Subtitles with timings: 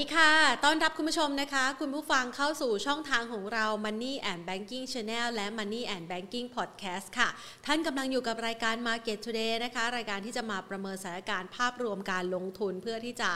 [0.00, 0.32] ดีค่ะ
[0.64, 7.28] ต้อนรับคุณผู้ชมนะคะ คุณผู้ฟังเข้าสู่ช่องทางของเรา Money and Banking Channel และ Money and Banking Podcast ค่ะ
[7.66, 13.30] ท่านกำลังอยู่กับรายการ Market Today นะคะ รายการที่จะมาประเมินสถานการณ์ภาพรวมการลงทุนเพื่อที่จะ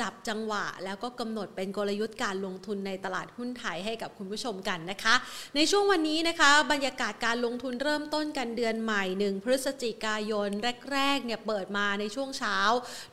[0.00, 5.14] จับจังหวะ แล้วก็กำหนดเป็นกลยุทธ์การลงทุนในตลาดหุ้นไทยให้กับคุณผู้ชมกันนะคะ
[5.56, 10.48] ในช่วงวันนี้นะคะ บรรยากาศการลงทุนเริ่มต้นกันเดือนใหม่หนึ่งพฤศจิกายน
[10.92, 12.58] แรกๆเนี่ยเปิดมาในช่วงเช้า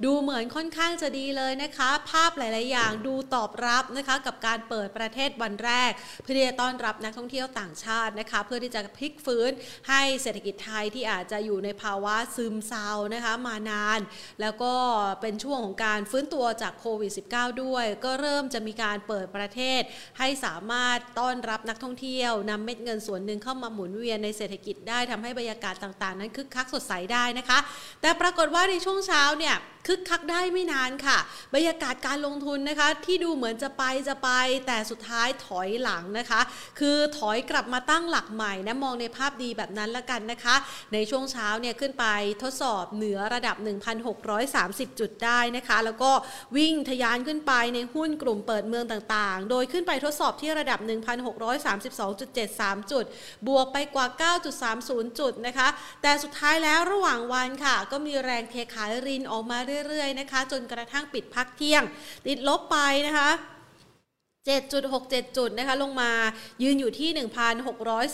[0.04, 5.92] ดูเหมือนค่อนข้างจะดีเลยนะคะ ภาพหลายๆอย่างดูตอบรับนะคะกับการเปิดประเทศวันแรก
[6.24, 9.52] เพื่อที่จะต้อนรับนักท่องเที่ยวต่างชาตินะคะเพื่อที่จะพลิกฟื้น
[9.90, 14.00] ให้เศรษฐกิจไทยที่อาจจะอยู่ในภาวะซึมเศร้านะคะมานาน
[14.42, 14.74] แล้วก็
[15.22, 19.82] เป็นช่วงของการฟื้นตัวจากโควิด -19 ด้วย ก็เริ่มจะมีการเปิดประเทศ
[20.20, 27.60] ให้สามารถต้อนรับนักท่องเที่ยวนำเม็ดเงินส่วนหนึ่งเข้ามาหมุนเวียนในเศรษฐกิจได้ทำให้บรรยากาศต่างๆ นั้นคึกคักสดใสได้นะคะ
[28.02, 29.56] แต่ปรากฏว่าในช่วงเช้าเนี่ย
[29.88, 31.18] คึกคักได้ไม่นานค่ะ
[31.54, 32.75] บรรยากาศการลงทุนนะคะ
[33.06, 34.30] ที่ดูเหมือนจะไปจะไป
[34.68, 36.42] แต่สุดท้ายถอยหลังนะคะ
[36.80, 40.56] คือถอยกลับมาตั้งหลักใหม่นะมองในภาพดีแบบนั้นละกันนะคะ
[40.94, 42.06] ในช่วงเช้าเนี่ยขึ้นไป
[42.44, 43.56] ทดสอบเหนือระดับ
[44.28, 46.12] 1,630 จุดได้นะคะ แล้วก็
[46.58, 50.80] วิ่งทะยานขึ้นไปในหุ้นกลุ่มเปิดเมืองต่างๆ โดยขึ้นไปทดสอบที่ระดับ
[51.86, 53.06] 1,632.73 จุด
[53.48, 54.34] บวกไปกว่า
[54.64, 55.68] 9.30 จุดนะคะ
[56.02, 61.84] แต่สุดท้ายแล้วระหว่างวันค่ะ ก็มีแรงเทขายรินออกมาเรื่อยๆนะคะ จนกระทั่งปิดพักเที่ยง
[62.28, 62.78] ติดลบไป
[63.08, 63.30] นะคะ
[64.48, 66.12] 7.67 จุดนะคะลงมา
[66.64, 67.10] ยืนอยู่ที่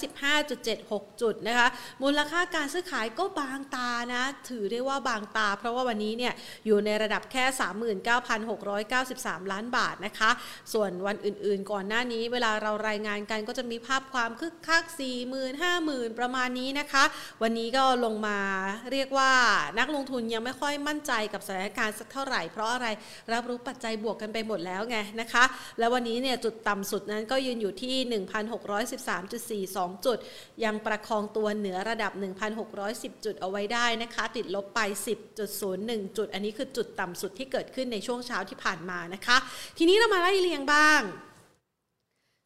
[0.04, 1.68] 1,615.76 จุดนะคะ
[2.02, 6.34] มูลค่าการซื้อขายก็บางตานะถือได้ว่าบางตา เพราะว่าวันนี้เนี่ย
[6.66, 7.44] อยู่ในระดับแค่
[8.68, 10.30] 39,693 ล้านบาทนะคะ
[10.74, 14.84] ส่วนวันอื่นๆก่อนหน้านี้เวลาเรารายงานกันก็จะมีภาพความคึกคัก
[15.28, 17.04] 40,000 50,000 ประมาณนี้นะคะ
[17.42, 18.38] วันนี้ก็ลงมา
[18.92, 19.32] เรียกว่า
[19.80, 22.88] นักลงทุนยังไม่ค่อยมั่นใจกับสถานการณ์สักเท่าไหร่เพราะอะไร
[23.34, 25.44] รับรู้ปัจจัยบวกกันไปหมดแล้วไงนะคะ
[25.80, 27.96] แล้ววันนี้เนี่ยจุดต่ำสุดนั้นก็ยืนอยู่ที่
[29.66, 30.18] 1,613.42 จุด
[30.64, 32.12] ยังประคองตัวเหนือระดับ
[32.68, 34.80] 1,610 จุดเอาไว้ได้นะคะ ติดลบไป
[35.50, 39.38] 10.01 จุด อันนี้คือจุดต่ำสุดที่เกิดขึ้นในช่วงเช้าที่ผ่านมานะคะ
[39.78, 41.02] ทีนี้เรามาไล่เรียงบ้าง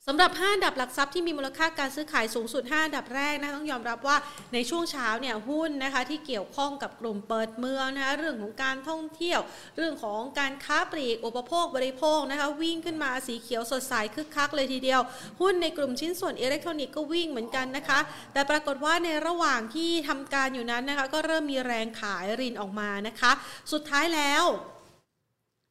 [0.10, 4.18] สำหรับ 5 อันดับหลักทรัพย์ที่มีมูลค่าการซื้อขายสูงสุด 5 อันดับแรกนะต้องยอมรับว่า
[4.54, 9.40] ในช่วงเช้าเนี่ยหุ้นนะคะที่เกี่ยวข้องกับกลุ่มเปิดเมืองนะคะเรื่องของการท่องเที่ยว
[9.78, 15.02] เรื่องของการค้าปลีกอุปโภคบริโภคนะคะวิ่งขึ้นมาสีเขียวสดใสคึกคักเลยทีเดียว
[15.42, 18.00] หุ้นในกลุ่มชิ้นส่วนอิเล็กทรอนิกส์ก็วิ่งเหมือนกันนะคะ
[18.34, 23.32] แต่ปรากฏว่าในระหว่างที่ทำการอยู่นั้นนะคะก็เริ่มมีแรงขายรินออกมานะคะ
[23.72, 24.46] สุดท้ายแล้ว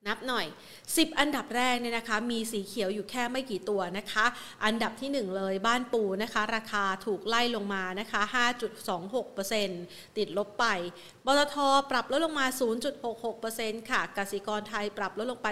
[0.09, 0.47] นับหน่อย
[0.83, 4.25] 10 อันดับแรกเนี่ยนะคะ มีสีเขียวอยู่แค่ไม่กี่ตัวนะคะ
[4.65, 8.21] อันดับที่ 1 เลยบ้านปูนะคะ ราคาถูกไล่ลงมานะคะ
[8.99, 10.67] 5.26%ติดลบไป
[11.29, 11.57] ปตท
[11.91, 12.47] ปรับลดลงมา
[13.19, 15.49] 0.66%ค่ะ กสิกรไทยปรับลดลงไป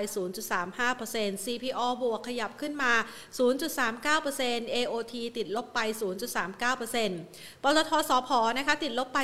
[0.70, 2.92] 0.35% CPO บวกขยับขึ้นมา
[3.98, 5.80] 0.39% AOT ติดลบไป
[6.52, 8.28] 0.39%ปตทสพ
[8.58, 9.18] นะคะติดลบไป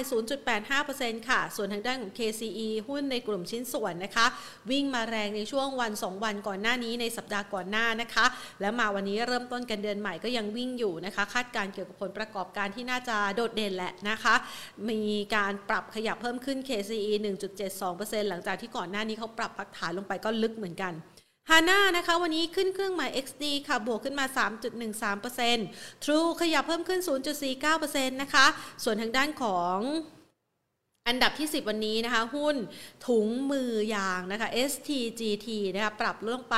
[0.60, 4.26] 0.85%ค่ะ ส่วนทางด้านของ KCE หุ้นในกลุ่มชิ้นส่วนนะคะ
[4.70, 8.26] วิ่งมาแรงในช่วงวัน 2 วันก่อนหน้านี้ในสัปดาห์ก่อนหน้านะคะ
[8.60, 14.34] แล้วมาวันนี้เริ่มต้นกันเดือนใหม่ก็ยังวิ่งอยู่นะคะ คาดการเกี่ยวกับผลประกอบการที่น่าจะโดดเด่นแหละนะคะ
[14.91, 15.00] มี
[15.34, 17.12] การปรับขยับเพิ่มขึ้น KCE
[17.71, 20.93] 1.72%หลังจากที่ก่อนหน้านี้เขาปรับพักฐานลงไปก็ลึกเหมือนกัน
[21.50, 24.26] ฮาน่านะคะวันนี้ขึ้นเครื่องหมาย XD ค่ะ บวกขึ้นมา
[25.15, 27.00] 3.13% True ขยับเพิ่มขึ้น
[27.60, 28.47] 0.49%นะคะ
[28.84, 29.78] ส่วนทางด้านของ
[31.09, 32.56] อันดับที่ 10 วันนี้นะคะ หุ้น
[33.06, 36.56] ถุงมือยางนะคะ STGT นะคะปรับลงไป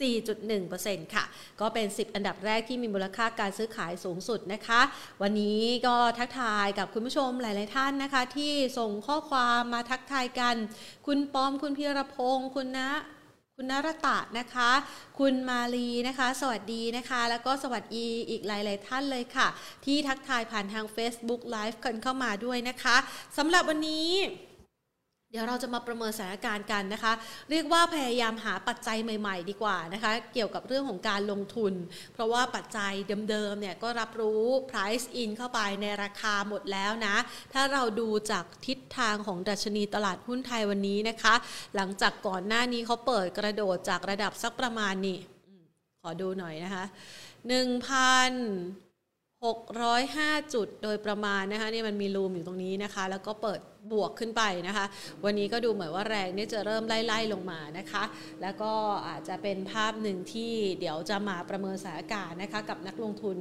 [0.00, 1.24] 4.1%ค่ะ
[1.60, 4.80] ก็เป็น 10 อันดับแรกที่มีมูลค่าการซื้อขายสูงสุดนะคะ
[5.22, 10.56] วันนี้ก็ทักทายกับคุณผู้ชมหลาย ๆ ท่านนะคะ ที่ส่งข้อความมาทักทายกัน
[11.06, 12.90] คุณปอมคุณพีรพงศ์คุณนะ
[13.56, 14.70] คุณนรตะนะคะ
[15.18, 19.48] คุณมาลีนะคะ สวัสดีนะคะ แล้วก็สวัสดีอีกหลาย ๆ ท่านเลยค่ะ
[19.84, 22.96] ที่ทักทายผ่านทาง Facebook Live กันเข้ามาด้วยนะคะ
[23.38, 24.08] สำหรับวันนี้
[25.36, 27.12] ดี๋ยวเราจะมาประเมินสถานการณ์กันนะคะ
[27.50, 31.72] เรียกว่าพยายามหาปัจจัยใหม่ ๆ ดีกว่านะคะ เกี่ยวกับเรื่องของการลงทุน
[32.14, 32.92] เพราะว่าปัจจัย
[33.30, 37.16] เดิมๆเนี่ยก็รับรู้ price in เข้าไปในราคาหมดแล้วนะ
[37.52, 41.34] ถ้าเราดูจากทิศทางของดัชนีตลาดหุ้นไทยวันนี้นะคะ
[41.76, 45.18] หลังจากก่อนหน้านี้เขาเปิดกระโดดจากระดับสักประมาณนี้
[46.02, 46.84] ขอดูหน่อยนะคะ
[47.46, 48.86] 1,000
[49.46, 53.60] 605 จุดโดยประมาณนะคะนี่มันมีรูมอยู่ตรงนี้นะคะ แล้วก็เปิด
[53.92, 54.86] บวกขึ้นไปนะคะ
[55.24, 58.04] วันนี้ก็ดูเหมือนว่าแรงนี่จะเริ่มไล่ๆลงมานะคะ
[58.42, 58.72] แล้วก็
[59.08, 63.36] อาจจะเป็นภาพหนึ่งที่เดี๋ยวจะมาประเมินสถานการณ์นะคะกับนักลงทุน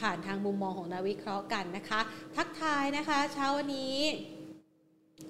[0.00, 2.00] ผ่านทางมุมมองของนักวิเคราะห์กันนะคะ
[2.36, 3.96] ทักทายนะคะ เช้าวันนี้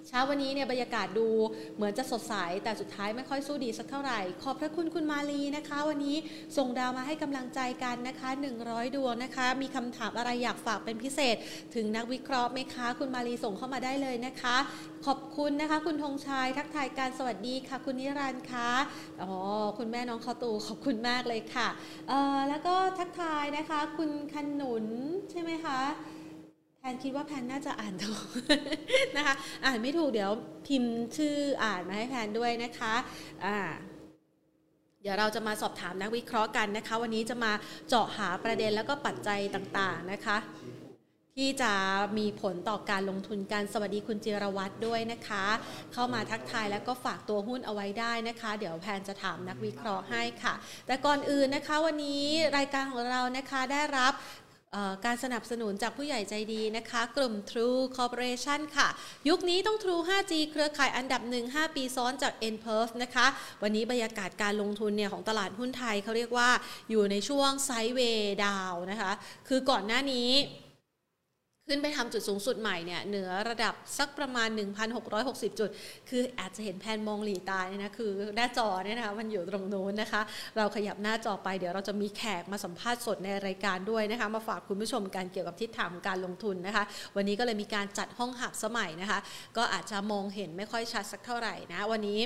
[0.08, 1.28] เช้าวันนี้เนี่ยบรรยากาศดู
[1.76, 2.34] เหมือนจะสดใส
[2.64, 6.16] แต่สุดท้ายไม่ค่อยสู้ดีสักเท่าไหร่ ขอบพระคุณคุณมาลีนะคะ วันนี้
[6.56, 8.28] ส่งดาวมาให้กำลังใจกันนะคะ
[8.62, 11.36] 100 ดวงนะคะ มีคำถามอะไรอยากฝากเป็นพิเศษ
[11.74, 14.56] ถึงนักวิเคราะห์ไหมคะ คุณมาลีส่งเข้ามาได้เลยนะคะ
[15.06, 18.70] ขอบคุณนะคะ คุณธงชัยทักทายการสวัสดีค่ะ คุณนิรันดร์คะ
[19.22, 19.34] อ๋อ
[19.78, 21.68] คุณแม่น้องข้าวตูขอบคุณมากเลยค่ะ
[22.08, 24.86] เออแล้วก็ทักทายนะคะ คุณขนุน
[25.30, 25.80] ใช่ไหมคะ
[26.80, 28.26] แพนคิดว่าแพนน่าจะอ่านถูก
[29.16, 29.34] นะคะ
[29.64, 30.30] อ่านไม่ถูกเดี๋ยว
[30.66, 32.94] พิมพ์ชื่ออ่านมาให้แพนด้วยนะคะ
[33.44, 33.56] อ่า
[35.02, 37.52] เดี๋ยวเราจะมาสอบถามนักวิเคราะห์กันนะคะ วันนี้จะมา
[37.88, 40.36] เจาะหาประเด็นแล้วก็ปัจจัยต่างๆนะคะ
[41.36, 41.72] ที่จะ
[42.18, 45.44] มีผลต่อการลงทุนกันสวัสดีคุณจิรวัตรด้วยนะคะ
[45.92, 50.54] เข้ามาทักทายแล้วก็ฝากตัวหุ้นเอาไว้ได้นะคะ เดี๋ยวแพนจะถามนักวิเคราะห์ให้ค่ะ
[50.86, 52.26] แต่ก่อนอื่นนะคะ วันนี้
[52.56, 54.12] รายการของเรานะคะได้รับ
[55.04, 58.88] การสนับสนุนจากผู้ใหญ่ใจดีนะคะ กลุ่ม True Corporation ค่ะ
[59.28, 63.26] ยุคนี้ต้อง True 5G เครือข่ายอันดับ 1 5 ปีซ้อนจาก n p e r f นะคะ
[63.62, 66.50] วันนี้บรรยากาศการลงทุนเนี่ยของตลาดหุ้นไทยเขาเรียกว่า
[66.90, 69.12] อยู่ในช่วงไซด์เวย์ดาวนะคะ
[69.48, 70.30] คือก่อนหน้านี้
[71.70, 74.48] ขึ้นไปทำจุดสูงสุดใหม่เนี่ยเหนือระดับสักประมาณ
[75.04, 75.70] 1,660 จุด
[76.10, 80.22] คืออาจจะเห็นแผนมองหลีตาเนี่ยนะคือหน้าจอเนี่ยนะคะมันอยู่ตรงโน้นนะคะ
[80.56, 86.84] เราขยับหน้าจอไปเดี๋ยวเราจะมีแขกมาสัมภาษณ์สดในรายการด้วยนะคะ มาฝากคุณผู้ชมกันเกี่ยวกับทิศทางของการลงทุนนะคะ
[87.16, 89.18] วันนี้ก็เลยมีการจัดห้องหับสมัยนะคะ
[89.56, 92.20] ก็อาจจะมองเห็นไม่ค่อยชัดสักเท่าไหร่นะวันนี้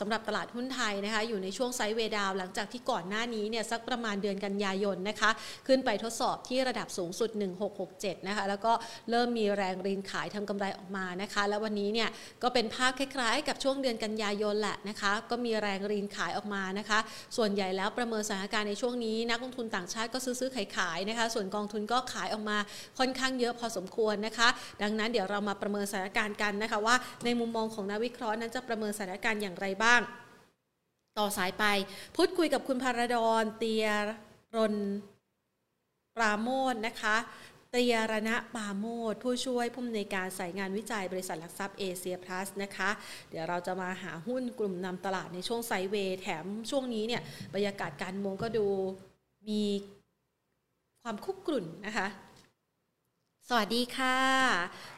[0.00, 5.30] สำหรับตลาดหุ้นไทยนะคะอยู่ในช่วงไซด์เวย์ดาวหลังจากที่ก่อนหน้านี้เนี่ยสักประมาณเดือนกันยายนนะคะ
[5.66, 7.30] ขึ้นไปทดสอบที่ระดับสูงสุด
[7.78, 8.72] 1667 นะคะแล้วก็
[9.10, 12.08] เริ่มมีแรงรีนขายทำกำไรออกมานะคะ แล้ววันนี้เนี่ย
[12.42, 16.98] ก็เป็นภาพคล้ายๆ กับช่วงเดือนกันยายนแหละนะคะก็มีแรงรีนขายออกมานะคะ
[17.36, 22.58] ส่วนใหญ่แล้วประเมินสถานการณ์ในช่วงนี้ นักลงทุนต่างชาติก็ซื้อๆขายๆนะคะ ส่วนกองทุนก็ขายออกมา
[22.98, 24.48] ค่อนข้างเยอะพอสมควรนะคะ
[24.82, 30.00] ดังนั้นเดี๋ยวเรามาประเมินสถานการณ์กันนะคะว่าในมุมมองของนักวิเคราะห์นั้นจะประเมินสถานการณ์อย่างางไรบ้าง
[31.18, 31.64] ต่อสายไป
[32.16, 33.86] พูดคุยกับคุณพารดอนเตีย
[34.56, 34.74] รน
[36.16, 37.16] ปราโมทนะคะ
[37.70, 42.90] เตียรณะปาโมทผู้ช่วยผู้อำนวยการสายงานวิจัยบริษัทหลักทรัพย์เอเชียพลัสนะคะ
[43.30, 47.22] เดี๋ยวเราจะมาหาหุ้นกลุ่มนำตลาดในช่วงไซเวย์แถมช่วงนี้เนี่ย
[47.54, 48.66] บรรยากาศการเมืองก็ดู
[49.48, 49.62] มี
[51.02, 52.08] ความคุกกรุ่นนะคะ
[53.48, 54.18] สวัสดีค่ะ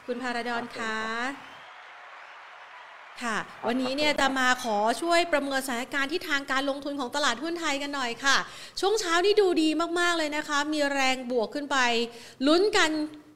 [0.06, 1.51] คุณพารดอนคะ
[3.24, 8.36] ค่ะ วันนี้เนี่ยจะมาขอช่วยประเมินสถานการณ์ที่ทางการลงทุนของตลาดหุ้นไทยกันหน่อยค่ะ
[8.80, 9.68] ช่วงเช้านี่ดูดี
[10.00, 11.78] มากๆเลยนะคะ มีแรงบวกขึ้นไป
[12.46, 12.90] ลุ้นกัน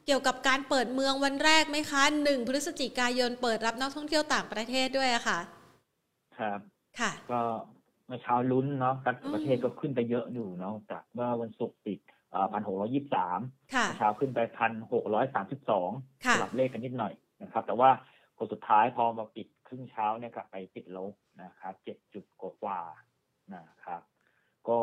[0.06, 5.38] เกี่ยวกับการเปิดเมืองวันแรกไหมคะหนึ่งพฤศจิกายนเปิดรับนักท่องเที่ยวต่างประเทศด้วยอะค่ะ
[6.38, 6.60] ครับ
[7.00, 7.40] ค่ะ ก็
[8.06, 11.98] เมื่อเช้าลุ้นเนาะต่างประเทศก็ขึ้นไปเยอะอยู่เนาะจากเมื่อวันศุกร์ปิด
[12.52, 13.40] พันหกร้อยี่สิบสาม
[13.74, 15.90] ค่ะเช้าขึ้นไปพันหกร้อยสามสิบสอง
[16.24, 17.12] ค่ะสลับเลขกันนิดหน่อย
[17.42, 17.90] นะครับ แต่ว่า
[18.36, 24.00] ผลสุดท้ายพอมาปิด ครึ่งเช้าเนี่ยกลับไปปิดลบนะครับเจ็ดจุดกว่าๆนะครับ
[24.68, 24.78] ก็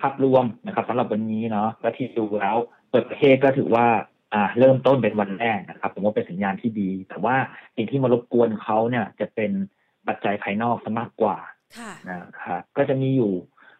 [0.00, 2.56] ภาพรวมนะครับสำหรับวันนี้เนาะก็ที่ดูแล้ว
[2.90, 3.86] เปิดประเทศก็ถือว่า
[4.34, 7.36] อ่าเริ่มต้นเป็นวันแรกนะครับผมว่าเป็นสัญญาณที่ดี แต่ว่า
[7.76, 9.50] สิ่งที่มารบกวนเขาเนี่ยจะเป็น
[10.08, 11.36] ปัจจัยภายนอกซะมากกว่า
[11.78, 13.32] ค่ะนะครับก็จะมีอยู่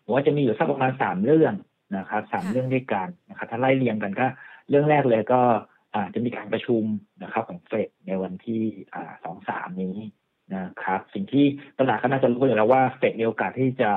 [0.04, 1.54] ผมว่าจะมีอยู่สักประมาณสามเรื่อง
[1.96, 4.26] นะครับสามค่ะเรื่องด้วยกันนะครับถ้าไล่เรียงกันก็
[4.68, 5.40] เรื่องแรกเลยก็
[5.94, 6.82] อาจะมีการประชุม
[7.22, 8.62] นะครับของเฟดในวันที่
[9.24, 9.96] สองสามนี้
[10.54, 11.44] นะครับ สิ่งที่
[11.78, 13.90] ตลาดก็น่าจะรู้อยู่แล้วว่าเฟดมีโอกาสที่จะ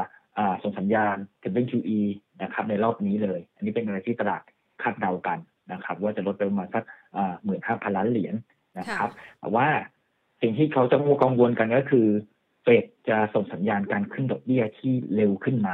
[0.63, 1.99] ส่งสัญญาณถึงเป็น QE
[2.43, 4.41] นะครับในรอบนี้เลย อันนี้เป็นอะไรที่ตลาด
[4.81, 5.39] คาดเดากัน
[5.71, 6.83] นะครับ ว่าจะลดไปประมาณสัก
[7.43, 8.35] หมื่นห้าพันล้านเหรียญ
[8.79, 9.67] นะครับแต่ว่า
[10.41, 12.07] สิ่งที่เขาจะกังวลกันก็คือ
[12.63, 15.71] เฟดจะส่งสัญญาณการขึ้นดอกเบี้ยที่เร็วขึ้นไหม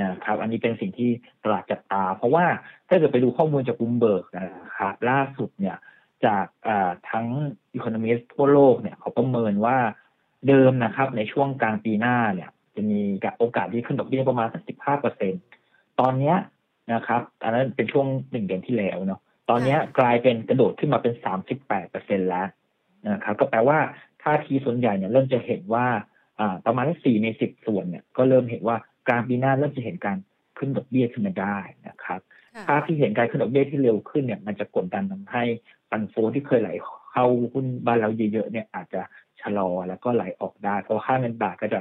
[0.00, 1.10] นะครับอันนี้เป็นสิ่งที่
[1.44, 2.44] ตลาดจับตา เพราะว่า
[2.88, 4.46] ถ้าเกิดไปดูข้อมูลจากบูมเบิร์กนะ
[4.78, 5.76] ครับล่าสุดเนี่ย
[6.26, 6.46] จาก
[7.10, 7.26] ทั้ง
[7.74, 9.76] อีโคโนมิสทั่วโลกเนี่ยเขาประเมินว่า
[10.48, 13.00] เดิมนะครับ ในช่วงกลางปีหน้าเนี่ย จะมี
[13.38, 15.32] โอกาสที่ขึ้นดอกเบี้ยประมาณสักสิบห้าเปอร์เซ็น
[16.00, 16.36] ตอนเนี้ย
[16.94, 19.20] นะครับ อันนั้นเป็นช่วงหนึ่งเดือนที่แล้วเนาะ
[19.50, 22.46] ตอนเนี้ยกลายเป็นกระโดดขึ้นมาเป็นสามสิบแปดเปอร์เซ็นแล้ว
[23.12, 23.78] นะครับก็แปลว่า
[24.22, 25.86] ท่าทีส่วนใหญ่เนี่ยเริ่มจะเห็นว่า
[26.40, 28.76] อ่าประมาณสี่ในสิบส่วนเนี่ยก็เริ่มเห็นว่า
[29.08, 30.16] กลางปีหน้าเริ่มจะเห็นการ
[30.58, 32.20] ขึ้นดอกเบี้ยขึ้นมาได้นะครับ
[32.68, 35.44] ภาพที่เห็นการขึ้นดอกเบี้ยที่เร็วขึ้นเนี่ยมันจะกดดันทำให้
[35.90, 36.70] ฟันโฟที่เคยไหล
[37.12, 39.00] เข้าหุ้นบ้านเราเยอะๆเนี่ยอาจจะ
[39.40, 41.80] ชะลอแล้วก็ไหลออกได้ เพราะค่าเงินบาทก็จะ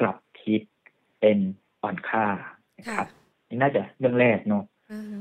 [0.00, 0.60] กลับทิศ
[1.20, 1.38] เป็น
[1.82, 2.26] อ่อนค่า
[2.78, 3.08] นะครับ
[3.48, 4.64] นี่น่าจะเรื่องแรกเนาะ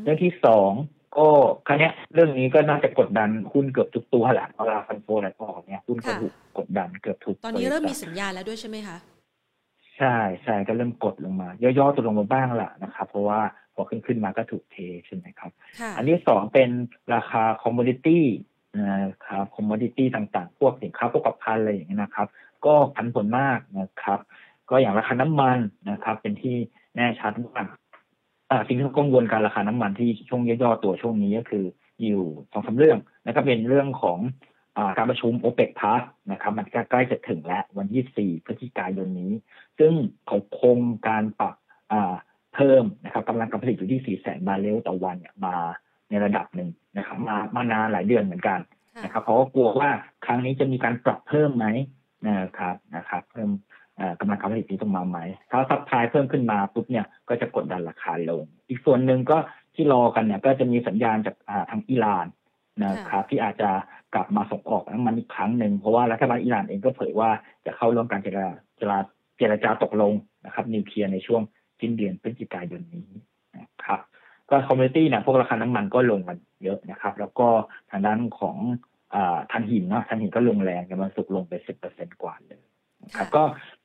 [0.04, 0.72] เรื่องที่สอง
[1.18, 1.28] ก็
[1.68, 8.98] ครั้นี้ยเรื่องนี้ก็น่าจะกดดันหุ้นเกือบทุกตัวแหละเวลาฟันโฟไหลออกเนี่ยหุ้นก็ถูกกดดันเกือบทุกตอนนี้เริ่มมีสัญญาณแล้วด้วยใช่ไหมคะ
[10.00, 13.42] ใช่ใช่ก็เริ่มกดลงมา ย่อๆตัวลงมาบ้างแหละนะครับ เพราะว่า
[13.74, 14.76] พอขึ้นขึ้นมาก็ถูกเท
[15.06, 16.70] ใช่ไหมครับค่ะอันที่สองเป็น
[17.14, 18.26] ราคา community
[18.78, 22.28] นะครับ commodity ต่างๆ พวกสินค้าพวกโภคภัณฑ์อะไรอย่างเงี้ยนะครับ
[22.66, 24.20] ก็ผันผวนมากนะครับ
[24.70, 25.58] ก็อย่างราคาน้ำมัน
[25.92, 26.56] นะครับ เป็นที่
[26.96, 27.64] แน่ชัดว่า
[28.68, 31.66] สิ่งที่กังวลการราคาน้ำมันที่ช่วงย่อๆตัวช่วงนี้ก็คือ
[32.02, 34.18] อยู่สองสามเรื่องนะครับเป็นเรื่องของ
[34.98, 39.32] การประชุมโอเปกพลัสนะครับมันใกล้จะถึงแล้ววันที่4พฤศจิกายนนี้
[39.80, 39.94] ซึ่ง
[40.28, 41.56] เขาคงการปรับ
[42.56, 45.56] เพิ่มนะครับกำลังการผลิตอยู่ที่ 4 แสนบาร์เรลต่อวันมา
[46.10, 48.60] ในระดับหนึ่งนะครับมามานานหลายเดือนเหมือนกัน
[49.04, 49.90] นะครับเพราะกลัวว่า
[50.26, 51.66] ครั้งนี้จะมีการปรับเพิ่มไหม
[52.28, 53.50] นะครับนะครับ เพิ่ม
[54.20, 55.20] กำลังการผลิตนี้ต้องมาไหม
[55.50, 59.38] ถ้า supply เพิ่มขึ้นมาปุ๊บเนี่ยก็จะกดดันราคาลง อีกส่วนหนึ่งก็
[59.76, 61.36] ที่รอกันเนี่ยก็จะมีสัญญาณจาก
[61.70, 62.26] ทางอิหร่าน
[62.84, 63.70] นะครับที่อาจจะ
[64.14, 67.30] กลับมาส่งออกน้ำมันอีกครั้งหนึ่งเพราะว่ารัฐบาลอิหร่านเองก็เผยว่า
[67.66, 68.98] จะเข้าร่วมการเจรจา
[69.38, 70.14] เจรจาตกลง
[70.46, 71.42] นะครับ นิวเคลียร์ในช่วง
[71.80, 73.08] สิ้นเดือนพฤศจิกายนนี้
[73.58, 74.00] นะครับ
[74.50, 77.48] ก็ commodity เนี่ยพวกราคาน้ำมันก็ลงมันเยอะนะครับ แล้วก็
[77.92, 78.58] ทางด้านของ
[79.52, 82.62] ถ่านหินเนาะถ่านหินก็ลงแรงกันวันศุกร์ลงไปสิบเปอร์เซ็นกว่าเลย
[83.04, 83.44] นะครับก็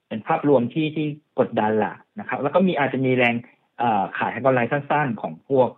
[0.09, 1.07] เป็นภาพรวมที่ที่
[1.39, 3.35] กดดันละนะครับ แล้วก็มีอาจจะมีแรง
[4.19, 5.69] ขายทำกำไรสั้นๆ ของพวก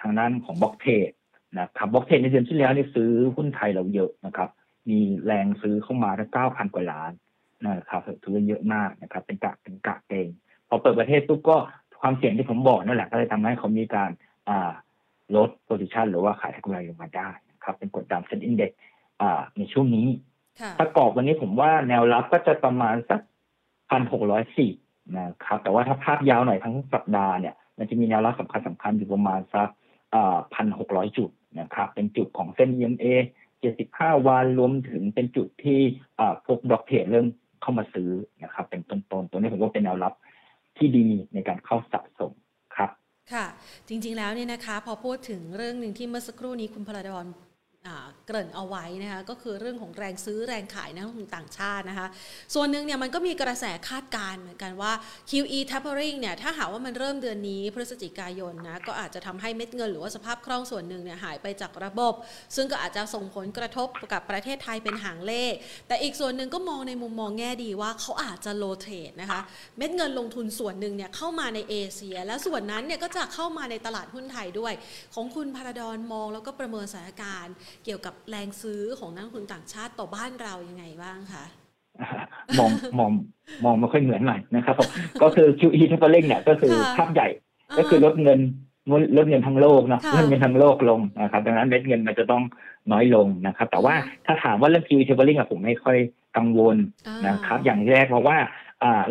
[0.00, 1.10] ทางด้านของ block trade
[1.58, 4.48] นะครับ block trade ในเดือนที่แล้วนี่ซื้อหุ้นไทยเราเยอะนะครับ
[4.90, 7.12] มีแรงซื้อเข้ามาทั้งเก้าพันกว่าล้าน
[7.66, 10.26] นะครับถือว่าเยอะมากนะครับ เป็นกะเป็นกะเอง
[10.68, 11.56] พอเปิดประเทศปุ๊บก็
[12.00, 14.10] ความเสี่ยงที่ผมบอกนั่นแหละก็เลยทำให้เขามีการ
[15.36, 18.70] ลด position หรือว่าขายกำไรลงมาได้นะครับ เป็นกดดัน SET Index
[19.58, 20.06] ในช่วงนี้
[20.80, 23.20] ประกอบวันนี้ผมว่าแนวรับก็จะประมาณสัก
[23.90, 24.70] พันหกร้อยสี่
[25.16, 29.68] นะครับ แต่ว่าถ้าภาพยาวหน่อยทั้งสัปดาห์เนี่ย มันจะมีแนวรับสำคัญสำคัญอยู่ประมาณสัก
[30.54, 33.06] พันหกร้อยจุดนะครับ เป็นจุดของเส้น EMA
[33.66, 35.80] 75 วันรวมถึงเป็นจุดที่
[36.46, 37.26] พวกบล็อกเทรดเริ่ม
[37.62, 38.10] เข้ามาซื้อ
[38.42, 40.14] นะครับ เป็นต้นๆตัวนี้ผมว่าเป็นแนวรับ
[40.76, 42.32] ที่ดีในการเข้าสะสม
[42.76, 42.90] ครับ
[43.32, 43.46] ค่ะ
[43.88, 47.26] จริงๆแล้วเนี่ยนะคะ พอพูดถึงเรื่องหนึ่งที่เมื่อสักครู่นี้คุณพลดอน
[48.26, 52.08] เกริ่นเอาไว้นะคะก็คือเรื่องของแรงซื้อแรงขายนักลงทุนต่างชาตินะคะ
[52.54, 54.92] ส่วนหนึ่งเนี่ยมันก็มีกระแสคาดการณ์เหมือนกันว่า
[55.30, 62.14] QE tapering เนี่ยถ้าหากว่ามันเริ่มเดือนนี้พฤศจิกายนนะก็อาจจะทำให้เม็ดเงินหรือว่าสภาพคล่องส่วนหนึ่งเนี่ยหายไปจากระบบ
[62.56, 65.52] ซึ่งก็อาจจะส่งผลกระทบกับประเทศไทยเป็นหางเลข
[65.88, 69.40] แต่อีกส่วนหนึ่งก็มองในมุมมองแง่ดีว่าเขาอาจจะโลเทรดนะคะ
[69.78, 74.72] เม็ดเงินลงทุนส่วนหนึ่งเนี่ยเข้ามาในเอเชีย และส่วนนั้นเนี่ยก็จะเข้ามาในตลาดหุ้นไทยด้วย
[75.14, 77.54] ของคุณพาราดอนมองแล้วก็ประเมินสถานการณ์
[77.84, 81.44] เกี่ยวกับแรงซื้อของนักทุนต่างชาติต่อบ้านเรายังไงบ้างคะ
[82.58, 83.10] มองมอง
[83.64, 84.74] มองไม่ค่อยเหมือนหน่อยนะครับ
[85.22, 87.28] ก็คือ QE ที่เขาเล่นเนี่ยก็คือภาพใหญ่
[87.78, 88.40] ก็คือลดเงิน
[89.16, 92.42] ลดเงินทั้งโลกเนาะลดเงินทั้งโลกลงนะครับดังนั้นเม็ดเงินมันจะต้อง
[92.92, 93.94] น้อยลงนะครับ แต่ว่า
[94.26, 95.98] ถ้าถามว่าเรื่อง QE tapering อะผมไม่ค่อย
[96.36, 96.76] กังวล
[97.28, 98.36] นะครับ อย่างแรกเพราะว่า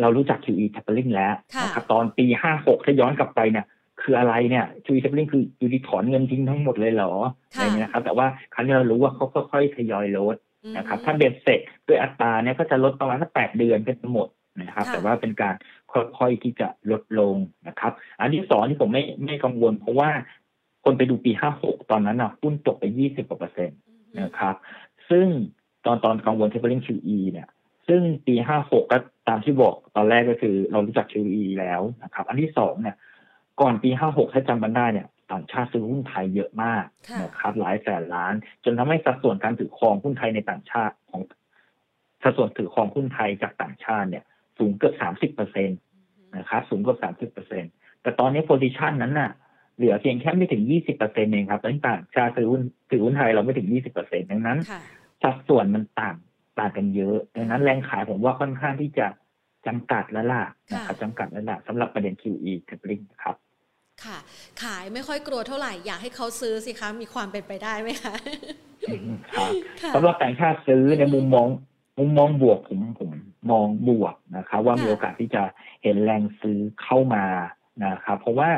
[0.00, 3.66] เรารู้จัก QE tapering แล้วนะครับตอนปีห้าหกถ้าย้อนกลับไปเนี่ย
[4.08, 7.12] คืออะไรเนี่ย QE tapering คืออยู่ที่ถอนเงินทิ้งทั้งหมดเลยเหรอ
[7.50, 10.36] อะไรเงี้ยครับ แต่ว่าครั้งนี้เรารู้ว่าเขาค่อยๆทยอยลด
[10.76, 14.28] นะครับถ้าเบ็ดเสร็จด้วยอัตราเนี่ยก็จะลดประมาณสักแปดเดือนก็จะหมด
[14.60, 15.54] นะครับ แต่ว่าเป็นการ
[15.92, 17.36] ค่อยๆที่จะลดลง
[17.68, 20.10] นะครับ อันที่สองที่ผมไม่ไม่กังวล เพราะว่า
[20.84, 23.78] คนไปดูปีห้าหกตอนนั้นอะหุ้นตกไปยี่สิบกว่าเปอร์เซ็นต์
[24.20, 24.54] นะครับ
[25.10, 25.26] ซึ่ง
[25.86, 27.48] ตอนตอนกังวลเทปเปอร์ลิง QE เนี่ย
[27.88, 28.98] ซึ่งปีห้าหกก็
[29.28, 32.96] ตามที่บอกตอนแรกก็คือเรารู้จัก QE แล้วนะครับ อันที่สองเนี่ย
[33.60, 36.84] ก่อนปีห้าหกถ้าจำกันได้เนี่ยต่างชาติซื้อหุ้นไทยเยอะมาก
[37.22, 38.34] นะครับหลายแสนล้าน
[38.64, 41.20] จนทำให้สัดส่วนการถือครองหุ้นไทยในต่างชาติของ
[42.22, 44.24] สัดส่วนถือครองหุ้นไทยจากต่างชาติเนี่ย
[44.58, 45.74] สูงเกือบสามสิบเปอร์เซ็นต
[46.36, 47.68] นะครับสูงเกือบสามสิบเปอร์เซ็นต
[48.02, 49.30] แต่ตอนนี้โพซิชันนั้นน่ะ
[49.76, 54.58] เหลือเพียงแค่ไม่ถึงยี่สิบเปอร์เซ็นต์เองครับตอนต่างชาติซื้อหุ้นถือหุ้นไทยเราไม่ถึงยี่สิบเปอร์เซ็นต์ดังนั้น
[55.22, 56.16] สัดส่วนมันต่าง
[56.58, 59.06] ต่างกันเยอะ ดังนั้นแรงขายผมว่าค่อนข้างที่จะ
[59.66, 63.36] จำกัดแล้วล่ะนะครับจำกัดแล้วล่ะสำหรับประเด็น QE tapering ครับ
[64.04, 64.18] ค่ะ
[64.62, 68.14] ขายไม่ค่อยกลัวเท่าไหร่อยากให้เขาซื้อสิคะ มีความเป็นไปได้ไหมคะ
[69.34, 69.52] ครับ
[69.94, 71.46] สำหรับต่างชาติซื้อในมุมมอง
[71.98, 73.10] มุมมองบวกผมผม
[73.50, 75.42] มองบวกนะครับว่ามีโอกาสที่จะ
[75.82, 77.24] เห็นแรงซื้อเข้ามา
[77.84, 78.50] นะครับเพราะว่า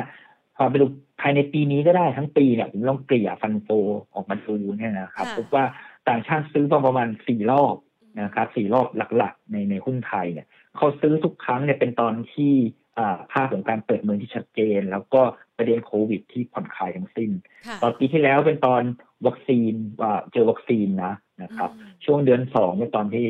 [0.55, 0.85] พอไปดู
[1.21, 3.67] ภายในปีนี้ก็ได้ทั้งปีเนี่ยผมลองเกลี่ยฟันโฟ
[4.13, 5.65] ออกมาดูเนี่ยนะครับพบว่า
[6.09, 7.75] ต่างชาติซื้อประมาณสี่รอบ
[8.21, 12.53] นะครับสี่รอบหลักๆ ในในหุ้นไทยเนี่ยเขาซื้อทุกครั้งเนี่ยเป็นตอนที่
[13.33, 15.21] ภาพของการเปิดเมืองที่ชัดเจน แล้วก็
[15.57, 17.31] ประเด็นโควิดที่ผ่อนคลายทั้งสิ้น
[17.81, 18.81] ตอนปีที่แล้วเป็นตอน
[19.27, 21.69] วัคซีนว่าเจอวัคซีนนะนะครับ
[22.05, 23.25] ช่วงเดือนสองเป็นตอนที่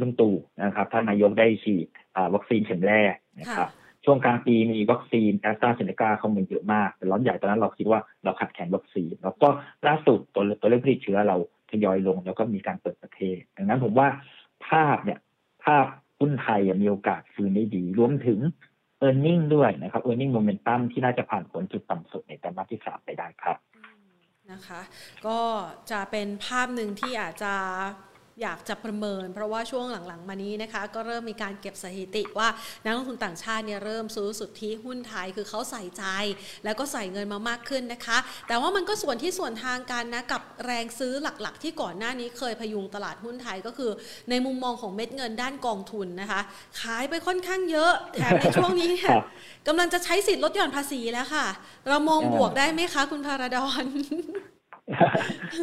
[0.00, 1.86] ลุงตู่นะครับท่านนายกได้ฉีด
[2.34, 3.68] วัคซีนเข็มแรกนะครับ
[4.04, 9.48] ช่วงกลางปีมีวัคซีนแอสตราเซเนกาเข้ามาเยอะมากแต่ล็อตใหญ่ตอนนั้นเราคิดว่าเราขาดแคลนวัคซีน แล้วก็
[9.86, 11.36] ล่าสุดตัวตัวเลขผู้ติดเชื้อเรา
[11.70, 14.08] ทยอยลง แล้วก็มีการเปิดประเทศ ดังนั้นผมว่า
[14.68, 15.18] ภาพเนี่ย
[15.64, 15.86] ภาพ
[16.20, 18.38] หุ้นไทยมีโอกาสฟื้นได้ดี รวมถึง
[19.06, 20.32] e a r n i n g ด้วยนะครับ e a r n i n g
[20.36, 23.56] momentum ที่น่าจะผ่านพ้นจุดต่ำสุดในไตรมาสที่สามไปได้ครับ
[24.52, 24.80] นะคะ
[25.26, 25.38] ก็
[25.90, 27.54] จะเป็นภาพหนึ่งที่อาจจะ
[28.42, 32.48] อยากจะประเมิน เพราะว่าช่วงหลังๆ มานี้นะคะ ก็เริ่มมีการเก็บสถิติว่า
[32.84, 36.04] นักลงทุนต่างชาติเนี่ยเริ่มซื้อสุทธิหุ้นไทยคือเขาใส่ใจ
[36.64, 43.90] แล้วก็ใส่เงินมามากขึ้นนะคะ แต่ว่ามันก็ส่วนที่ส่วนทางกันนะกับแรงซื้อหลักๆ ที่ก่อนหน้านี้เคยพยุงตลาดหุ้นไทยก็คือ
[44.30, 46.40] ในมุมมองของเม็ดเงินด้านกองทุนนะคะ
[46.80, 49.10] ขายไปค่อนข้างเยอะแถมในช่วงนี้เนี่ย
[49.66, 51.46] กำลังจะใช้สิทธิ์ลดหย่อนภาษีแล้วค่ะ
[51.88, 53.84] เรามองบวกได้ไหมคะ คุณพาราดอน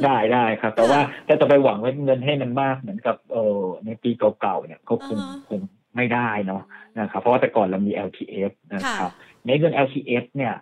[0.03, 4.09] ได้ได้ครับ แต่ว่าถ้าจะไปหวังไว้เงินให้มันมากเหมือนกับเออในปี
[4.41, 5.59] เก่าๆเนี่ยก็คงคง
[5.95, 6.63] ไม่ได้เนาะ
[6.99, 9.11] นะครับเพราะว่าแต่ก่อนเรามี LTF นะครับ
[9.45, 10.53] ในเงิน LTF เนี่ย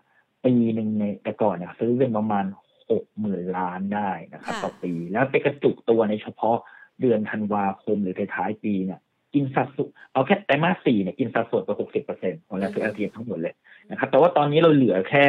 [0.45, 2.45] ปีหนึ่งในแต่ก่อนเนี่ยซื้อเป็นประมาณ
[2.91, 6.57] หกหมื่นล้านได้นะครับต่อปี แล้วไปกระจุกตัวในเฉพาะ
[7.01, 8.99] เดือนธันวาคมหรือท้ายปีเนี่ย
[9.33, 13.53] กินสัดส่วนเอาแค่ไตรมาสสี่เนี่ยกินสัดส่วนไปหกสิบเปอร์เซ็นต์ของแรงซื้อ LTF ทั้งหมดเลย
[13.89, 15.27] นะครับแต่ว่าตอนนี้เราเหลือแค่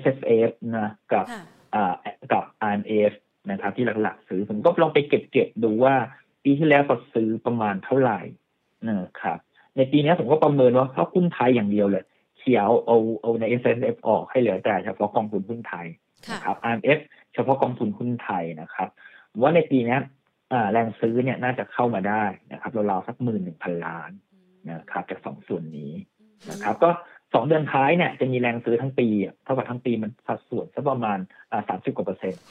[0.00, 0.18] S F
[0.48, 1.24] F นะกับ
[2.32, 3.12] กับ RMF
[3.50, 5.94] นะครับที่หลักๆ ซื้อผมก็ลองไปเก็บๆดูว่า
[6.44, 8.20] ปีที่แล้วก็ซื้อประมาณเท่าไหร่
[8.88, 9.38] นะครับ
[9.76, 12.04] ในปีนี้ผมก็ประเมินว่าถ้าหุ้นไทยอย่างเดียวเลย
[12.38, 13.64] เขียวเอาเอาใน S
[13.94, 15.86] F ออกให้เหลือแต่เฉพาะกองทุนหุ้นไทย
[16.32, 16.98] นะครับ RMF
[17.34, 18.88] เฉพาะกองทุนหุ้นไทยนะครับ
[19.40, 19.96] ว่าในปีนี้
[20.72, 24.10] แรงซื้อเนี่ยน่าจะเข้ามาได้นะครับราวๆสักหมื่นหนึ่งพันล้าน
[24.70, 25.92] นะครับจากสองส่วนนี้
[26.50, 26.90] นะครับ ก็
[27.34, 29.06] สองเดือนท้ายเนี่ยจะมีแรงซื้อทั้งปี
[29.44, 31.18] เท่ากับทั้งปีมันสัดส่วนสักประมาณ
[31.68, 32.42] สามสิบกว่าเปอร์เซ็นต์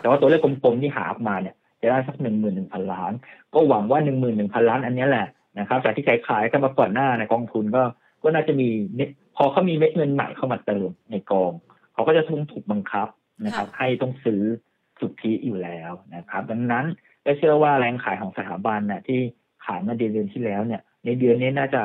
[0.00, 3.12] แต่ว่าตัวเลขกลมๆที่หาออกมาเนี่ยจะได้สักหนึ่งหมื่นหนึ่งพันล้าน
[3.54, 5.26] ก็หวังว่าหนึ่งหมื่นหนึ่งพันล้านอันนี้แหละ
[5.58, 7.82] นะครับจากที่ขายขายกันมาก่อนหน้าในกองทุนก็
[8.22, 8.68] ก็น่าจะมี
[9.36, 11.52] พอเขามีเม็ดเงินใหม่เข้ามาเติมในกอง
[11.92, 13.08] เขาก็จะทุ่งถูกบังคับ
[13.44, 14.42] นะครับ ให้ต้องซื้อ
[15.00, 16.84] สุทธิอยู่แล้วนะครับ ดังนั้น
[17.24, 19.20] ก็เชื่อว่าแรงขายของสถาบันเนี่ยที่
[19.66, 21.82] ขายมาเดือนที่แล้วเนี่ย ในเดือนนี้น่าจะ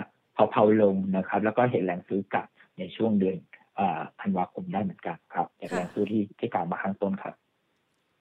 [0.51, 3.37] เผาๆลงนะครับ แล้วก็เห็นแรงซื้อกลับในช่วงเดือน
[4.21, 7.35] ธันวาคมได้เหมือนกันครับจากแรงซื้อที่ที่กล่าวมาข้างต้นครับ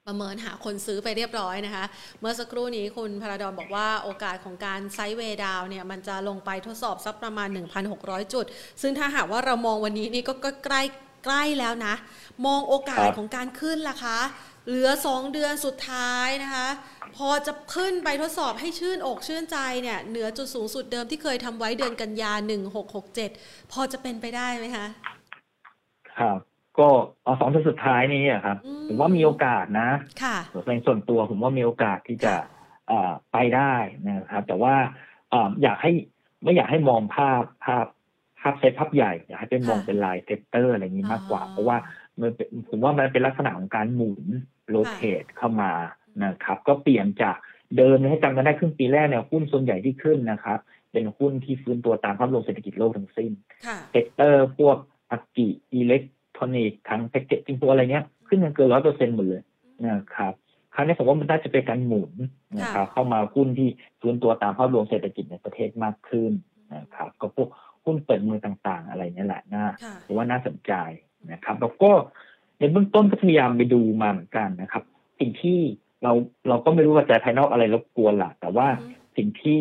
[0.07, 1.85] ประเมินหาคนซื้อไปเรียบร้อยนะคะ
[2.21, 7.49] เมื่อสักครู่นี้คุณพาราดอนบอกว่าโอกาสของการไซด์เวดาวเนี่ยมันจะลงไปทดสอบสักประมาณ
[7.91, 8.45] 1,600 จุด
[8.83, 10.83] ซึ่งถ้าหากว่าเรามองวันนี้นี่ก็ใกล้
[11.25, 11.95] ใกล้แล้วนะ
[12.47, 14.19] มองโอกาสของการขึ้นล่ะคะ
[14.67, 16.69] เหลือ 2 เดือนสุดท้ายนะคะ
[17.17, 22.33] พอจะขึ้นไปทดสอบให้ชื่นอกชื่นใจเนี่ย เหนือจุดสูงสุดเดิมที่เคยทำไว้เดือนกันยา
[23.03, 24.87] 1667 พอจะเป็นไปได้ไหมคะ
[26.19, 26.39] ครับ
[26.79, 26.89] ก็
[27.25, 28.57] เอาสองเดือนสุดท้ายนี้อะครับ
[28.89, 29.91] ผมว่ามีโอกาสนะ
[30.23, 30.37] ค่ะ
[30.69, 32.35] ในส่วนตัวผมว่ามีโอกาสที่จะ
[33.33, 33.75] ไปได้
[34.07, 34.75] นะครับ แต่ว่า
[35.63, 35.93] อยากให้
[36.43, 37.87] ไม่อยากให้มองภาพภาพ
[38.41, 41.77] ภาพเซตภาพใหญ่อยากให้เป็นมองเป็นลายเซตเตอร์อะไรนี้มากกว่า เพราะว่า
[42.21, 42.31] มัน
[42.69, 44.25] ผมว่ามันเป็นลักษณะของการหมุน
[44.69, 45.73] rotate เข้ามา
[46.25, 47.37] นะครับ ก็เปลี่ยนจาก
[47.77, 50.59] เดิมให้จำกันได้ครึ่งปีแรกเนี่ยหุ้นส่วนใหญ่ที่ขึ้นนะครับ
[50.93, 53.33] เป็นหุ้นที่ฟื้นตัวตามภาพรวมเศรษฐกิจโลกทั้งสิ้น
[53.91, 54.77] sector พวก
[55.11, 56.03] agri อิเล็ก
[56.37, 59.43] ทรอนิกส์ทั้ง packaging ตัวอะไรเนี้ยขึ้นกันเกินร้อยเปอร์เซ็นต์หมดเลย
[59.87, 60.33] นะครับ
[60.75, 62.13] ครั้งนี้ผมว่ามันน่าจะเป็นการหมุน
[62.59, 63.69] นะครับเข้ามาหุ้นที่
[64.01, 66.33] ฟื้นตัวตามภาพรวมเศรษฐกิจในประเทศมากขึ้น
[66.77, 67.49] นะครับก็พวก
[67.85, 69.65] หุ้นเปิดมือต่างๆ อะไรนี่แหละน่า
[70.05, 70.73] ถือว่าน่าสนใจ
[71.33, 71.91] นะครับ แล้วก็
[72.59, 74.83] ในเบื้องต้นก็พยายามไปดูมาเหมือนกันนะครับ
[75.21, 75.59] สิ่งที่
[76.03, 76.13] เรา
[76.49, 78.67] เราก็ไม่รู้ว่าใจภายนอกอะไรรบกวนล่ะแต่ว่า
[79.17, 79.61] สิ่งที่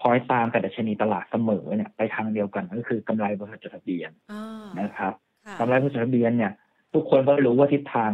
[0.00, 4.10] คอยตามกับดัชนีตลาดเสมอเนี่ยไปทางเดียวกันก็คือกำไรบริษัทจดทะเบียน
[4.80, 5.12] นะครับ
[5.60, 6.52] กำไรบริษัทจดทะเบียนเนี่ย
[6.94, 8.12] ทุกคนก็รู้ว่าทิศทาง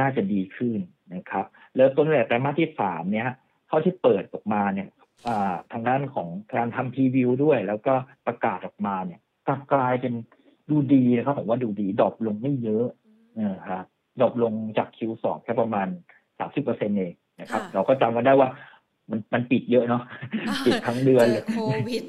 [0.00, 0.78] น่าจะดีขึ้น
[1.14, 1.44] นะครับ
[1.76, 3.28] แล้วต้นแรกแต่มาที่สามเนี่ย
[3.68, 4.88] เท่าที่เปิดออกมาเนี่ย
[5.72, 7.94] ทางด้านของการทำทีวิวด้วย แล้วก็
[8.26, 10.14] ประกาศออกมาเนี่ยกลับกลายเป็น
[10.70, 12.86] ดูดีนะครับผมว่าดูดี drop ลงไม่เยอะ
[13.40, 13.84] นะครับ
[14.20, 15.88] ดรอปลงจาก Q2 แค่ประมาณ
[16.38, 18.48] สามสิบเปอร์เซ็นต์เองนะครับ เราก็จำกันได้ว่า
[19.10, 20.02] มันมันปิดเยอะเนาะ
[20.66, 22.02] ปิดทั้งเดือนเลยโควิด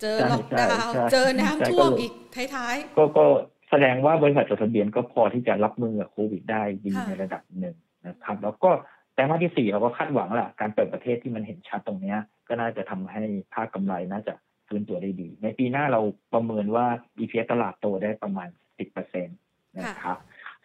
[0.00, 2.12] เจอล็อกดาวน์เจอน้ำท่วมอีก
[2.54, 3.24] ท้ายๆ ก็ก็
[3.70, 8.70] แสดงว่าบริษัทจดทะเบียนก็พอที่จะรับมือกับโควิดได้ดีในระดับหนึ่งนะครับ แล้วก็
[9.14, 12.14] แต่มาที่สี่เราก็คาดหวังแหละการเปิดประเทศที่มันเห็นชัดตรงนี้
[12.48, 13.22] ก็น่าจะทำให้
[13.54, 14.32] ภาคกำไรน่าจะ
[14.68, 16.00] ฟื้นตัวได้ดี ในปีหน้าเรา
[16.34, 16.86] ประเมินว่า
[17.18, 19.32] EPS ตลาดโตได้ประมาณสิบเปอร์เซ็นต
[19.78, 20.16] นะครับ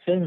[0.07, 0.19] ซึ่ง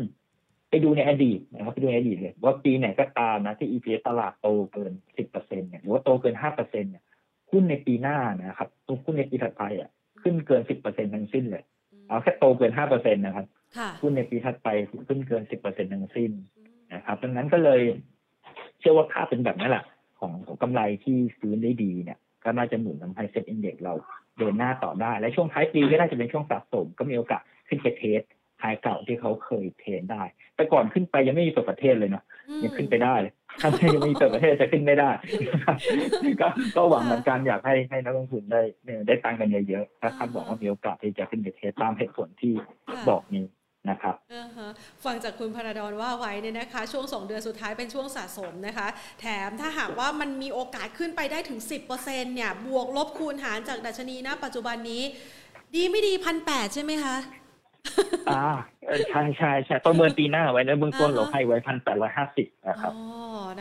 [0.70, 7.04] ไปดูในอดีตนะครับไปดูในอดีตเลยว่าปีไหนก็ตามนะที่ EPS ตลาดโตเกินสิบเปอร์เซ็นเนี่ยหรือว่าโตเกินห้าเปอร์เซ็นเนี่ย
[7.50, 9.90] หุ้นในปีหน้านะครับตัวหุ้นในปีถัดไปอะ
[10.22, 11.64] ขึ้นเกินสิบเปอร์เซ็นทั้งสิ้นเลย
[12.08, 13.46] เอาแค่โตเกินห้าเปอร์เซ็นต์นะครับ
[14.02, 14.68] หุ้นในปีถัดไป
[15.08, 16.30] ขึ้นเกินสิบเปอร์เซ็นต์ทั้งสิ้น
[16.94, 17.80] นะครับดังนั้นก็เลย
[18.78, 19.84] เชื่อว่าค่าเป็นแบบนั้นแหละ
[20.18, 23.94] ของของกำไรที่ฟื้นได้ดีเนี่ยก็น่าจะหนุนทำให้ SET Index เรา
[24.38, 28.22] เดินหน้าต่อได้ และช่วงท้ายปีก็น่าจะเป็นช่วงสะสมก็มีโอกาสขึ้นไป test
[28.60, 30.22] high เก่าที่เขาเคย trade ได้
[30.56, 32.24] แต่ก่อนขึ้นไปยังไม่มีเปิดประเทศเลยเนาะ
[32.62, 35.10] ยังขึ้นไปได้เลยถ้ายังมีเปิดประเทศจะขึ้นไม่ได้
[36.40, 38.62] ก็ก็หวังเหมือนกันอยากให้ให้นักลงทุนได้
[39.06, 42.52] ได้ตังกันเยอะๆถ้าคาดหวังว่ามีโอกาสที่จะขึ้นไปเทสตามเหตุผลที่
[43.10, 43.46] บอกนี้
[43.90, 44.14] นะครับ
[45.04, 48.88] ฟังจากคุณพระดอนว่าไว้เนี่ยนะคะ ช่วง2เดือนสุดท้ายเป็นช่วงสะสมนะคะ
[49.20, 51.60] แถมถ้าหากว่ามันมีโอกาสขึ้นไปได้ถึง
[51.96, 55.02] 10%เนี่ย บวกลบคูณหารจากดัชนีนะปัจจุบันนี้
[55.74, 57.16] ดีไม่ดีพันแปดใช่ไหมคะ
[58.30, 58.46] อ่า
[59.10, 62.92] ใช่ใช่ใช่ประเมินปีหน้าไว้ในเบื้องต้นเราให้ไว้พันแปดร้อยห้าสิบนะครับ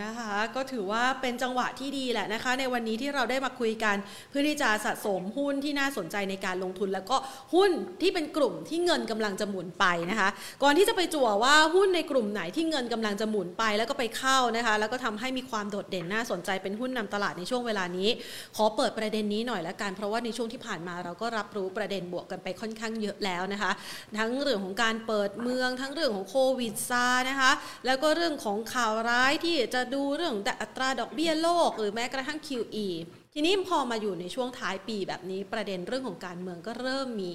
[0.02, 3.96] นะคะก็ถือว่าเป็นจังหวะที่ดีแหละนะคะ ในวันนี้ที่เราได้มาคุยกัน
[4.30, 7.18] เพื่อที่จะสะสมหุ้นที่น่าสนใจในการลงทุน แล้วก็
[7.54, 10.30] หุ้นที่เป็นกลุ่มที่เงินกำลังจะหมุนไปนะคะ
[10.64, 18.10] ก่อนที่จะไปจั่วว่าหุ้นในกลุ่มไหนที่เงินกำลังจะหมุนไป แล้วก็ไปเข้านะคะ แล้วก็ทำให้มีความโดดเด่นน่าสนใจเป็นหุ้นนำตลาดในช่วงเวลานี้
[18.56, 23.72] ขอเปิดประเด็นนี้หน่อยละกันเพราะว่าในช่วงที่ผ่านมาเราก็รับรู้ประเด็นบวกกันไปค่อนข้างเยอะแล้วนะคะ
[24.18, 27.52] ทั้งเรื่องของการเปิดเมือง ทั้งเรื่องของโควิดซานะคะ
[27.86, 32.88] แล้วก็เรื่องของข่าวร้ายที่จะดูเรื่องอัตราดอกเบี้ยโลก หรือแม้กระทั่ง QE
[33.34, 37.34] ทีนี้พอมาอยู่ในช่วงท้ายปีแบบนี้ประเด็นเรื่องของการเมืองก็เริ่มมี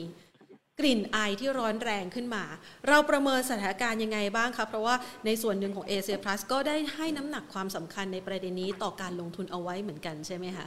[0.80, 2.44] กลิ่นไอที่ร้อนแรงขึ้นมา
[2.88, 4.94] เราประเมินสถานการณ์ยังไงบ้างคะเพราะว่า
[5.26, 10.66] ในส่วนหนึ่งของเอเชียพลัสก็ได้ให้น้ำหนักความสำคัญในประเด็นนี้ต่อการลงทุนเอาไว้เหมือนกันใช่ไหมคะ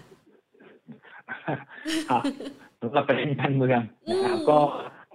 [2.09, 2.21] ครับ
[2.81, 4.59] สำหรับประเด็นการเมืองนะครับก็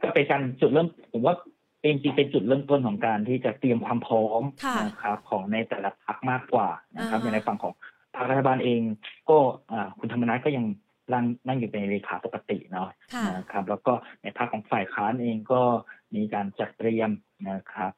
[0.03, 1.35] ก็เป็นการจุดเริ่มผมว่า
[1.81, 4.43] เป็นจริงเป็นจุดเริ่มต้นของการที่จะเตรียมความพร้อม
[4.87, 7.73] นะครับของในแต่ละพรรคมากกว่านะครับอย่างในฝั่งของ
[8.15, 8.81] พรรครัฐบาลเอง
[9.31, 9.39] ก็
[9.99, 10.65] คุณธรรมนัฐก็ยัง
[11.13, 12.89] นั่งนั่งอยู่ในเลขาปกติเนาะ
[13.37, 15.63] นะครับแล้วก็ในภาคของฝ่ายค้านเองก็
[16.15, 17.11] มีการจัดเตรียม
[17.51, 17.93] นะครับ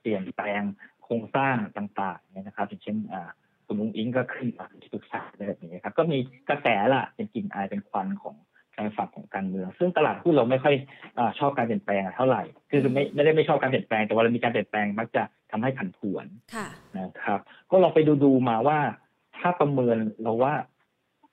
[0.00, 0.62] เปลี่ยนแปลง
[1.04, 2.96] โครงสร้างต่างๆนะครับอย่างเช่น
[3.66, 8.34] คุณลุงอิงก็ขึ้นมาที่ปรึกษาแบบนี้ครับก็มีกระแสละเป็นกลิ่นอายเป็นควันของ
[8.76, 10.74] ในฝั่งของการเมือง ซึ่งตลาดหุ้นเราไม่ค่อย
[11.18, 16.26] อชอบการเปลี่ยนแปลงเท่าไหร่ คือไม่ไม่ได้ไม่ชอบการเปลี่ยนแปลง แต่ว่าเรามีการเปลี่ยนแปลงมักจะทำให้ผันผวน
[16.98, 18.78] นะครับ ก็ลองไปดูดูมาว่า
[19.38, 20.52] ถ้าประเมินเราว่า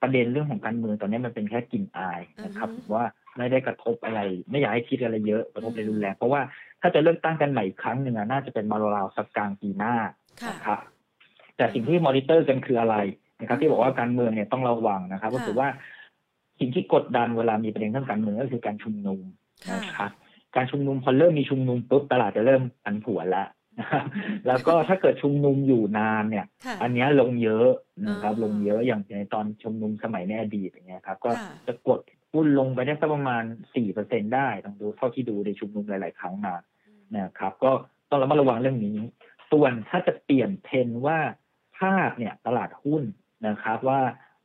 [0.01, 3.05] ประเด็นเรื่องของการเมืองตอนนี้มันเป็นแค่กลิ่นอายนะครับว่า
[3.37, 4.19] ไม่ได้กระทบอะไร
[4.49, 6.41] ไม่อยากให้คิดอะไรเยอะกระทบในรุนแรงเพราะว่า
[6.81, 9.95] ถ้าจะเลือกตั้งกันใหม่อีกครั้งหนึ่งน่าจะเป็นมาราวสักกลางปีหน้า
[10.49, 10.79] นะครับ
[11.57, 12.95] แต่สิ่งที่มอนิเตอร์กันคืออะไร
[13.39, 15.67] นะครับที่บอกว่าการเมืองเนี่ยต้องระวังนะครับ ก็คือว่า
[16.59, 19.19] สิ่งที่กดดันเวลามีประเด็นทางการเมืองก็คือการชุมนุม
[19.73, 20.11] นะครับ
[20.55, 23.47] การชุมนุมพอเริ่มมีชุมนุมปุ๊บตลาดจะเริ่มผันผวนแล้ว
[24.47, 26.45] แล้วก็ถ้าเกิดชุมนุมอยู่นานเนี่ย
[26.81, 27.69] อันนี้ลงเยอะ
[28.07, 31.31] นะครับ ลงเยอะอย่างในตอนชุมนุมสมัยในอดีตอย่างเงี้ยครับ ก็
[31.67, 31.99] จะกด
[32.33, 33.43] หุ้นลงไปได้สักประมาณ
[33.75, 36.55] สี่เปอร์เซ็นได้ต้องดูเท่าที่ดูในชุมนุมหลาย ๆ ครั้งมา
[37.17, 37.71] นะครับ ก็
[38.09, 38.97] ต้องระมัดระวังเรื่องนี้
[39.51, 41.17] ส่วนถ้าจะเปลี่ยนเทรนว่า
[41.77, 43.03] ภาพเนี่ยตลาดหุ้น
[43.47, 44.01] นะครับ ว่า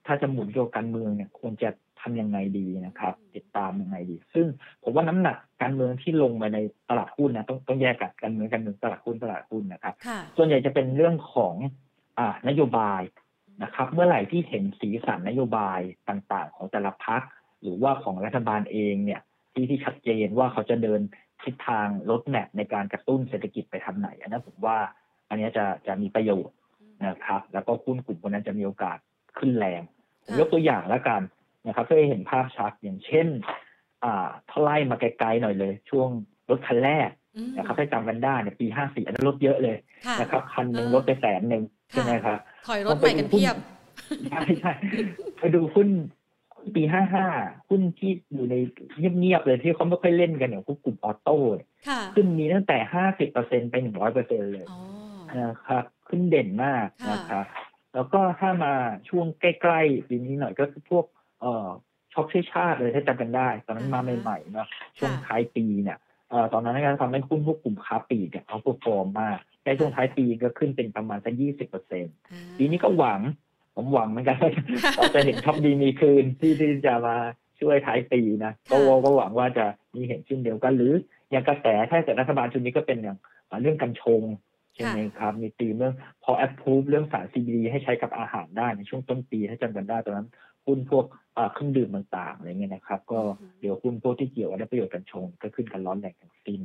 [0.07, 1.71] ถ้าจะหมุนเกี่ยวกับการเมืองเนี่ยควรจะ
[2.03, 4.47] ทำยังไงดีนะครับ ติดตามยังไงดี ซึ่ง
[4.83, 6.59] ผมว่าน้ำหนักการเมืองที่ลงไปใน
[6.91, 9.95] ตลาดหุ้นนะต้องต้องแยกกันการเมืองการเมืองตลาดหุ้นตลาดหุ้นนะครับ
[10.37, 11.55] ส่วนใหญ่จะเป็นเรื่องของ
[12.19, 13.03] อ่านโยบาย
[13.63, 17.23] นะครับ เมื่อไหร่ที่เห็นสีสันนโยบายต่างๆ ของแต่ละพัก
[17.63, 19.21] หรือว่าของรัฐบาลเองเนี่ย
[19.53, 21.01] ที่ที่ชัดเจนว่าเขาจะเดิน
[21.43, 24.79] ทิศทางลดแมพในการกระตุ้นเศรษฐกิจไปทางไหนอันนั้นผมว่า
[25.29, 26.57] อันนี้จะจะมีประโยชน์
[27.07, 28.99] นะครับ แล้วก็หุ้นกลุ่มนั้นจะมีโอกาส
[29.39, 29.83] ขึ้นแรง
[30.39, 31.21] ยกตัวอย่างแล้วกัน
[31.67, 33.27] นะครับเพื่อให้เห็นภาพชัดอย่างเช่น
[34.05, 36.09] อ่าถ้าไล่มาไกลๆหน่อยเลย ช่วง
[36.51, 37.09] รถคันแรก
[37.57, 39.77] นะครับถ้าจำกันได้เนี่ยปีห้าสี่อันนั้นรถเยอะเลย
[40.21, 43.57] นะครับคันหนึ่งรถไปแสนหนึ่งใช่ไหมครับถอยรถใหม่กันเพียบ
[44.29, 44.73] ใช่ใช่
[45.39, 45.89] ไปดูหุ้น
[46.75, 47.27] ปีห้าห้า
[47.69, 48.55] หุ้นที่อยู่ใน
[49.19, 51.39] เงียบๆเลยที่เขาไม่ค่อยเล่นกันอย่างพวกกลุ่มออโต้
[52.15, 54.67] ขึ้นมีตั้งแต่ห้าสิบเปอร์เซ็นไปหนึ่งร้อยเปอร์เซ็นเลย
[55.41, 57.45] นะครับขึ้นเด่นมากนะครับ
[57.95, 58.75] แล้วก็ถ้ามา
[59.09, 61.05] ช่วงใกล้ๆปีนี้หน่อยก็คือพวก
[61.43, 61.69] เอ่อ
[62.13, 64.67] ช้อปช่วยชาติเลยถ้าจำกันได้ ตอนนั้นมาใหม่ๆเนาะ
[64.99, 65.99] ช่วงท้ายปีเนี่ย
[66.31, 72.15] เอ่อตอนนั้นก็ทำให้หุ้นพวกกลุ่มค้าปีกเนี่ยเขา perform มากในช่วงท้ายปีก็ขึ้นเป็นประมาณสักยี่สิบเปอร์เซ็นต์
[72.59, 73.21] ปีนี้ก็หวัง
[73.77, 74.39] ผมหวังเหมือนกัน
[74.97, 77.17] เราจะเห็นช็อปดีมีคืนที่ที่จะมา
[77.61, 80.93] ช่วยท้ายปีนะก็ก็หวังว่าจะมีเห็นเช่นเดียวกัน หรือ
[81.31, 83.19] อย่างกระแสถ้าเกิดรัฐบาลชุดนี้ก็เป็นอย่าง
[83.61, 84.23] เรื่องกัญชง
[84.75, 90.29] ใช่ไหมครับมีตีมเรื่องพอแอปพูฟเรื่องสาร CBD ให้ใช้กับอาหารได้ในช่วงต้นปีถ้าจำกันได้ตอนนั้น
[90.67, 91.05] หุ้นพวก
[91.53, 93.21] เครื่องดื่มต่างๆอะไรเงี้ยนะครับ ก็
[93.61, 96.61] เดี๋ยวหุ้นพวกที่เกี่ยวกับประโยชน์กันชงก็ขึ้นกันร้อนแรงทั้งสิ้น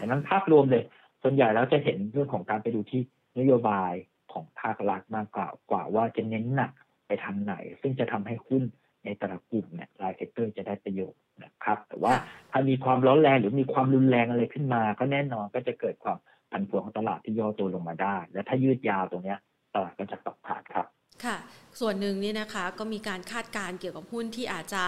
[0.00, 0.82] ดังนั้นภาพรวมเลย
[1.22, 3.00] ส่วนใหญ่แล้วจะเห็นเรื่องของการไปดูที่
[3.38, 3.92] นโยบาย
[4.32, 6.72] ของภาครัฐมากกว่ากว่าว่าจะเน้นหนัก
[7.06, 8.62] ไปทางไหน ซึ่งจะทำให้หุ้น
[9.04, 12.12] ในแต่ละกลุ่มเนี่ยราย sector จะได้ประโยชน์นะครับ แต่ว่า
[12.50, 16.18] ถ้ามีความร้อนแรงหรือมีความรุนแรงอะไรขึ้นมา ก็แน่นอนก็จะเกิดความ
[16.50, 19.36] ผันผวนของตลาดที่ย่อตัวลงมาได้ และถ้ายืดยาวตรงนี้
[19.74, 20.86] ตลาดก็จะตกขาดครับ
[21.26, 21.38] ค่ะ
[21.80, 24.84] ส่วนหนึ่งนี่นะคะก็มีการคาดการณ์เกี่ยวกับหุ้นที่อาจจะ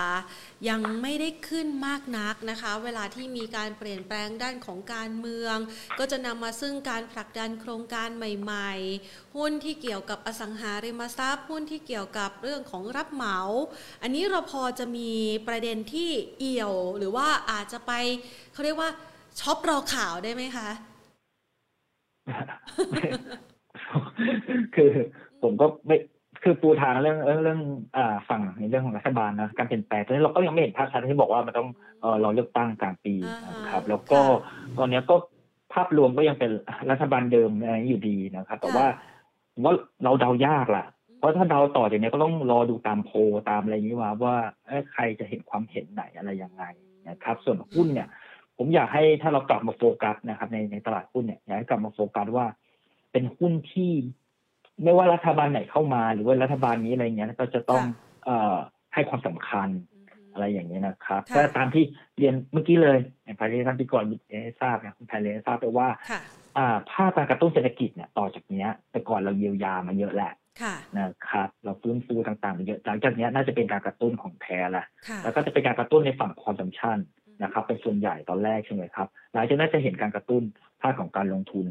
[0.68, 5.56] ยังไม่ได้ขึ้นมากนักนะคะ เวลาที่มีการเปลี่ยนแปลงด้านของการเมือง
[5.98, 8.72] ก็จะนำมาซึ่งการผลักดันโครงการใหม่
[9.04, 13.38] ๆ หุ้นที่เกี่ยวกับอสังหาริมทรัพย์ หุ้นที่เกี่ยวกับเรื่องของรับเหมา
[14.02, 15.10] อันนี้เราพอจะมี
[15.48, 17.92] ประเด็นที่เอี่ยว หรือว่าอาจจะไป
[18.52, 18.90] เขาเรียกว่า
[19.40, 20.68] ช็อปรอข่าวได้ไหมคะ
[24.74, 24.90] คือ
[25.42, 25.96] ผมก็ไม่
[26.42, 27.60] คือปูทางเรื่องเรื่องเรื่อง
[27.96, 31.68] อ่าฝั่งในเรื่องของรัฐบาลนะการเปลี่ยนแปลงตอนนี้เราก็ยังไม่เห็นภาพชัดที่บอกว่ามันต้อง
[32.00, 35.16] เออรอเลือกตั้งกลางปีอ่าฮะนะครับ แล้วก็ค่ะตอนนี้ก็
[35.72, 36.50] ภาพรวมก็ยังเป็น
[36.90, 38.86] รัฐบาลเดิมอะไรอยู่ดีนะครับ แต่ค่ะว่า
[39.52, 39.74] ผมว่า
[40.04, 40.84] เราเดายากล่ะ
[41.18, 43.18] เพราะถ้าเดาต่อจากนี้ก็ต้องรอดูตามโพล
[43.50, 46.64] ตามอะไรอย่างนี้ว่าว่าเอ้ยใครจะเห็นความเห็นไหนอะไรยังไง
[47.08, 48.08] นะครับ ส่วนหุ้นเนี่ย
[48.56, 52.46] ผมอยากให้ถ้าเรากลับมาโฟกัสนะครับ ในในตลาดหุ้นเนี่ยอยากให้กลับมาโฟกัสว่า
[53.12, 53.92] เป็นหุ้นที่
[54.84, 58.56] ไม่ว่ารัฐบาลไหนเข้ามา หรือว่ารัฐบาลนี้อะไรเงี้ยก็จะต้องค่ะเอ่อ
[58.94, 61.84] ให้ความสำคัญอืมอะไรอย่างเงี้ยนะครับค่ะก็ตามที่
[62.18, 64.04] เรียนเมื่อกี้เลยอย่างภายในท่านพิกร
[64.42, 66.20] ให้ทราบเนี่ยคุณไทยเรียนให้ทราบไปว่าค่ะ
[66.58, 76.98] อ่าภาพการกระตุ้นเศรษฐกิจเนี่ยต่อจากเนี้ย แต่ก่อนเราเยียวยามาเยอะแหละค่ะนะครับเราฟื้นฟูต่างๆมาเยอะหลังจากเนี้ยน่าจะเป็นการกระตุ้นของแท้ละค่ะแล้วก็จะเป็นการกระตุ้นในฝั่งคอนซัมชัน
[77.42, 80.42] นะครับ เป็นส่วนใหญ่ตอนแรกใช่ไหมครับหลังจากนั้นจะเห็นการกระตุ้น
[80.82, 81.66] ภาคของการลงทุน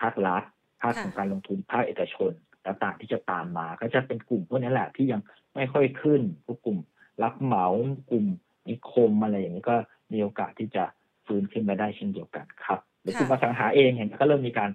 [0.00, 0.42] ภาครัฐ
[0.84, 2.32] ภาคของการลงทุนภาคเอกชน
[2.66, 5.20] ต่างๆที่จะตามมา ก็จะเป็นกลุ่มพวกนี้แหละที่ยัง
[5.54, 6.78] ไม่ค่อยขึ้นพวกกลุ่ม
[7.22, 7.66] รับเหมา
[8.10, 8.26] กลุ่ม
[8.68, 9.76] นิคมอะไรอย่างนี้ก็
[10.12, 10.84] มีโอกาสที่จะ
[11.26, 14.70] ฟื้นขึ้นมาได้เช่นเดียวกันครับหรือกลุ่มอสังหาเองเห็นก็เริ่มมีการ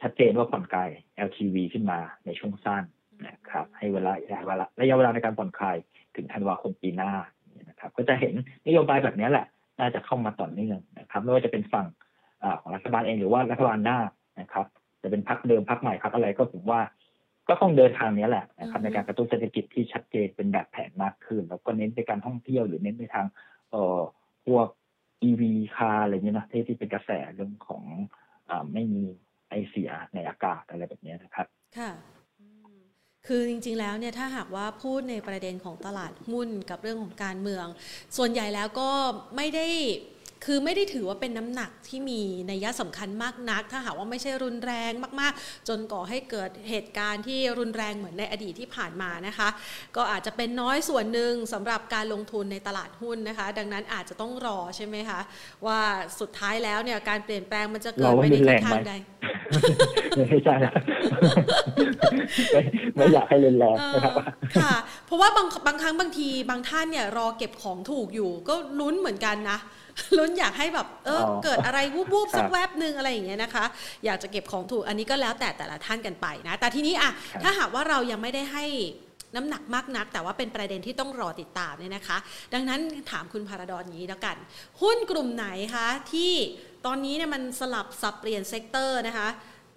[0.00, 0.88] ชัดเจนว่าผ่อนคลาย
[1.28, 2.82] LTV ขึ้นมาในช่วงสั้น
[3.26, 5.76] นะครับให้เวลาระยะเวลาระยะเวลาในการผ่อนคลาย
[6.16, 7.12] ถึงธันวาคมปีหน้า
[7.68, 8.34] นะครับ ก็จะเห็น
[8.66, 9.46] นโยบายแบบนี้แหละ
[9.80, 11.86] น่าจะเข้ามาต่อเนื่องนะครับ ไม่ว่าจะเป็นฝั่ง
[12.42, 13.98] อาของรัฐบาลเองหรือว่ารัฐบาลหน้า
[14.40, 14.66] นะครับ
[15.04, 16.80] จะเป็นพักเดิมพักใหม่พักอะไรก็ผมว่า
[17.48, 23.26] ก็ต้องเดินทางนี้แหละนะครับอือฮึในการกระตุ้นเศรษฐกิจที่ชัดเจนเป็นแบบแผนมากขึ้น แล้วก็เน้นไปการท่องเที่ยวหรือเน้นไปทาง
[23.70, 24.00] เอ่อ
[24.46, 24.66] พวก
[25.28, 25.42] EV
[25.76, 27.84] คาร์อะไรเงี้ยนะที่ที่เป็นกระแสเรื่องของ
[28.48, 29.04] อ่าไม่มี
[29.48, 31.46] ไอเสียในอากาศอะไรแบบเนี้ยนะครับ
[31.78, 31.90] ค่ะ
[32.40, 32.76] อืม
[33.26, 37.66] คือจริงๆ แล้วเนี่ยถ้าหากว่าพูดในประเด็นของตลาดหุ้นกับเรื่องของการเมือง
[38.16, 38.90] ส่วนใหญ่แล้วก็
[39.36, 39.66] ไม่ได้
[40.44, 49.48] คือไม่ได้ถือว่าเป็นน้ำหนักที่มีนัยสำคัญมากนัก ถ้าหากว่าไม่ใช่รุนแรงมาก ๆ จนก่อให้เกิดเหตุการณ์ที่รุนแรงเหมือนในอดีตที่ผ่านมานะคะ
[49.96, 55.20] ก็อาจจะเป็นน้อยส่วนหนึ่งสำหรับการลงทุนในตลาดหุ้นนะคะ ดังนั้นอาจจะต้องรอใช่ไหมคะ
[55.66, 55.80] ว่า
[56.20, 58.92] สุดท้ายแล้วเนี่ยการเปลี่ยนแปลงมันจะเกิดไปในทิศทางใด
[60.30, 60.72] ไม่ใช่นะ
[62.52, 62.62] ไม่
[62.96, 64.14] ไม่อยากให้เล่นแรงเออนะครับ
[64.62, 64.74] ค่ะ
[65.06, 69.58] เพราะว่าบางบางครั้งบางทีบางท่านเนี่ยรอเก็บของถูกอยู่ ก็ลุ้นเหมือนกันนะ
[70.18, 73.64] ลุ้นอยากให้แบบเอออ๋อเกิดอะไรวูบวูบๆสักครับแวบหนึ่งอะไรอย่างเงี้ยนะคะ
[74.04, 78.64] อยากจะเก็บของถูกอันนี้ก็แล้วแต่แต่ละท่านกันไปนะ แต่ทีนี้อะครับถ้าหากว่าเรายังไม่ได้ให้
[79.36, 82.16] น้ำหนักมากนัก แต่ว่าเป็นประเด็นที่ต้องรอติดตามเนี่ยนะคะ
[82.54, 82.80] ดังนั้น
[83.10, 84.36] ถามคุณพาราดอนอย่างนี้แล้วกัน
[84.82, 86.32] หุ้นกลุ่มไหนคะที่
[86.86, 89.28] ตอนนี้เนี่ยมันสลับสับเปลี่ยน sector นะคะ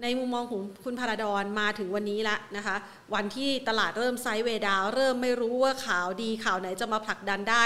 [0.01, 2.75] ในมุมมองของคุณพาราดอนมาถึงวันนี้ละนะคะ
[3.15, 7.63] วันที่ตลาดเริ่ม sideway down เริ่มไม่รู้ว่าข่าวดีข่าวไหนจะมาผลักดันได้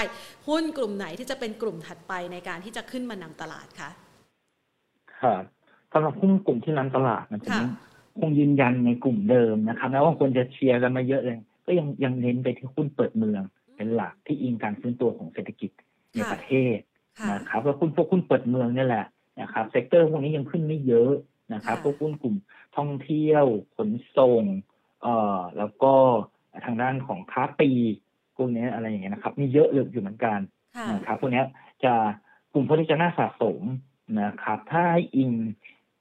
[0.48, 3.90] หุ้นกลุ่มไหนที่จะเป็นกลุ่มถัดไปในการที่จะขึ้นมานำตลาดคะ
[5.20, 5.42] ครับ
[5.92, 7.62] สำหรับหุ้นกลุ่มที่นำตลาดมันจะค่ะ
[8.18, 13.42] คงยืนยันในกลุ่มเดิมนะครับแม้ว่าคนจะเชียร์กันมาเยอะเลย ก็ยังยังเน้นไปที่หุ้นเปิดเมือง
[13.76, 15.70] เป็นหลักที่อิงการฟื้นตัวของเศรษฐกิจ
[16.12, 16.78] ในค่ะประเทศ
[17.20, 19.06] ค่ะนะครับแล้วหุ้นพวกหุ้นเปิดเมืองนี่แหละ
[19.40, 21.12] นะครับ sector พวกนี้ยังขึ้นไม่เยอะ
[21.54, 22.36] นะครับค่ะพวกหุ้นกลุ่ม
[22.76, 23.44] ท่องเที่ยว
[23.76, 24.42] ขนส่ง
[25.02, 25.94] เอ่อแล้วก็
[26.64, 27.96] ทางด้านของค้าปลีก
[28.36, 30.38] พวกนี้อะไรอย่างเงี้ยนะครับ มีเยอะเลยอยู่เหมือนกัน
[30.76, 31.46] ค่ะนะครับพวกเนี้ย
[31.84, 31.94] จะ
[32.52, 33.60] กลุ่มพวกนี้จะน่าสะสม
[34.22, 35.32] นะครับ ถ้าให้อิง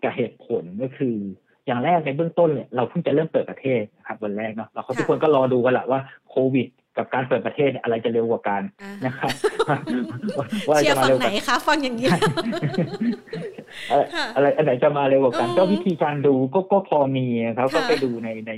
[0.03, 1.17] กับเหตุผลก็คือ
[1.65, 9.31] อย่างแรกในเบื้องต้นเนี่ยเราเพิ่งจะเริ่มเปิดประเทศนะครับวันแรกเนาะแล้วก็ค่ะทุกคนก็รอดูกันแหละว่าโควิด กับการเปิดประเทศเนี่ยอะไรจะเร็วกว่ากันอ่านะครับ
[10.69, 12.07] ว่าเชียจะร์มาฝั่งเร็วไหนกันคะฟังอย่างนี้
[13.89, 18.51] อะไรค่ะอะไรอันไหนจะมาเร็วกว่ากันเออก็วิธีการดูก็ก็พอมีนะครับค่ะก็ไปดูในใน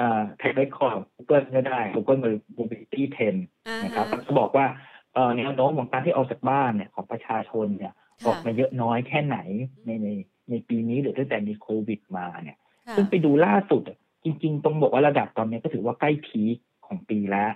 [0.00, 2.20] อ่าแท็กเรคคอร์ด Google ก็ได้ Google
[2.58, 4.66] Mobility Trend อ่านะครับฮะก็บอกว่า
[5.14, 9.38] เอ่อแนวโน้มของการที่ออกจากบ้านเนี่ยของประชาชนเนี่ยค่ะออกมาเยอะน้อยแค่ไหน
[9.86, 10.08] ในใน
[10.50, 17.50] ในปีนี้หรือตั้งแต่มีโควิดมาเนี่ยค่ะซึ่งไปดูล่าสุดอะจริง ๆ ต้องบอกว่าระดับตอนนี้ก็ถือว่าใกล้พีคของปีแล้ว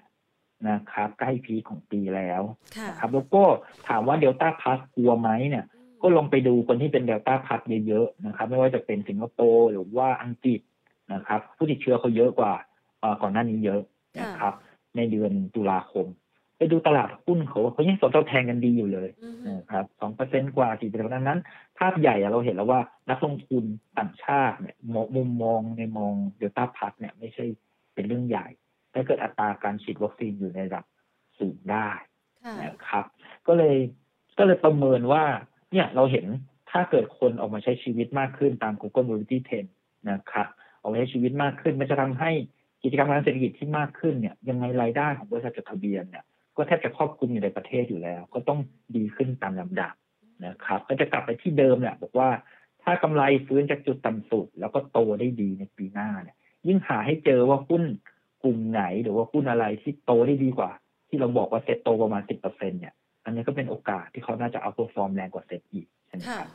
[0.68, 2.42] นะครับใกล้พีคของปีแล้ว
[2.77, 3.42] ค่ะนะครับแล้วก็
[3.88, 5.64] ถามว่าเดลต้าพ u สกลัวไหมเนี่ย
[6.03, 10.61] ก็ลองไปดูคนที่เป็นเดลต้าพ u สเยอะๆนะครับ ไม่ว่าจะเป็นสิงคโปร์หรือว่าอังกฤษ
[11.12, 12.53] นะครับ ผู้ติดเชื้อเขาเยอะกว่า
[13.01, 13.81] เอ่อก่อนหน้านี้เยอะ
[14.20, 14.55] นะครับ
[14.96, 16.07] ในเดือนตุลาคม
[16.59, 21.40] ไปดูตลาดหุ้นเขาเขายังสดตอบแทนกันดีอยู่เลยอือฮึนะครับสองเปอร์เซ็นกว่าสี่เปอร์เซ็นต์นั้น
[21.79, 23.64] ภาพใหญ่อะเราเห็นแล้วว่านักลงทุน
[23.99, 27.44] ต่างชาติเนี่ยมองมุมมองในมองเดลต้าพัทเนี่ยไม่ใช่
[27.94, 28.46] เป็นเรื่องใหญ่
[28.94, 30.85] ถ้าเกิดอัตราการฉีดวัคซีนอยู่ในระดับ
[31.38, 31.88] สูงได้
[32.44, 33.05] ค่ะนะครับ
[33.46, 33.76] ก็เลย
[34.38, 35.24] ก็เลยประเมินว่า
[35.72, 36.26] เนี่ยเราเห็น
[36.70, 39.70] ถ้าเกิดคนออกมาใช้ชีวิตมากขึ้นตาม Google Mobility Trend
[40.11, 40.46] นะครับ
[40.81, 42.31] ออกมาใช้ชีวิตมากขึ้น มันจะทำให้
[42.83, 46.24] กิจกรรมทางเศรษฐกิจที่มากขึ้นเนี่ย ยังไงรายได้ของบริษัทจดทะเบียนเนี่ย
[46.57, 48.61] ก็แทบจะครอบคลุมอยู่ในประเทศอยู่แล้ว ก็ต้อง
[48.96, 49.94] ดีขึ้นตามลำดับ
[50.46, 52.31] นะครับ ก็จะกลับไปที่เดิมแหละบอกว่า
[52.83, 57.83] ถ้ากำไรฟื้นจากจุดต่ำสุด แล้วก็โตได้ดีในปีหน้าเนี่ยยิ่งหาให้เจอว่าหุ้น
[58.42, 60.70] กลุ่มไหนหรือว่าหุ้นอะไรที่โตได้ดีกว่า
[61.09, 66.48] ที่เราบอกว่าเซ็ตโตประมาณสิบเปอร์เซ็นเนี่ย อันนี้ก็เป็นโอกาสที่เขาน่าจะ outperform แรงกว่าเซ็ตอีกใช่ไหมครับ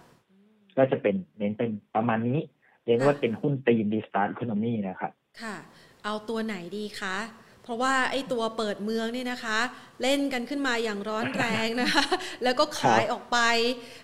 [0.77, 2.39] ก็จะเป็นเน้นเป็นประมาณนี้
[2.85, 5.55] เรียกว่าเป็นหุ้นตีนดีสตาร์ทอีโคโนมีนะครับค่ะ
[6.03, 7.17] เอาตัวไหนดีคะ
[7.63, 9.57] เพราะว่าไอ้ตัวเปิดเมืองนี่นะคะ
[10.01, 12.05] เล่นกันขึ้นมาอย่างร้อนแรงนะคะ
[12.43, 13.37] แล้วก็ขายออกไป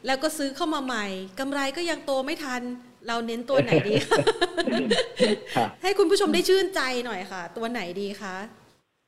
[0.06, 1.06] แล้วก็ซื้อเข้ามาใหม่
[1.40, 2.62] กำไรก็ยังโตไม่ทัน
[3.08, 3.94] เราเน้นตัวไหนดี
[5.82, 8.36] ให้คุณผู้ชมได้ชื่นใจหน่อยค่ะ ตัวไหนดีคะ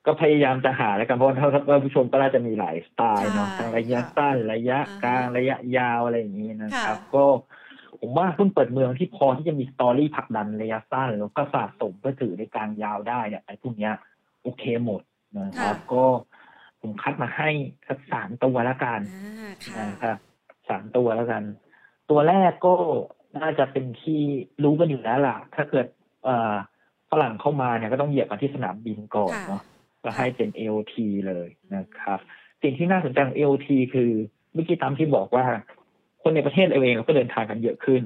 [0.06, 7.26] ก็พยายามจะหาแล้วกันเพราะท่านผู้ชมก็น่าจะมีหลายสไตล์เนาะทั้งระยะสั้นระยะกลางระยะยาวอะไรอย่างนี้นะครับ ก็
[8.00, 13.94] ผมว่าหุ้นเปิดเมืองที่พอที่จะมีสตอรี่ผลักดันระยะสั้นแล้วก็สะสมเพื่อถือในกลางยาวได้เนี่ยไอ้พวกเนี้ย
[14.42, 15.02] โอเคหมด
[15.38, 16.04] นะครับ ก็
[16.82, 17.50] ผมคัดมาให้
[17.88, 19.00] สักสามตัวแล้วกัน
[19.80, 20.18] นะครับ
[20.70, 21.44] สามตัวแล้วกัน
[22.10, 22.74] ตัวแรกก็
[23.38, 24.22] น่าจะเป็นที่
[24.64, 25.88] รู้กันอยู่แล้วล่ะ ถ้าเกิด
[27.12, 29.62] ฝรั่งเข้ามาเนี่ยก็ต้องเหยียบมาที่สนามบินก่อนเนาะ
[30.04, 30.96] ก็ให้เป็น AOT
[31.28, 32.20] เลยนะครับ
[32.62, 34.12] สิ่งที่น่าสนใจของ AOT คือ
[34.54, 35.46] เมื่อกี้ตามที่บอกว่า
[36.22, 38.02] คนในประเทศเองก็เดินทางกันเยอะขึ้น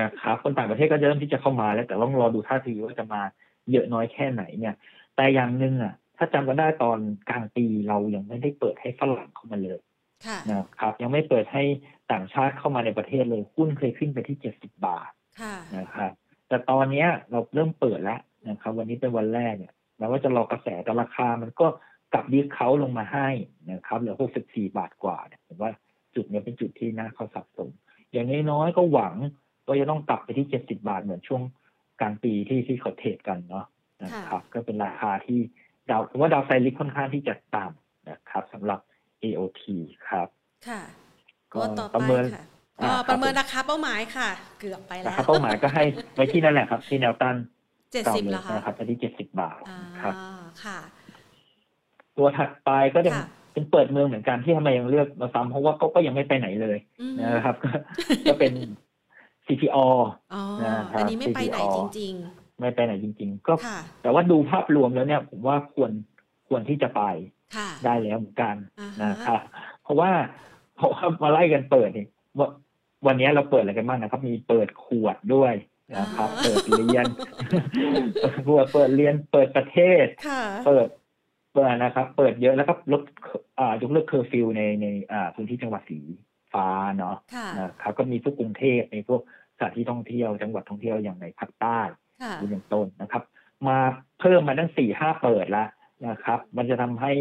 [0.00, 3.22] นะครับคนต่างประเทศก็เริ่มที่จะเข้ามาแล้ว แต่ต้องรอดูท่าทีว่าจะมา
[3.70, 4.74] เยอะน้อยแค่ไหนเนี่ย
[5.16, 9.80] แต่อย่างหนึ่งอะ ถ้าจำกันได้ตอนกลางปีเรายังไม่ได้เปิดให้ฝรั่งเข้ามาเลย
[10.50, 11.64] นะครับ ยังไม่เปิดให้
[12.12, 15.10] ต่างชาติเข้ามาในประเทศเลยหุ้นเคยขึ้นไปที่เจ็ดสิบบาท
[15.78, 16.12] นะครับ
[16.48, 21.66] แต่ตอนเนี้ยเราเริ่มเปิดแล้วนะครับ วันนี้เป็นวันแรกเนี่ยแม้ว่าจะรอกระแสแต่ราคามันก็
[22.12, 23.28] กลับยืดเขาลงมาให้
[23.72, 25.70] นะครับเหลือหกสิบสี่บาทกว่าเนี่ยผมว่า
[26.14, 27.70] จุดนี้เป็นจุดที่น่าเขาสับสน
[28.12, 29.14] อย่างน้อยๆก็หวัง
[29.66, 31.42] ว่าจะต้องกลับไปที่เจ็ดสิบาทเหมือนช่วง
[32.00, 33.64] กลางปีที่ที่เขาเทรดกันเนาะ
[34.02, 35.38] นะครับ ก็เป็นราคาที่
[35.90, 38.80] ดาวผมว่าดาวไซริกค่อนข้างที่จะต่ำนะครับสำหรับ
[39.22, 39.62] AOT
[40.08, 40.28] ครับ
[40.68, 40.82] ค่ะ
[41.52, 41.58] ก็
[41.94, 42.24] ประเมิน
[43.08, 44.28] ประเมินราคาเป้าหมายค่ะ
[44.60, 45.84] เกือบไปแล้วราคาเป้าหมายก็ให้
[46.14, 47.36] ไว้ที่นั่นแหละครับ ที่แนวต้าน
[47.92, 49.60] เจ็ดสิบแล้วนะครับที่เจ็ดสิบบาท
[50.02, 50.14] ครับ
[50.64, 50.78] ค่ะ
[52.16, 53.10] ตัวถัดไปก็จะ
[53.52, 56.78] เป็นเปิดเมืองเหมือนกันที่ทำไมยังเลือกมาซ้ำเพราะว่าก็ยังไม่ไปไหนเลย
[57.34, 57.56] นะครับ
[58.30, 58.52] ก็เป็น
[59.46, 59.86] CPO
[60.62, 63.54] นะครับอันนี้ไม่ไปไหนจริง ๆ ไม่ไปไหนจริง ๆ ก็
[64.02, 65.90] แต่ว่าดูภาพรวมแล้วเนี่ย ผมว่าควร
[66.48, 67.02] ควรที่จะไป
[67.84, 68.54] ได้แล้วเหมือนกัน
[69.04, 69.40] นะครับ
[69.82, 70.10] เพราะว่า
[70.78, 72.06] เพราะว่ามาไล่กันเปิดนี่
[72.38, 72.48] ว่า
[73.06, 75.54] วันนี้เราเปิดอะไรกันบ้างนะครับ มีเปิดขวดด้วย
[75.98, 77.04] นะครับ เปิดเรียน
[78.20, 80.06] เปิดขวดเปิดเรียนเปิดประเทศ
[80.66, 80.88] เปิด
[81.52, 83.02] เปิดนะครับ เปิดเยอะแล้วก็ลด
[83.58, 85.98] อ่ายกเลิกเคอร์ฟิวในในอ่าพื้นที่จังหวัดสี
[86.52, 87.16] ฟ้าเนาะ
[87.58, 89.20] นะครับก็มีพวกกรุงเทพในพวก
[89.56, 91.80] สถานที่ท่องเที่ยวจังหวัดท่องเที่ยวอย่างในภาคใต้
[92.48, 93.22] อย่างต้นนะครับ
[93.68, 93.78] มา
[94.20, 95.68] เพิ่มมาตั้งสี่ห้าเปิดแล้ว
[96.08, 97.12] นะครับ มันจะทำให้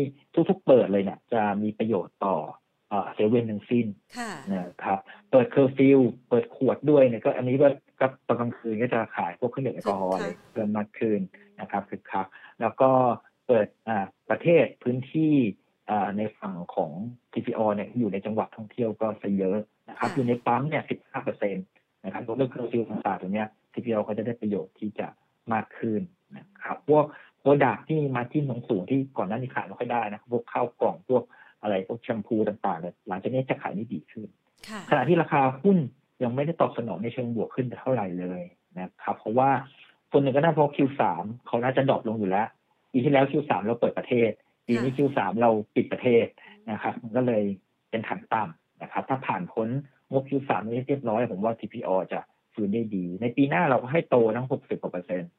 [0.50, 2.38] ทุกๆเปิดเลยเนี่ยจะมีประโยชน์ต่อ
[3.14, 3.86] เซเว่นทั้งสิ้น
[4.54, 5.00] นะครับ
[5.32, 7.68] เปิดเคอร์ฟิวเปิดขวดด้วยเนี่ยก็อันนี้ก็
[8.00, 11.20] ก็ตอนกลางคืนก็จะขายพวกเครื่องดื่มแอลกอฮอล์เลยเพิ่มมากขึ้น
[11.62, 12.28] นะครับคึกคัก
[12.62, 12.90] แล้วก็
[13.48, 13.68] เปิด
[14.30, 15.34] ประเทศพื้นที่
[16.18, 16.92] ในฝั่งของ
[17.34, 19.58] TPO เนี่ยอยู่ในจังหวัดท่องเที่ยวก็ซะเยอะ
[19.90, 21.66] นะครับอยู่ในปั๊มเนี่ยสิบห้าเปอร์เซ็นต์
[22.06, 25.08] นะครับเรื่องเคอร์ฟิวต่างๆตรงเนี้ย TPO ก็จะได้ประโยชน์ที่จะ
[25.54, 26.02] มากขึ้น
[26.38, 27.06] นะครับพวก
[27.40, 31.24] product ที่ margin สูงที่ก่อนหน้านี้ขายไม่ค่อยได้นะพวกข้าวกล่องพวก
[31.62, 34.28] อะไรพวกแชมพูต่างๆเนี่ยหลังจากนี้จะขายได้ดีขึ้น
[34.90, 35.78] ขณะที่ราคาหุ้น
[36.24, 38.42] ยังไม่ได้ตอบสนองในเชิงบวกขึ้นเท่าไหร่เลย
[38.80, 39.50] นะครับ เพราะว่า
[40.12, 41.02] คนหนึ่งก็น่าเพราะ Q3
[41.48, 42.48] เขาน่าจะดรอปลงอยู่แล้ว
[42.92, 44.32] ปีที่แล้ว Q3 เราเปิดประเทศ
[44.68, 46.26] ปีนี้ Q3 เราปิดประเทศ
[46.72, 47.44] นะครับมันก็เลย
[47.90, 49.68] เป็นฐานต่ำนะครับ ถ้าผ่านพ้น
[50.12, 52.20] งบ Q3 นี้เรียบร้อย ผมว่า TPO จะ
[52.54, 55.32] ฟื้นได้ดี ในปีหน้าเราก็ให้โตทั้ง 60กว่าเปอร์เซ็นต์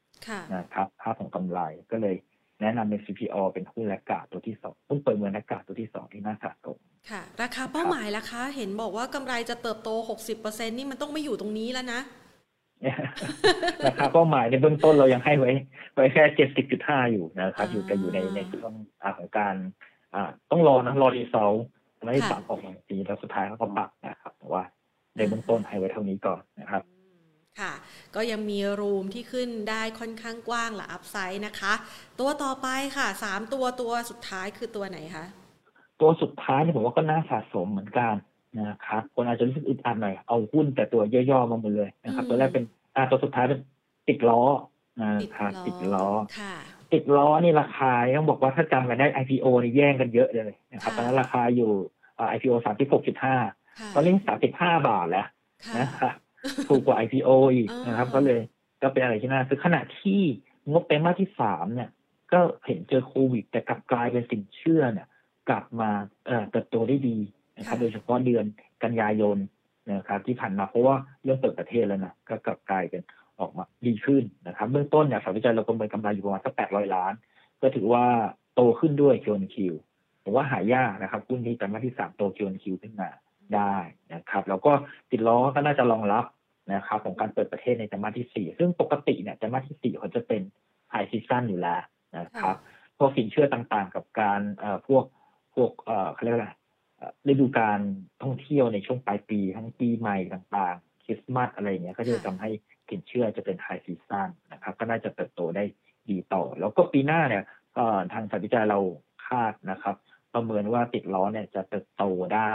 [0.55, 2.15] นะครับภาพของกำไรก็เลย
[2.62, 6.79] แนะนำเป็น CPO เป็นหุ้นแลกกาตัวที่สองหุ้นเปิดเมืองแลกกาตัวที่สองที่น่าสะสม
[7.11, 9.90] ค่ะ ราคาเป้าหมายราคาเห็นบอกว่ากำไรจะเติบโต
[10.33, 12.01] 60%นี่มันต้องไม่อยู่ตรงนี้แล้วนะ
[13.87, 15.51] ราคาเป้าหมายในเบื้องต้นเรายังให้ไว้
[15.94, 18.73] ไว้แค่เจ็ดสิบจุดห้าอยู่นะครับ อยู่แต่อยู่ในในช่วง
[19.18, 19.55] ของการ
[20.14, 21.53] อ่า ต้องรอนะรอรีเซล
[22.05, 24.62] ไม่ได้ปรับออกมาปีแล้วสุดท้ายเขาก็ปรับนะครับแต่ว่า
[25.16, 26.83] ในเบื้องต้นให้ไว้เท่านี้ก่อนนะครับ
[27.61, 27.73] ค่ะ
[28.14, 31.72] ก็ยังมี room ที่ขึ้นได้ค่อนข้างกว้างหละ upside นะคะ
[32.20, 35.24] ตัวต่อไปค่ะสามตัวตัวสุดท้ายคือตัวไหนคะ
[36.01, 38.14] ตัวสุดท้ายเนี่ยผมว่าก็น่าสะสมเหมือนกัน
[38.59, 42.64] นะครับคนอาจจะรู้สึกอึดอัดหน่อยเอาหุ้นแต่ตัวย่อๆมาหมดเลยนะครับ ตัวแรกเป็น
[42.97, 43.61] อ่าตัวสุดท้ายเป็น
[44.09, 44.43] ติดล้อ
[45.01, 46.09] นะครับติดล้อ
[46.93, 51.70] ติดล้อนี่ราคาต้องบอกว่าถ้าจำกันได้ IPO นี่แย่งกันเยอะเลยนะครับตอนนั้นราคาอยู่
[52.35, 53.37] IPO สามสิบหกจุดห้า
[53.95, 55.26] ตอนนี้สามสิบห้าบาทแล้ว
[55.78, 56.14] นะครับ
[56.68, 58.40] ถูกกว่า IPO อีกนะครับ ก็เลย
[58.82, 60.20] ก็เป็นอะไรที่น่าซื้อขณะที่
[60.70, 61.90] งบไตรมาสที่สามเนี่ย
[62.32, 65.09] ก็เห็นเจอโควิด แต่กลับกลายเป็นสินเชื่อเนี่ย
[65.49, 65.90] กลับมา
[66.26, 67.18] เอ่อเติบโตได้ดี
[67.59, 68.44] นะครับ โดยเฉพาะเดือน
[68.84, 69.38] กันยายน
[69.92, 73.03] นะครับที่ผ่านมาเพราะว่าเรื่องเปิดประเทศแล้วนะก็กลับกลายเป็น
[73.40, 77.12] ออกมาดีขึ้นนะครับ เบื้องต้นเนี่ยสายวิจัยเราประเมินกำไรอยู่ประมาณสักแปดร้อยล้าน
[77.62, 78.05] ก็ถือว่า
[78.55, 79.74] โตขึ้นด้วย Q on Q
[80.22, 83.09] ผมว่าหายากนะครับหุ้นที่ไตรมาสที่สามโต Q on Q ขึ้นมา
[83.55, 83.76] ได้
[84.14, 84.72] นะครับ แล้วก็
[85.11, 86.24] ติดล้อก็น่าจะรองรับ
[86.73, 90.43] นะครับของการเปิดประเทศในไตรมาสที่สี่ซึ่งปกติเนี่ยไตรมาสที่สี่เขาจะเป็น
[90.91, 91.81] high season อยู่แล้ว
[92.19, 92.57] นะครับ
[92.99, 95.05] พวกสินเชื่อต่างๆ กับการเอ่อพวก
[95.55, 96.49] พวกเอ่อเขาเรียกอะไร
[97.29, 97.81] ฤดูการ
[98.23, 102.51] ท่องเที่ยวในช่วงปลายปีทั้งปีใหม่ต่างๆคริสต์มาสอะไรเงี้ยก็จะทำให้
[102.89, 105.64] สินเชื่อจะเป็นไฮซีซั่นนะครับ ก็น่าจะเติบโตได้
[106.11, 107.45] ดีต่อ แล้วก็ปีหน้าเนี่ย
[108.12, 108.79] ทางสายวิจัยเรา
[109.27, 109.97] คาดนะครับ
[110.35, 112.05] ประเมินว่าติดล้อเนี่ยจะเติบโต
[112.35, 112.55] ได้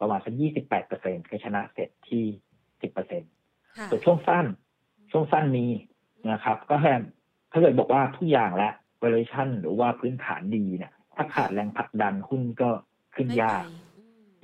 [0.00, 2.24] ประมาณสักยี่สิบแปดเปอร์เซ็นต์ชนะเสร็จที่
[2.82, 3.30] สิบเปอร์เซ็นต์
[3.90, 4.46] ส่วนช่วงสั้น
[5.10, 5.70] ช่วงสั้นนี้
[6.30, 6.94] นะครับ ก็แค่
[7.52, 12.70] ถ้าเกิดบอกว่าทุกอย่างแล้ว valuation หรือว่าพื้นฐานดีเนี่ย ถ้าขาดแรงผลักดันหุ้นก็
[13.14, 13.64] ขึ้นยาก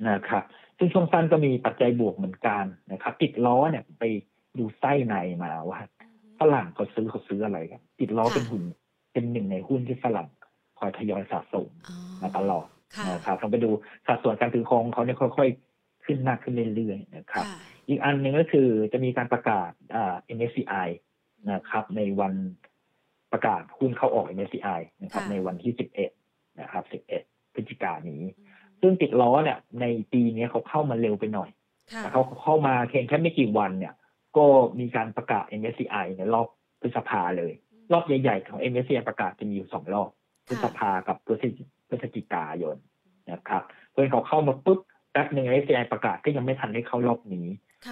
[0.09, 0.43] นะครับ
[0.77, 4.03] ซึ่งช่วงสั้นก็มีปัจจัยบวกเหมือนกันนะครับ ติดล้อเนี่ยไป
[4.57, 5.79] ดูไส้ในมาว่า
[6.39, 8.63] ฝรั่งเขาซื้อเขาซื้ออะไรกันติดล้อเป็นหุ้น
[9.13, 10.27] เป็นหนึ่งในหุ้นที่ฝรั่ง
[10.79, 11.67] คอยทยอยสะสม
[12.21, 12.67] มาตลอด
[13.11, 13.69] นะครับลองไปดู
[14.07, 17.45] สัดส่วนการถือครองเขาเนี่ยค่อยๆ ขึ้นมากขึ้นเรื่อยๆนะครับ
[17.87, 20.87] อีกอันหนึ่งก็คือจะมีการประกาศอ่า MSCI
[21.51, 22.33] นะครับ ในวัน
[23.31, 25.73] ประกาศหุ้นเข้าออก MSCI นะครับ ในวันที่
[26.15, 26.83] 11 นะครับ
[27.19, 28.23] 11 พฤศจิกายนนี้
[28.81, 31.49] ซึ่งติดล้อเนี่ยในปีนี้เขาเข้ามาเร็วไปหน่อย
[32.11, 33.93] เขาเข้ามาเพียงแค่ไม่กี่วันเนี่ย
[34.37, 34.45] ก็
[34.79, 36.47] มีการประกาศ MSCI ในรอบ
[36.81, 37.51] พฤษภาเลย
[37.93, 40.09] รอบใหญ่ๆของ MSCI ประกาศจะมีอยู่สองรอบ
[40.47, 42.77] พฤษภากับพฤศจิกายน
[43.31, 44.79] นะครับ เพื่อเขาเข้ามาปุ๊บ
[45.11, 47.47] แป๊บหนึ่ง MSCI ประกาศก็ยังไม่ทันได้เข้ารอบนี้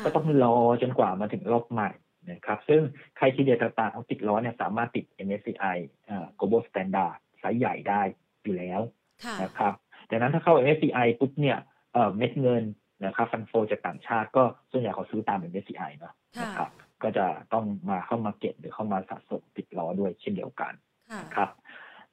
[0.06, 1.90] ก็ต้องรอจนกว่ามาถึงรอบใหม่
[2.32, 2.82] นะครับ ซึ่ง
[3.18, 5.78] ใครทีเดียต่างๆของติดล้อเนี่ยสามารถติด MSCI
[6.40, 8.02] Global Standard ไซส์ใหญ่ได้
[8.44, 8.82] อยู่แล้ว
[9.44, 9.74] นะครับ
[10.10, 11.58] ดังนั้นถ้าเข้า MSCI ปุ๊บเนี่ย
[12.18, 12.64] เม็ดเงิน
[13.06, 16.14] นะครับฟันโฟจากต่างชาติก็ส่วนใหญ่เขาซื้อตาม MSCI เนาะ
[16.44, 16.70] นะครับ
[17.04, 20.74] ก็จะต้องมาเข้ามาเก็ตหรือเข้ามาสะสมติดล้อด้วยเช่นเดียวกัน
[21.36, 21.50] ครับ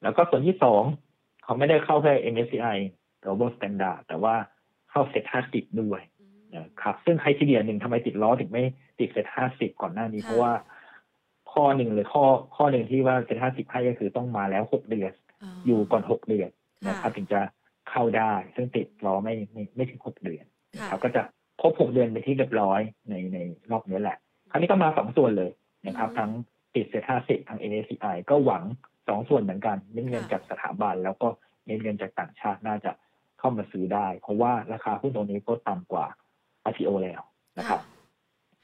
[0.03, 0.83] แล้วก็ส่วนที่สอง
[1.43, 2.77] เขาไม่ได้เข้าแค่ MSCI
[3.23, 4.35] Global Standard แต่ว่า
[4.91, 6.01] เข้าเซ็ตห้าสิบด้วย
[6.55, 8.63] นะครับซึ่งไครทีเดียหนึ่งทำไมติดล้อถึงไม่
[8.99, 10.53] ติดเซ็ตห้าสิบก่อนหน้านี้ เพราะว่า
[11.53, 12.23] ข้อหนึ่งเลยข้อ
[12.55, 15.11] ข้อหนึ่งที่ว่าเซ็ตห้าสิบให้ก็คือต้องมาแล้วหกเดือน
[15.65, 16.49] อยู่ก่อนหกเดือน
[16.87, 17.41] นะครับถึงจะ
[17.89, 20.43] เข้าได้ ซึ่งติดล้อไม่ไม่ไม่ถึงหกเดือน
[20.73, 21.21] นะครับก็จะ
[21.61, 22.79] ครบหกเดือนไปที่เรียบร้อย
[23.09, 23.37] ในใน
[23.71, 24.17] รอบนี้แหละ
[24.51, 25.51] คราวนี้ก็มาสองส่วนเลย
[25.87, 26.31] นะครับ ทั้ง
[26.75, 28.63] ติดเซ็ตห้าสิบทั้ง NSCI ก็หวัง
[29.07, 29.77] สองส่วนเหมือนกัน
[30.09, 31.27] เงินจากสถาบัน แล้วก็
[31.65, 32.91] เงินจากต่างชาติน่าจะ
[33.39, 36.05] เข้ามาซื้อได้ เพราะว่าราคาหุ้นตรงนี้ก็ต่ำกว่า
[36.69, 37.21] IPO แล้ว
[37.59, 37.81] นะครับ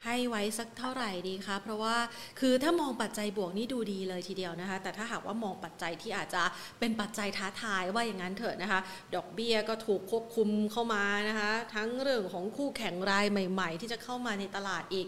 [0.06, 1.96] ให้ไว้สักเท่าไหร่ดีคะ เพราะว่า
[2.40, 6.44] คือถ้ามองปัจจัยบวกนี่ดูดีเลยทีเดียวนะคะ แต่ถ้าหากว่ามองปัจจัยที่อาจจะ
[6.80, 8.80] เป็นปัจจัยท้าทายว่าอย่างนั้นเถอะนะคะ
[9.16, 15.08] ดอกเบี้ยก็ถูกควบคุมเข้ามานะคะ ทั้งเรื่องของคู่แข่งรายใหม่ ๆ ที่จะเข้ามาในตลาดอีก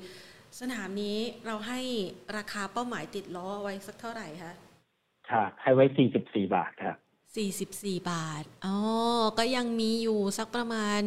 [0.60, 1.80] สนามนี้เราให้
[2.38, 4.54] ราคาเป้าหมายติดล้อไว้สักเท่าไหร่คะ
[5.30, 6.96] ค่ะให้ไว้สี่สิบสี่บาทครับ
[7.36, 8.78] สี่สิบสี่บาทอ๋อ
[9.38, 11.02] ก็ยังมีอยู่สักประมาณ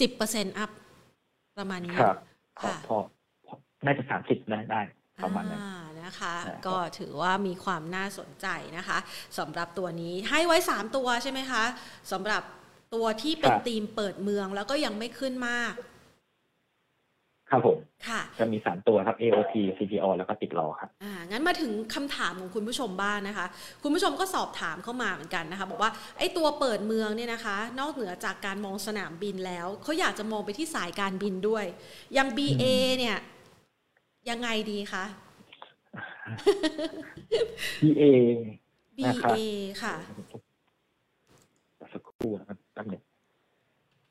[0.00, 0.70] สิบเปอร์เซ็นต์อัพ
[1.58, 2.16] ประมาณนี้ครับ
[2.60, 2.96] พอพอ
[3.84, 4.80] น่าจะสามสิบได้ได้
[5.24, 5.60] ประมาณนั้น
[6.06, 6.34] นะคะ
[6.66, 8.46] ก็ถือว่ามีความน่าสนใจ
[8.76, 8.98] นะคะ
[9.38, 11.64] สำหรับตัวนี้ให้ไว้สามตัวใช่ไหมคะ
[12.12, 12.42] สำหรับ
[12.94, 15.72] ตัวที่เป็นทีมเปิดเมืองแล้วก็ยังไม่ขึ้นมาก
[17.50, 17.78] ครับผม
[18.08, 23.46] ค่ะจะมีสามตัวครับ AOP CPO แล้วก็ติดรอครับอ่างั้นมาถึงคำถามของคุณผู้ชมบ้างนะคะ
[23.82, 31.64] คุณผู้ชมก็สอบถามเข้ามาเหมือนกันนะคะ บอกว่าไอ้ตัวเปิดเมืองเนี่ยนะคะ นอกเหนือจากการมองสนามบินแล้วเขาอยากจะมองไปที่สายการบินด้วย
[32.16, 32.64] ยัง BA
[32.98, 33.16] เนี่ย
[34.30, 35.04] ยังไงดีคะ
[37.82, 38.02] BA
[38.98, 39.38] BA
[39.82, 39.94] ค่ะ
[41.92, 43.02] สักครู่นะครับแป๊บหนึ่ง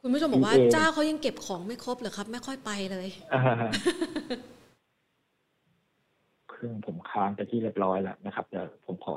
[0.08, 3.08] คุณผู้ชมบอกว่าเจ้าเขายังเก็บของไม่ครบเหรอครับ ไม่ค่อยไปเลย
[6.49, 9.16] เครื่องผมค้างไปที่เรียบร้อยแล้วนะครับเดี๋ยวผมขอ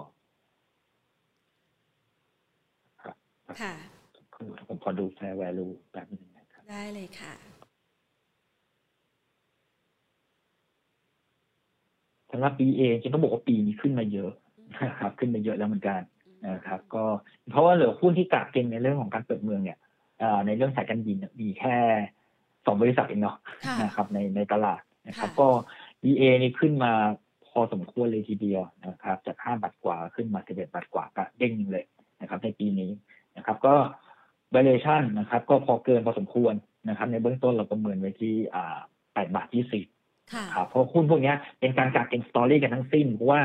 [3.62, 3.74] ค่ะ
[4.68, 7.34] ผมขอดูแฟร์แวลูแป๊บนึงนะครับ ได้เลยค่ะ
[12.30, 14.32] สำหรับปีเองจริงต้องบอกว่าปีนี้ขึ้นมาเยอะ
[14.82, 16.00] นะครับ ขึ้นมาเยอะแล้วเหมือนกัน
[16.48, 17.04] นะครับ ก็
[17.50, 19.78] เพราะว่าเหลือหุ้นที่กะเก่งในเรื่องของการเปิดเมืองเนี่ย
[20.46, 21.76] ในเรื่องสายการบินมีแค่
[22.66, 23.36] สองบริษัทเองเนาะ
[23.82, 25.48] นะครับในในตลาดนะครับ ก็
[26.10, 26.92] EA นี่ขึ้นมา
[27.48, 31.84] พอสมควรเลยทีเดียวนะครับ จากห้าบาทกว่าขึ้นมาสิบเอ็ดบาทกว่าก็เด้งเลย
[32.20, 32.90] นะครับ ในปีนี้
[33.36, 33.74] นะครับ ก็
[34.54, 36.54] valuation นะครับ ก็พอเกินพอสมควร
[36.88, 38.78] นะครับ ในเบื้องต้นเราประเมินไว้ที่อ่า
[39.14, 39.86] แปดบาทที่สิบ
[40.54, 43.40] ครับเพราะหุ้นพวกนี้เป็นการกักเก็งสตอรี่กันทั้งสิ้นเพราะว่า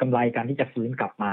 [0.00, 1.32] กำไรการที่จะฟื้นกลับมา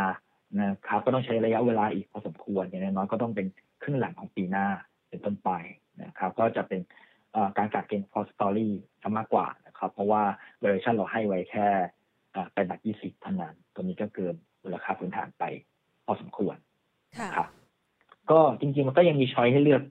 [0.60, 3.48] นะครับก็ต้องใช้ระยะเวลาอีกพอสมควรอย่างน้อยก็ต้องเป็น
[3.82, 4.68] ครึ่งหลังของปีหน้า
[5.10, 5.50] เป็นต้นไป
[6.04, 6.82] นะครับ ก็จะเป็น
[7.58, 8.70] การกัดเกณฑ์ for story
[9.02, 10.24] จะมากกว่านะครับ เพราะว่า
[10.62, 11.68] valuation เราให้ไว้แค่
[12.54, 15.44] แปดบาทยี่สิบเท่านั้น ตัวนี้ก็เกินมูลค่าพื้นฐานไป
[16.06, 16.56] พอสมควร
[17.36, 17.48] ครับ
[18.32, 19.84] ก็จริงๆ มันก็ยังมีช้อยให้เลือก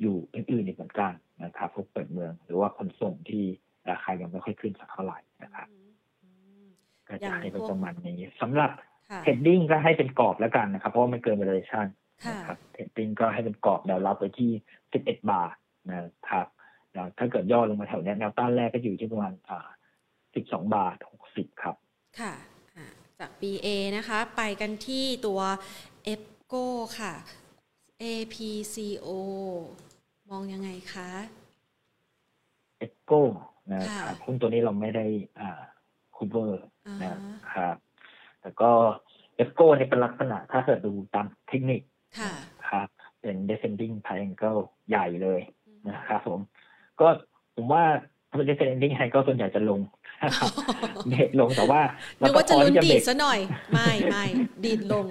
[0.00, 1.12] อยู่อื่นๆอีกเหมือนกัน
[1.44, 3.44] นะครับพวกเปิดเมือง หรือว่าขนส่งที่
[3.90, 5.68] ราคายังไม่ค่อยขึ้นสักเท่าไหร่นะครับ
[7.08, 8.70] ก็จะให้เป็นประมาณนี้สำหรับ
[9.22, 11.84] trading ก็ให้เป็นกรอบแล้วกันนะครับ เพราะว่ามันเกินเวลาชั่
[12.32, 14.50] นนะครับ trading ก็ให้เป็นกรอบแนวรับไปที่
[14.92, 15.54] สิบเอ็ดบาท
[15.90, 16.46] นะครับ
[16.92, 19.68] แล้วถ้าเกิดย่อลงมาแถวนี้แนวต้านแรกก็อยู่ที่ประมาณอ่า
[20.34, 21.76] สิบสองบาทหกสิบครับ
[22.20, 22.34] ค่ะ
[23.20, 25.40] จาก BA นะคะ ไปกันที่ตัว
[26.12, 26.22] e p
[26.52, 26.64] c o
[26.98, 27.14] ค่ะ
[28.02, 29.08] APCO
[30.30, 31.10] มองยังไงคะ
[32.86, 33.20] e p c o
[33.72, 35.06] นะครับหุ้นตัวนี้เราไม่ได้
[35.40, 35.60] อ่า
[36.16, 36.64] คูเวอร์
[37.02, 37.16] นะ
[37.54, 37.76] ครับ
[38.40, 38.70] แต่ก็
[39.42, 41.80] e p c o นี่เป็นลักษณะ ถ้าเกิดดูตามเทคนิค
[42.68, 42.88] ครับ
[43.20, 45.40] เป็น descending triangle ใหญ่เลย
[45.88, 46.40] นะครับผม
[47.00, 47.08] ก็
[47.56, 47.84] ผมว่า
[48.30, 49.80] ถ้าเป็น descending triangle ส่วนใหญ่จะลง
[51.08, 51.80] เบรกลงแต่ว่า
[52.20, 53.38] นึกว่าจะลุ้นดีดซะหน่อย
[53.72, 54.24] ไม่ไม่
[54.64, 55.06] ดีดลง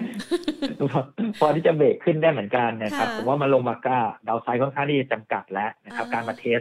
[1.40, 6.60] พอที่จะเบรกขึ้นได้เหมือนกันนะครับ ผมว่ามันลงมาก้าดาวไซด์ค่อนข้างที่จะจำกัดแล้วนะครับ การมาเทส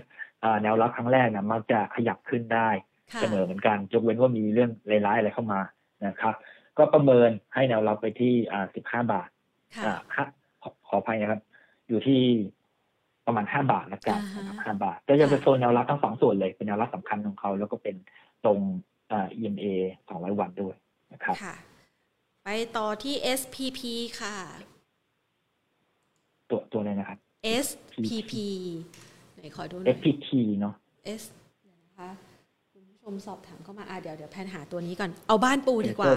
[0.62, 2.70] แนวรับครั้งแรกนะมักจะขยับขึ้นได้
[3.20, 4.70] เสมอเหมือนกันยกเว้นว่ามีเรื่อง
[5.06, 5.62] ร้ายๆอะไรเข้ามา
[6.06, 6.34] นะครับ
[6.78, 9.33] ก็ประเมินให้แนวรับไปที่อ่าสิบห้าบาทอ่า
[10.88, 11.42] ขออภัยนะครับ
[11.88, 12.22] อยู่ที่
[13.26, 17.96] ประมาณห้าบาทละกันนะครับห้าบาทก็จะเป็นโซนแนวรับทั้งสองส่วนเลย เป็นแนวรับสำคัญของเขา แล้วก็เป็น
[18.46, 18.60] ตรง
[19.12, 19.66] อ่า EMA
[20.10, 20.76] สองร้อยวันด้วย
[21.14, 21.56] นะครับค่ะ
[22.44, 23.82] ไปต่อที่ SPP
[24.22, 24.36] ค่ะ
[26.50, 27.18] ตัวตัวอะไรนะครับ
[27.66, 28.34] SPP
[29.36, 30.28] ไหนขอดูหน่อย SPP
[30.60, 30.74] เนาะ
[31.22, 31.24] S
[31.70, 32.10] นะคะ
[32.72, 36.12] คุณผู้ชมสอบถามเข้ามาอ่าเดี๋ยวเดี๋ยวแพนหาตัวนี้ก่อน เอาบ้านปูดีกว่า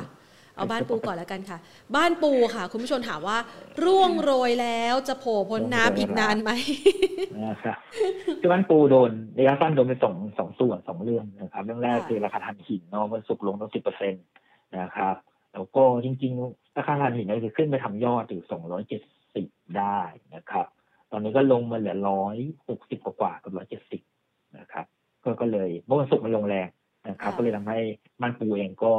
[0.56, 1.58] เอาบ้านปูก่อนแล้วกันค่ะ
[1.96, 3.38] บ้านปูค่ะ คุณผู้ชมถามว่า
[3.84, 6.50] ร่วงโรยแล้วจะโผล่พ้นน้ำอีกนานไหม
[7.44, 7.76] นะครับ
[8.40, 14.24] คือบ้านปูโดนระยะสั้นโดนเป็นสองสองส่วนสองเรื่องนะครับ เรื่องแรกคือราคาถ่านหินเนาะมันสุกลงตั้งสิบเปอร์เซ็นต์
[14.78, 15.14] นะครับ
[15.52, 19.02] แล้วก็จริงๆราคาถ่านหินเนี่ยจะขึ้นไปทำยอดถึงสองร้อยเจ็ด
[19.34, 19.46] สิบ
[19.78, 20.00] ได้
[20.34, 20.66] นะครับ
[21.10, 22.36] ตอนนี้ก็ลงมาเหลือร้อย
[22.68, 24.00] หกสิบกว่ากับร้อยเจ็ดสิบ
[24.58, 24.86] นะครับ
[25.24, 26.68] ก็ก็เลยเมื่อวันศุกร์มันลงแรง
[27.08, 27.78] นะครับ ก็เลยทำให้
[28.22, 28.92] มันปูเองก็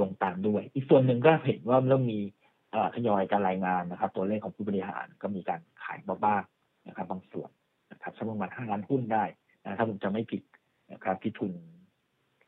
[0.00, 2.20] ลงตามด้วย อีกส่วนหนึ่งก็เห็นว่าเริ่มมี
[2.94, 6.42] ทยอยการรายงานนะครับ ตัวเลขของผู้บริหารก็มีการขายบ้าง
[6.88, 7.50] นะครับ บางส่วน
[7.92, 9.24] นะครับสักประมาณห้าล้านหุ้นได้
[9.62, 10.42] นะถ้าผมจะไม่ผิด
[10.92, 11.52] นะครับที่ทุน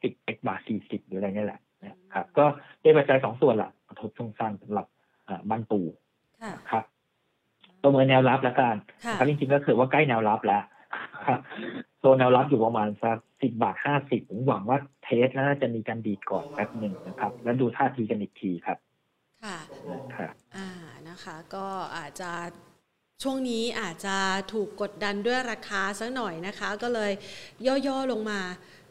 [0.03, 2.44] สิบเอ็กบาทสี่สิบหรืออะไรนี่แหละนะครับ ก็
[2.82, 4.86] ได้ปัจจัยสองส่วนละกระทบช่วงสั้นสำหรับ
[5.51, 5.80] บ้านปู
[6.70, 6.84] ครับ
[7.82, 8.74] ตัวเมือแนวรับแล้วกัน
[9.18, 10.62] ครับจริงๆก็คือว่าใกล้แนวรับแล้ว
[11.26, 11.40] ครับ
[11.99, 18.78] โซนแนวรับอยู่ประมาณสักสิบบาทห้าสิบผมหวังว่าเทสน่าจะมีการดีดก่อนแป๊บหนึ่งนะครับ แล้วดูท่าทีกันอีกทีครับ
[19.44, 19.59] ค่ะ
[20.16, 20.68] ค่ะอ่า
[21.09, 22.30] นะคะ ก็อาจจะ
[23.22, 24.16] ช่วงนี้อาจจะ
[24.53, 27.12] ถูกกดดันด้วยราคาสักหน่อยนะคะ ก็เลย
[27.86, 28.40] ย่อๆลงมา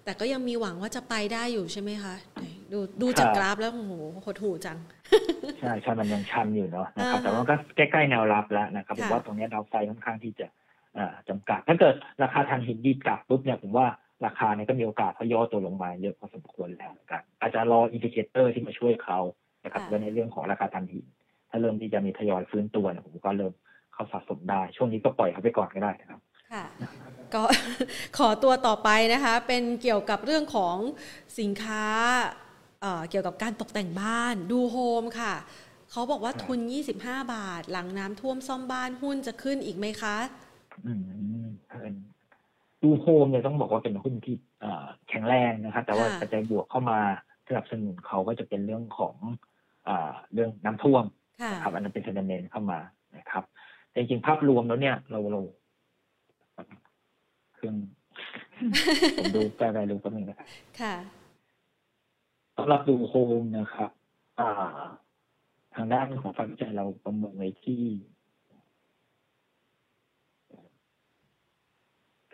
[0.04, 2.16] แต่ก็ยังมีหวังว่าจะไปได้อยู่ใช่ไหมคะ
[2.72, 4.78] ดูดูจากกราฟแล้วโอ้โหโหดหูจัง
[5.60, 10.48] ใช่ใช่มันยังชันอยู่เนาะนะครับแต่ว่าก็ใกล้ๆแนวรับแล้วนะครับผมว่าตรงนี้ downside ค่อนข้างที่จะ
[11.30, 13.88] จำกัด ถ้าเกิดราคาถ่านหินดีดกลับปุ๊บเนี่ยผมว่า
[14.26, 19.20] ราคาเนี่ยก็มีโอกาสย่อตัวลงมาเยอะพอสมควรแล้วกันอาจจะรอ indicator ที่มาช่วยเขา
[19.64, 21.06] นะครับในเรื่องของราคาถ่านหิน
[21.50, 23.54] ถ้าเริ่มที่จะมีทยอยฟื้นตัวเนี่ยผมก็เริ่ม
[23.94, 26.20] เขาสะสมได้ ช่วงนี้ก็ปล่อยเขาไปก่อนก็ได้นะครับ
[26.52, 26.66] ค่ะ
[27.34, 27.44] ก็
[28.18, 30.78] ขอตัวต่อไปนะคะ เป็นเกี่ยวกับเรื่องของ
[31.40, 31.86] สินค้า
[32.82, 35.34] เกี่ยวกับการตกแต่งบ้านดูโฮมค่ะ
[35.92, 36.60] เขาบอกว่าทุน
[36.96, 40.16] 25 บาท หลังน้ำท่วมซ่อมบ้านหุ้นจะขึ้นอีกไหมคะ
[40.86, 40.92] อื
[41.46, 41.48] ม
[42.82, 44.36] ดูโฮมเนี่ยต้องบอกว่าเป็นหุ้นที่
[45.10, 47.00] แข็งแรงนะครับ แต่ว่าปัจจัยบวกเข้ามา
[47.48, 49.16] สนับสนุนเขาก็จะเป็นเรื่องของ
[50.34, 51.04] เรื่องน้ำท่วม
[51.64, 52.80] ครับอันนั้นเป็น sentiment เข้ามา
[53.18, 53.44] นะครับ
[53.96, 55.42] จริงๆภาพรวมแล้วเนี่ย เราเรา
[57.56, 57.76] เครื่อง
[59.18, 60.48] ผมดูแปลไปดูแป๊บนึงนะครับ
[60.82, 60.96] ค่ะ
[62.58, 63.92] สำหรับดูโฮมนะครับ
[64.40, 64.82] อ่า
[65.76, 67.84] ทางด้านของฝ่ายวิจัยเราประเมินไว้ที่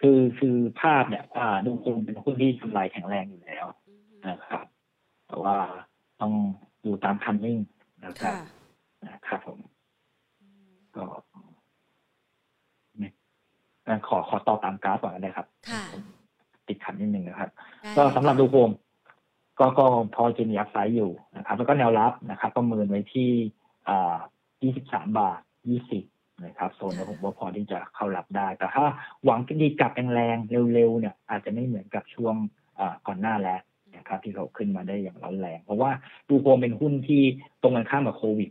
[0.05, 3.65] คือคือภาพเนี่ยอ่าดูโฮมเป็นหุ้นที่กำไรแข็งแรงอยู่แล้ว
[4.29, 4.65] นะครับ
[5.27, 5.55] แต่ว่า
[6.21, 6.33] ต้อง
[6.85, 7.57] ดูตาม earning
[8.05, 8.33] นะครับ
[9.07, 9.59] นะครับผม
[10.95, 11.03] ก็
[14.07, 15.47] ขอขอตอบตามกราฟก่อนเลยครับ
[16.67, 17.49] ติดขัดนิดนึงนะครับ
[17.97, 18.69] ก็สำหรับดูโฮม
[19.59, 19.85] ก็ก็
[20.15, 23.29] พอจะมี upside อยู่นะครับ แล้วก็แนวรับนะครับ ประเมินไว้ที่
[23.87, 24.15] อ่า
[24.63, 25.41] 23 บาท
[25.81, 26.12] 20
[26.45, 28.85] นะครับโซนนี้ผมว่าพอที่จะเข้ารับได้ แต่ถ้า
[29.25, 32.35] หวังจะดีดกลับแรงๆเร็วๆเนี่ยอาจจะไม่เหมือนกับช่วง
[32.79, 33.59] อ่าก่อนหน้าแล้ว
[33.97, 35.91] นะครับที่เขาขึ้นมาได้อย่างร้อนแรง เพราะว่า
[36.29, 37.21] ดูโฮมเป็นหุ้นที่
[37.61, 38.49] ตรงกันข้ามกับโควิด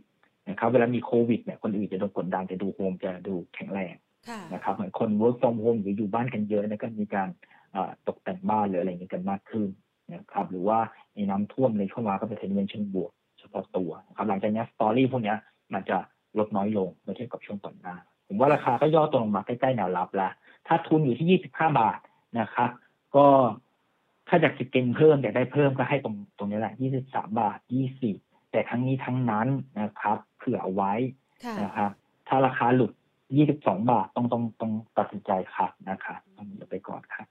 [0.49, 3.95] นะครับเวลามีโควิดเนี่ยคนอื่นจะโดนกดดันแต่ดูโฮมจะดูแข็งแรง
[4.29, 7.29] ค่ะนะครับเหมือนคน work from home หรืออยู่บ้านกันเยอะเนะก็มีการ
[7.75, 9.69] อ่าตกแต่งบ้านหรืออะไรอย่างนี้กันมากขึ้น
[10.13, 10.79] นะครับหรือว่า
[11.17, 15.37] มีน้ำท่วมในช่วงเวลาก็เป็นเทนเวนเชิงบวกเฉพาะตัวนะครับหลังจากนี้สตอรี่พวกเนี้ย
[15.73, 15.97] มันจะ
[16.39, 17.95] ลดน้อยลงเมื่อเทียบกับช่วงก่อนหน้า
[18.27, 20.31] ผมว่าราคาก็ย่อตัวลงมาใกล้ๆแนวรับแล้ว
[20.67, 21.99] ถ้าทุนอยู่ที่ 25 บาท
[22.39, 22.69] นะครับ
[23.15, 23.25] ก็
[24.27, 26.73] ถ้าอยากจะเก็งเพิ่มอยากได้เพิ่มก็ให้ตรงตรงนี้แหละ
[27.03, 27.57] 23 บาท
[28.05, 29.47] 20 แต่ทั้งนี้ทั้งนั้น
[29.81, 31.91] นะครับ เผื่อเอาไว้ะนะครับ
[32.27, 32.91] ถ้าราคาหลุด
[33.39, 37.27] 22 บาทต้องต้องต้องตัดสินใจครับนะครับต้องอย่าไปก่อนครับ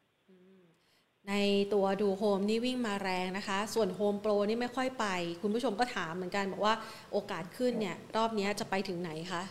[1.29, 1.35] ใน
[1.75, 5.07] ตัวดูโฮมนี่วิ่งมาแรงนะคะ ส่วนโฮมโปรนี่ไม่ค่อยไป
[5.43, 6.75] คุณผู้ชมก็ถามเหมือนกันบอกว่า
[7.13, 9.43] โอกาสขึ้นเนี่ย รอบเนี้ยจะไปถึงไหนคะ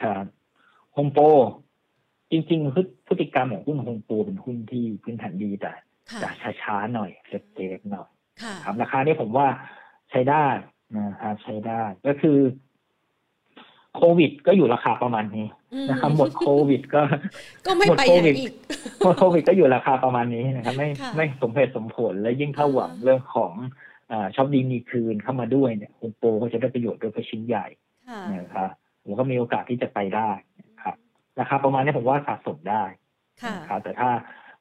[0.00, 0.24] ครับ
[0.92, 1.24] โฮมโปร
[2.30, 5.72] จริงๆพฤพฤติกรรมของหุ้นโฮมโปรเป็นหุ้นที่พื้นฐานดีแต่
[6.10, 8.08] ค่ะจะช้าๆหน่อย safe ๆหน่อย
[8.42, 9.46] ค่ะครับราคานี้ผมว่า
[10.10, 10.46] ใช้ได้
[10.96, 12.38] นะครับใช้ได้ก็คือ
[13.96, 17.02] โควิด ก็อยู่ราคาประมาณนี้อืมนะครับหมดโควิด ก็
[17.66, 18.52] ก็ไม่หมดไปโคไหนวิดอีก
[19.04, 23.52] หมดโควิดก็อยู่ราคาประมาณนี้นะครับ ไม่ค่ะไม่สมเหตุสมผลและยิ่งถ้าหวังอ่าเรื่องของ
[24.10, 27.66] อาชอบดีมีคืนเข้ามาด้วยเนี่ยโฮมโปรก็จะได้ประโยชน์ด้วยเพราะชิ้นใหญ่
[28.08, 28.68] ค่ะนะครับ
[29.02, 30.30] ผมก็มีโอกาสที่จะไปได้
[30.68, 30.96] นะครับ
[31.40, 32.84] ราคาประมาณนี้ผมว่าสะสมได้
[33.42, 34.10] ค่ะนะครับแต่ถ้า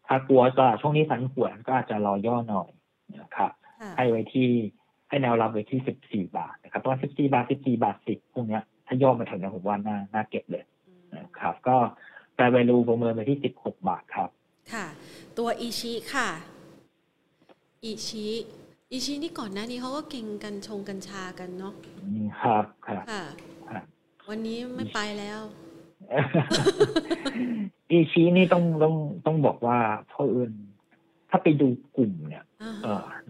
[0.07, 2.69] ถ้ากลัวก็ช่วงนี้ผันผวนก็อาจจะรอย่อหน่อย
[3.21, 4.49] นะครับค่ะให้ไว้ที่
[5.09, 11.77] ให้แนวรับไว้ที่สิบสี่บาทนะครับเพราะสิบสี่บาทสิบสี่บาทสิบพวกเนี้ย ถ้าย่อมาถึงเนี้ผมว่าน่าน่าเก็บเลยอืมนะครับ ก็
[12.35, 14.29] แปล value ประเมินไปที่สิบหกบาทครับ
[14.73, 14.85] ค่ะ
[15.37, 16.29] ตัวอีชิค่ะ
[17.83, 18.27] อีชิ
[18.91, 21.73] อีชินี่ก่อนหน้านี้เขาก็เก่งกันชงกัญชากันเนาะ
[22.03, 23.23] อืมครับครับค่ะ
[23.69, 23.83] ครับ
[24.29, 25.41] วันนี้ไม่ไปแล้ว
[27.91, 29.77] อีชีนี่ต้องต้องต้องบอกว่า
[30.09, 30.51] เพราะเอิญ
[31.29, 31.67] ถ้าไปดู
[31.97, 32.49] กลุ่มเนี่ยอ่าเออ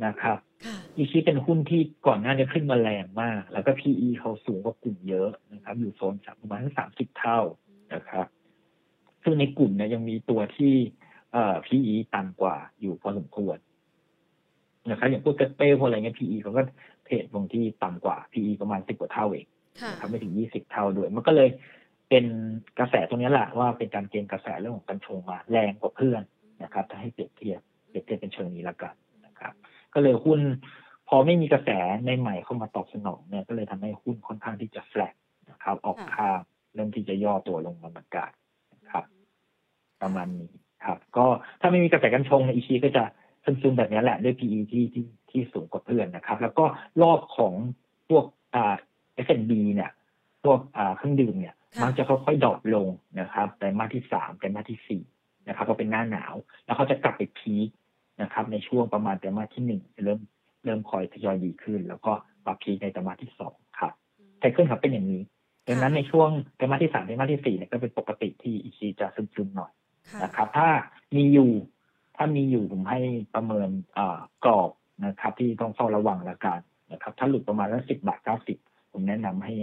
[0.05, 7.39] นะครับค่ะอีชีเป็นหุ้นที่ก่อนหน้านี้ขึ้นมาแรงมาก แล้วก็ PE เขาสูงกว่ากลุ่มเยอะนะครับ อยู่โซนสักประมาณสามสิบเท่า
[7.93, 8.25] นะครับ
[9.23, 10.73] ซึ่งในกลุ่มเนี่ยยังมีตัวที่
[11.33, 13.57] เอ่อ PE ต่ำกว่าอยู่พอสมควร
[14.89, 16.61] นะครับอย่างพวกเกสเป้พวกอะไรเงี้ย PE เขาก็
[17.05, 19.47] เทรดลงที่ต่ำกว่า PE ประมาณสิบกว่าเท่าเอง
[19.81, 21.49] ค่ะนะครับไม่ถึงยี่สิบเท่าด้วย มันก็เลย
[22.09, 22.25] เป็น
[22.79, 26.21] กระแสตรงนี้แหละว่าเป็นการเก็งกระแสเรื่องของการชงมาแรงกว่าเพื่อน
[26.63, 29.08] นะครับ ถ้าให้เปรียบเทียบเปรียบเทียบเป็นเชิงนี้ละกันนะ
[29.41, 29.53] ครับ
[29.93, 30.39] ก็เลยหุ้น
[31.07, 31.69] พอไม่มีกระแส
[32.05, 35.15] ใหม่ๆเข้ามาตอบสนองเนี่ยก็เลยทำให้หุ้นค่อนข้างที่จะแฟลต
[35.51, 36.37] นะครับ ออกข้าง
[36.73, 38.29] เริ่มที่จะย่อตัวลงมาเหมือนกัน
[38.73, 39.03] นะครับ
[40.01, 40.51] ประมาณนี้
[40.85, 41.25] ครับ ก็
[41.61, 43.03] ถ้าไม่มีกระแสกัญชงใน ICHI ก็จะ
[43.43, 46.65] ซึมๆแบบนี้แหละด้วย PE ที่ที่ที่สูงกว่าเพื่อนนะครับ แล้วก็
[47.01, 47.53] รอบของ
[48.09, 48.25] พวก
[48.55, 48.75] อ่า
[49.25, 49.91] F&B เนี่ย
[50.43, 52.87] พวกอ่าเครื่องดื่มเนี่ยค่ะมักจะค่อยๆ drop ลง
[53.19, 55.03] นะครับไตรมาสที่สามไตรมาสที่สี่
[55.47, 56.33] นะครับเพราะเป็นหน้าหนาว
[56.65, 57.67] แล้วเขาจะกลับไปพีค
[58.21, 60.19] นะครับ ในช่วงประมาณไตรมาสที่หนึ่งจะเริ่ม
[60.65, 62.11] เริ่มคอยทยอยดีขึ้น แล้วก็
[62.45, 63.93] ปรับพีคในไตรมาสที่สองครับ
[64.39, 65.21] ไซเคิลครับเป็นอย่างนี้
[65.67, 69.71] ดังนั้นในช่วงไตรมาสที่สามไตรมาสที่สี่เนี่ยก็เป็นปกติที่อีชีจะซึมๆหน่อย
[70.09, 70.67] ค่ะนะครับ ถ้า
[71.15, 71.51] มีอยู่
[72.15, 72.99] ถ้ามีอยู่ผมให้
[73.33, 74.69] ประเมินอ่ากรอบ
[75.05, 76.59] นะครับ ที่ต้องเฝ้าระวังละกัน
[76.91, 78.57] นะครับ ถ้าหลุดประมาณละสิบบาทเก้าสิบ
[78.91, 79.53] ผมแนะนำให้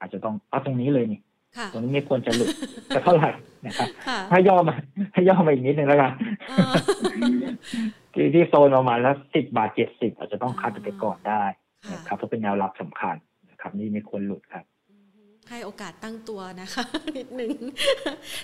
[0.00, 1.20] อาจจะต้องเอาตรงนี้เลยนี่
[1.56, 2.48] ค่ะตรงนี้ไม่ควรจะหลุด
[2.94, 3.30] จะเท่าไหร่
[3.66, 4.74] นะครับค่ะถ้าย่อมา
[5.14, 6.12] ถ้าย่อมาอีกนิดนึงแล้วกัน
[6.50, 6.72] อ่า
[8.14, 11.44] ที่ที่โซนประมาณละสิบบาทเจ็ดสิบอาจจะต้องคัดไปก่อนได้
[11.86, 13.16] ค่ะนะครับเพราะเป็นแนวรับสำคัญ
[13.50, 14.64] นะครับนี่ไม่ควรหลุดครับ
[15.52, 16.84] ให้โอกาสตั้งตัวนะคะ
[17.16, 17.54] นิดหนึ่ง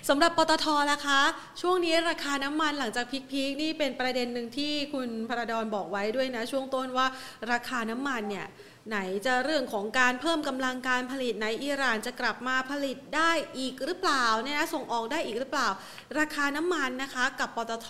[0.09, 1.21] สำหรับปตทล่ะคะ
[1.61, 7.07] ช่วงนี้ราคาน้ำมันหลังจากพีคๆนี่เป็นประเด็นหนึ่งที่คุณพระดอนบอกไว้ด้วยนะ ช่วงต้นว่า
[7.53, 8.47] ราคาน้ำมันเนี่ย
[8.89, 15.69] ไหนจะเรื่องของการเพิ่มกำลังการผลิตไหนอิหร่านจะกลับมาผลิตได้อีกหรือเปล่าเนี่ยนะส่งออกได้อีกหรือเปล่า
[16.19, 17.89] ราคาน้ำมันนะคะ กับปตท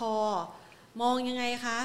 [1.01, 1.79] มองยังไงคะ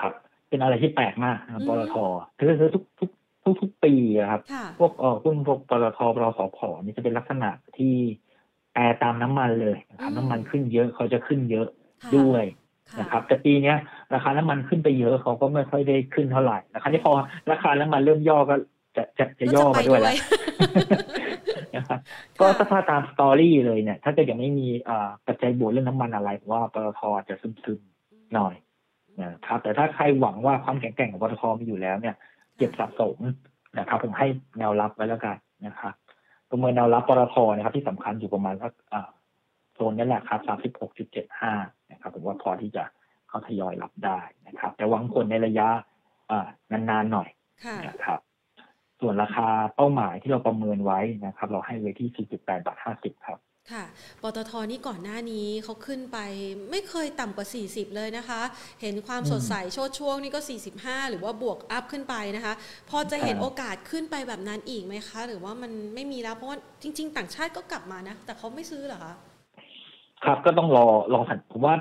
[0.00, 0.12] ครับ
[0.48, 1.96] เป็นอะไรที่แปลกมากนะครับอืมปตท
[2.38, 3.10] คือคือทุกทุก
[3.44, 7.94] ทุกทุกปีอะครับค่ะพวกเอ่อหุ้นพวกปตทปตสพนี่จะเป็นลักษณะที่
[8.72, 11.66] แปรตามน้ำมันเลยนะครับอืมน้ำมันขึ้นเยอะเขาจะขึ้นเยอะ
[12.04, 12.44] ค่ะด้วย
[12.90, 13.76] ค่ะนะครับแต่ปีเนี้ย
[14.14, 17.12] ราคาน้ำมันขึ้นไปเยอะเขาก็ไม่ค่อยได้ขึ้นเท่าไหร่นะครับที่พอ
[17.50, 18.56] ราคาน้ำมันเริ่มย่อก็
[18.96, 21.02] จะจะจะย่อมาด้วยแหละนะครับ
[22.40, 28.54] ก็ถ้าตามสตอรี่เลยเนี่ย ถ้าเกิดยังไม่มีอ่าปัจจัยบวกเรื่องน้ำมันอะไรผมว่าปตทจะซึมๆหน่อย
[29.22, 32.14] นะครับ แต่ถ้าใครหวังว่าความแข็งแกร่งของปตทมีอยู่แล้วเนี่ย
[32.56, 33.16] เก็บสะสม
[33.78, 34.26] นะครับ ผมให้
[34.58, 35.94] แนวรับไว้แล้วกันนะครับ
[36.50, 39.08] ประเมินแนวรับปตทนะครับ ที่สำคัญอยู่ประมาณสักอ่า
[39.74, 41.52] โซนนี้แหละครับสามสิบหกจุดเจ็ดห้า
[41.92, 42.84] นะครับ ผมว่าพอที่จะ
[43.28, 44.18] เข้าทยอยรับได้
[44.48, 45.68] นะครับ แต่หวังผลในระยะ
[46.30, 47.28] อ่านานๆหน่อย
[47.64, 48.20] ค่ะนะครับ
[49.00, 53.38] ส่วนราคาเป้าหมายที่เราประเมินไว้นะครับ เราให้ไว้ที่ 4.8 บาท 50 ครับ
[53.72, 53.84] ค่ะ
[54.22, 56.18] ปตทนี่ก่อนหน้านี้เขาขึ้นไป
[56.70, 58.40] ไม่เคยต่ำกว่า 40 เลยนะคะ
[58.82, 60.40] เห็นความสดใสโชดช่วงนี่ก็
[60.74, 62.54] 45 หรือว่าบวกอัพขึ้นไปนะคะ
[62.90, 69.14] พอจะเห็นโอกาสขึ้นไปแบบนั้นอีกไหมคะ หรือว่ามันไม่มีแล้วเพราะว่าจริง ๆ ต่างชาติก็กลับมานะ แต่เขาไม่ซื้อเหรอคะ
[70.24, 71.74] ครับก็ต้องรอลองผันผมว่า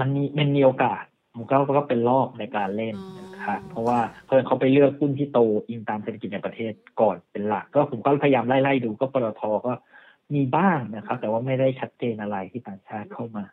[0.00, 1.02] มันมีมันมีโอกาส
[1.36, 9.72] มันก็ก็เป็นรอบในการเล่นนะครับเพราะว่าเพื่อนเขาไปเลือกหุ้นที่โตอิงตามเศรษฐกิจในประเทศก่อนเป็นหลัก ก็ผมก็พยายามไล่ๆดูก็ปตทก็
[10.34, 13.44] มีบ้างนะครับ แต่ว่าไม่ได้ชัดเจนอะไรที่ต่างชาติเข้ามา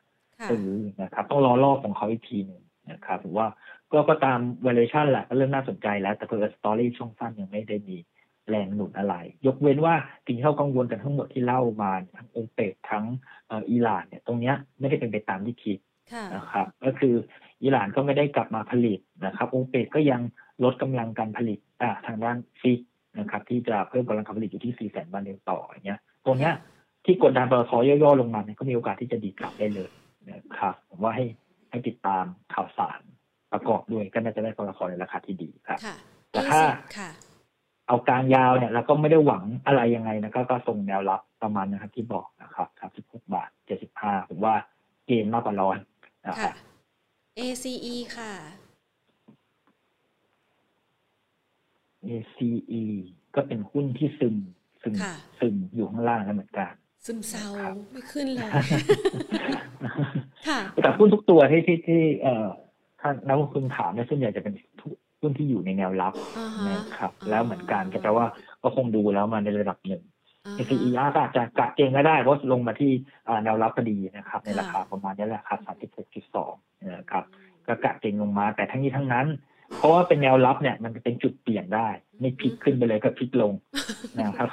[0.50, 0.68] ซื้อ
[1.02, 2.62] นะครับ ต้องรอรอบของเขาอีกทีหนึ่ง
[2.92, 3.48] นะครับผมว่า
[3.92, 7.98] ก็ก็ตาม valuation แหละก็เรื่องน่าสนใจแล้ว แต่เพื่อสตอรี่ช่วงสั้นยังไม่ได้มี
[8.50, 9.16] แรงหนุนอะไร
[9.46, 13.06] ยกเว้นว่าสิ่งที่เขากังวลกันทั้งหมดที่เล่ามาทั้งองเปกทั้ง
[13.72, 15.78] อิหร่านเนี่ยตรงเนี้ยไม่ได้เป็นไปตามที่คิด
[16.36, 17.16] นะครับ ก็คือ
[17.64, 20.22] อิหร่านก็ไม่ได้กลับมาผลิตนะครับองเปกก็ยัง
[20.64, 22.80] ลดกำลังการผลิตอ่าทางด้านฟิก
[23.20, 26.54] นะครับ ที่จะเพิ่มกำลังการผลิตอยู่ที่ 4 แสนบาร์เรลต่ออย่างเงี้ยตรงเนี้ย
[27.06, 29.90] ที่กดดันปตทย่อๆลงมาเนี่ยก็มีโอกาสที่จะดีกลับได้เลย
[30.30, 31.26] นะครับผมว่าให้
[31.70, 33.02] ให้ติดตามข่าวสาร
[33.52, 35.80] ประกอบด้วยก็น่าจะได้ปตทในราคาที่ดีครับ
[36.32, 36.62] แต่ถ้า
[37.88, 44.56] เอากลางยาวเนี่ยเราก็ไม่ได้หวังอะไรยังไงนะก็ก็ทรงแนวรับประมาณนะครับที่บอกนะครับครับสิบหกบาทเจ็ดสิบห้าผมว่า
[45.06, 45.78] เกณฑ์มากกว่าร้อน
[46.28, 46.54] นะครับ
[47.42, 48.34] ACE ค่ะ
[52.08, 52.84] ACE
[53.36, 54.36] ก็เป็นหุ้นที่ซึม
[54.82, 54.96] ซึม
[55.40, 56.72] ซึมอยู่ข้างล่างนั่นเหมือนกัน
[57.06, 57.46] ซึมเศร้า
[57.92, 58.50] ไม่ขึ้นเลย
[60.48, 62.48] ค่ะ แต่หุ้นทุกตัวที่ที่ที่เอ่อ
[63.00, 64.54] ถ้านักลงทุนถามเนี่ยส่วนใหญ่จะเป็น
[65.22, 66.14] หุ้นที่อยู่ในแนวรับ
[66.70, 68.26] นะครับ แล้วเหมือนกันก็แปลว่า
[68.64, 70.04] ก็คงดูแล้วมาในระดับหนึ่ง
[70.66, 72.92] SCER ก็อาจจะกะเกงก็ได้เพราะลงมาที่
[73.44, 77.24] แนวรับพอดีนะครับ ในราคาประมาณนี้แหละครับ36.2 นะครับ
[77.68, 79.28] ก็กะเกงลงมา แต่ทั้งนี้ทั้งนั้น
[79.78, 81.88] เพราะว่าเป็นแนวรับเนี่ย มันเป็นจุดเปลี่ยนได้
[82.20, 83.54] ไม่พลิกขึ้นไปเลยก็พลิกลง
[84.22, 84.50] นะครับ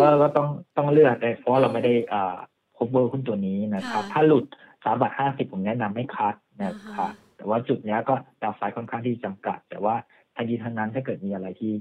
[0.00, 2.36] ก็ก็ต้องต้องเลือกแต่เพราะเราไม่ได้อ่า
[2.76, 4.44] cover หุ้นตัวนี้นะครับ ถ้าหลุด
[4.84, 6.34] สามบาทห้าสิบผมแนะนำไม่คัด
[6.64, 9.94] นะครับแต่ว่าจุดนี้ก็ดาวไซค่อนข้างที่จำกัด แต่ว่า
[10.34, 11.72] ทันทีทั้งนั้นถ้าเกิดมีอะไรที่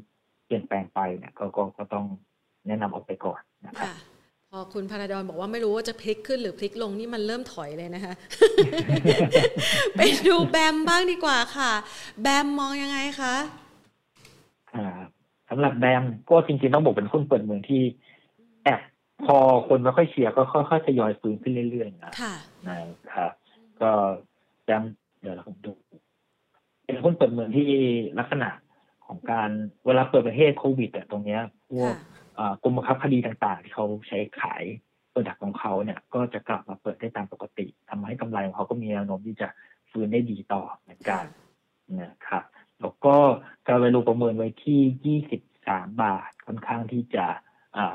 [0.46, 2.06] เปลี่ยนแปลงไปเนี่ยก็ก็ก็ต้อง
[2.68, 3.90] แนะนำออกไปก่อนนะครับ
[4.56, 8.14] พอคุณพาราดอนบอกว่าไม่รู้ว่าจะพลิกขึ้นหรือพลิกลงนี่มันเริ่มถอยเลยนะคะ
[9.96, 11.72] ไปดูแบมบ้างดีกว่าค่ะ
[12.22, 13.36] แบมมองยังไงคะ
[14.76, 14.86] อ่า
[15.50, 17.82] สำหรับแบมก็จริงๆต้องบอกเป็นหุ้นเปิดเมืองที่
[18.64, 18.82] แอบ
[19.26, 19.38] พอ
[19.68, 22.12] คนไม่ค่อยเชียร์ก็ค่อยๆทยอยฟื้นขึ้นเรื่อยๆนะ
[22.68, 22.78] นะ
[23.16, 23.32] ครับ
[23.82, 23.92] ก็
[24.64, 24.84] แบม
[25.22, 25.72] เดี๋ยวเราดู
[26.86, 27.70] เป็นหุ้นเปิดเมืองที่
[28.20, 28.50] ลักษณะ
[29.06, 29.50] ของการ
[29.86, 31.42] เวลาเปิดประเทศโควิดแต่ตรงเนี้ย
[31.72, 31.96] พวก
[32.62, 34.64] กรมบังคับคดีต่างๆ ที่เขาใช้ขาย
[35.10, 39.48] โปรดักของเขาเนี่ยก็จะกลับมาเปิดได้ตามปกติทำให้กำไรของเขาก็มีแนวโน้มที่จะ
[39.92, 41.24] ฟื้นได้ดีต่อเหมือนกัน
[42.02, 42.44] นะครับ
[42.82, 43.16] แล้วก็
[43.68, 47.26] การเวลูประเมินไว้ที่ 23 บาทค่อนข้างที่จะ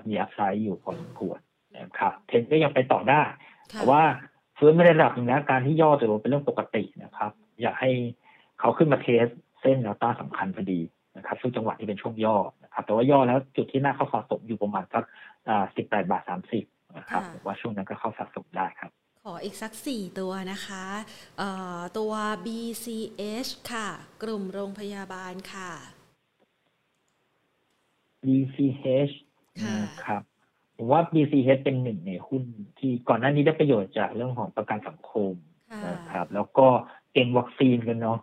[0.09, 1.39] มีอัพไซด์อยู่พอสมควร
[1.79, 3.23] นะครับเทรนก็ยังไปต่อได้
[3.73, 4.03] แต่ว่า
[4.59, 7.31] ฟื้นไม่ได้ระดับนึงนะการที่ย่อจะลงเป็นเรื่องปกตินะครับ
[7.63, 7.91] อยากให้
[8.61, 9.27] เขาขึ้นมาเทส
[9.61, 10.81] เส้นแนวต้านสำคัญพอดี
[11.17, 15.05] นะครับช่วงจังหวะที่เป็นช่วงย่อนะ ครับแต่ว่าย่อแล้วจุดที่น่าเข้าสะสมอยู่ประมาณสัก
[15.77, 16.65] สิบแปดบาทสามสิบ
[16.97, 18.91] นะครับว่าช่วงนั้นก็เข้าสะสมได้ครับ
[19.25, 20.85] ขออีกสักสี่ตัวนะคะ
[21.99, 22.13] ตัว
[22.47, 23.89] BCH ค่ะ
[24.23, 25.71] กลุ่มโรงพยาบาลค่ะ
[28.25, 29.15] BCH
[30.05, 30.23] ครับ
[30.77, 32.43] ผมว่า BCH เป็นหนึ่งในหุ้น
[32.79, 35.33] ที่ก่อนหน้านี้ได้ประโยชน์จากเรื่องของประกันสังคม
[35.89, 36.67] นะครับ แล้วก็
[37.13, 38.19] เก่งวัคซีนกันเนาะ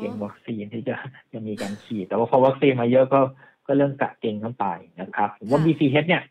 [0.00, 0.94] เก่งวัคซีนที่จะ
[1.32, 3.20] จะมีการฉีด แต่ว่าพอวัคซีนมาเยอะก็
[3.66, 4.66] ก็เรื่องกะเก่งเข้าไป
[5.00, 6.22] นะครับ ผมว่า BCH เนี่ย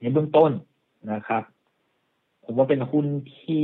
[0.00, 0.50] ในเบื้องต้น
[1.12, 1.42] นะครับ
[2.44, 3.06] ผมว่าเป็นหุ้น
[3.40, 3.62] ที่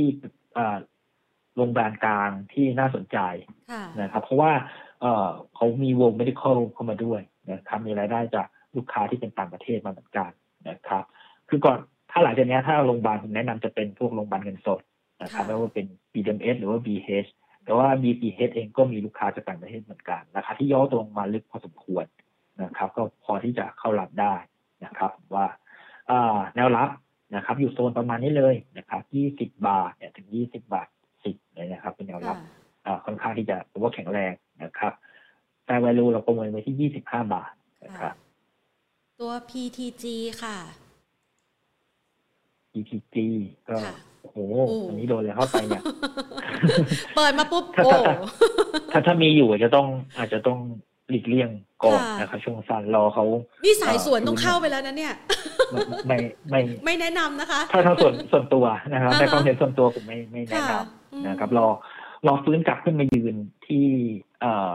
[1.55, 3.17] โรงพยาบาลกลางที่น่าสนใจ
[4.01, 4.51] นะครับ เพราะว่า
[5.55, 7.21] เขามีวง medical เข้ามาด้วย
[7.51, 10.29] นะครับมีรายได้จากลูกค้าที่เป็นต่างประเทศมาเหมือนกัน
[10.69, 11.03] นะครับ
[11.49, 11.77] คือก่อน
[12.11, 14.79] ถ้าหลังจากนี้ถ้าโรงพยาบาลผมแนะนำจะเป็นพวกโรงพยาบาลเงินสด
[15.23, 17.29] นะครับไม่ว่าเป็น BDMS หรือว่า BH
[17.63, 22.05] แต่ว่า BPH เองก็มีลูกค้าจากต่างประเทศเหมือนกันราคาที่ย่อตรงมาลึกพอสมควร
[22.63, 24.35] นะครับ ก็พอที่จะเข้ารับได้
[24.85, 25.45] นะครับ ว่า
[26.55, 26.89] แนวรับ
[27.35, 29.01] นะครับ อยู่โซนประมาณนี้เลยนะครับ
[29.49, 30.87] 20 บาทเนี่ยถึง 20 บาท
[31.21, 32.37] 10เลยนะครับ เป็นแนวรับ
[33.05, 34.33] ค่อนข้างที่จะถือว่าแข็งแรง
[34.63, 34.93] นะครับ
[35.65, 37.51] แต่ value เราประเมินไว้ที่ 25 บาท
[37.85, 38.13] นะครับ
[39.19, 40.05] ตัว PTG
[40.43, 40.57] ค่ะ
[42.71, 43.15] PTG
[43.69, 43.77] ก็
[44.21, 44.37] โอ้โห
[44.87, 45.83] อันนี้โดนเลยเข้าไปเนี่ย
[47.15, 47.91] เปิดมาปุ๊บโอ้
[48.91, 49.87] ถ้าถ้ามีอยู่จะต้อง
[50.17, 50.59] อาจจะต้อง
[51.09, 51.49] หลีกเลี่ยง
[51.83, 53.25] ก่อนนะครับช่วงสั้นรอเขา
[53.65, 55.13] นี่สายสวนต้องเข้าไปแล้วนะเนี่ย
[56.07, 56.17] ไม่
[56.49, 61.67] ไม่ไม่แนะนำนะคะ ถ้าถ้าส่วนส่วนตัวนะครับในความเห็นส่วนตัวผมไม่ไม่แนะนำนะครับรอ
[62.27, 63.35] รอฟื้นกลับขึ้นมายืน
[63.67, 63.85] ที่
[64.41, 64.73] เอ่อ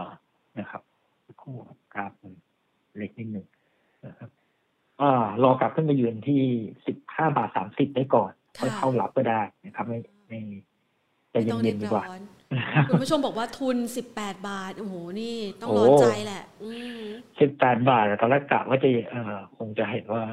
[0.59, 0.81] นะครับ
[1.41, 1.55] คู่
[1.93, 2.11] กราฟ
[2.97, 3.47] เล็กนิดหนึ่ง
[4.07, 4.29] นะครับ
[5.01, 6.41] อ่ารอกลับขึ้นไปยืนที่
[6.87, 10.39] สิบห้าบาทสามสิบได้ก่อนค่ะค่อยเข้ารับก็ได้นะครับ ไม่ไม่
[11.31, 12.23] ใจไม่ต้องเย็รีนบๆดีกว่าร้อน
[12.89, 13.77] คุณผู้ชมบอกว่าทุน
[14.11, 16.99] 18 บาท โอ้โห นี่ต้องโอ้ร้อนใจแหละอืม
[17.39, 20.23] สิบแปดบาทอะตอนแรกกะว่าจะเออคงจะเห็นว่า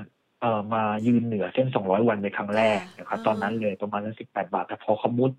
[0.41, 5.33] เออมายืนเหนือเส้นสองร้อยวันในครั้งแรกนะครับตอนนั้นเลยประมาณนั้นสิบแปดบาท แต่พอเขามุด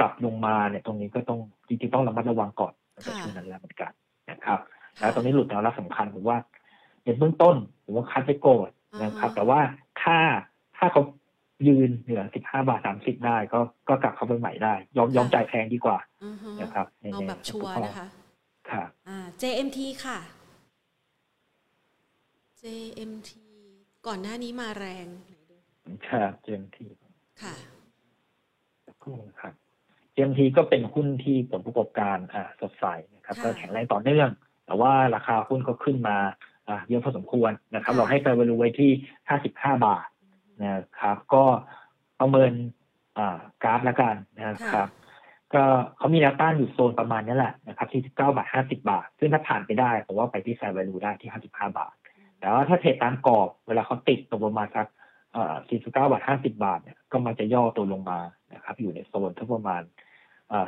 [0.00, 3.92] กลับลงมาเนี่ยตรงนี้ก็ต้องจริงๆต้องระมัดระวังก่อนในช่วงนั้นแล้วเหมือนกัน
[4.30, 4.58] นะครับ
[4.98, 6.38] แล้วตรงนี้หลุดแนวรับสำคัญผมว่า
[7.04, 8.70] ในเบื้องต้นผมว่าคัดไปโกด
[9.02, 9.60] นะครับอ่าฮะแต่ว่า
[10.02, 10.16] ถ้า
[10.76, 11.02] ถ้าเขา
[11.66, 18.06] ยืนเหนือสิบห้าบาทสามสิบได้ ก็ก็กลับเข้าไปใหม่ได้ ยอมยอมจ่ายแพงดีกว่าอือฮึนะครับในเอาในแบบชัวร์นะคะ
[18.70, 20.18] ครับอ่า JMT ค่ะ
[22.62, 23.30] JMT
[24.06, 25.56] ก่อนหน้านี้มาแรงไหนดู
[26.08, 26.86] ครับเจมที
[27.42, 27.54] ค่ะ
[29.40, 29.54] ครับ
[30.12, 34.28] เจมทีก็เป็นหุ้นที่ผลประกอบการอ่าสดใสนะครับค่ะก็แข็งแรงต่อเนื่อง
[34.66, 36.16] แต่ว่าราคาหุ้นก็ขึ้นมา
[36.68, 38.90] อ่าเยอะพอสมควรนะครับค่ะเราให้ไปวลูไว้ที่
[39.38, 40.08] 55 บาท
[40.62, 41.44] นะครับ ก็
[42.20, 42.52] ประเมิน
[43.62, 44.88] กราฟแล้วกันนะครับ
[45.54, 45.64] ก็
[45.96, 51.94] เขามีแนวต้านอยู่โซนประมาณนี้แหละนะครับที่19บาท50 บาท ซึ่งถ้าผ่านไปได้ผมว่าไปที่แฟร์ value ได้ที่ 55 บาท
[52.40, 54.86] แต่ว่าถ้าเทรดตามกรอบเวลาเขาติดตรงประมาณสัก
[55.32, 58.20] เอ่อ49 บาท 50 บาทเนี่ยก็มันจะย่อตัวลงมา
[58.54, 59.82] นะครับ อยู่ในโซนที่ประมาณ
[60.48, 60.66] เอ่อ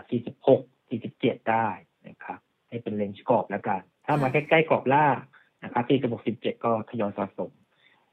[0.48, 1.68] 46 47 ได้
[2.08, 2.38] นะครับ
[2.68, 5.16] ให้เป็น range กรอบแล้วกัน ถ้ามาใกล้ๆกรอบล่าง
[5.64, 7.50] นะครับที่16 17 ก็ทยอยสะสม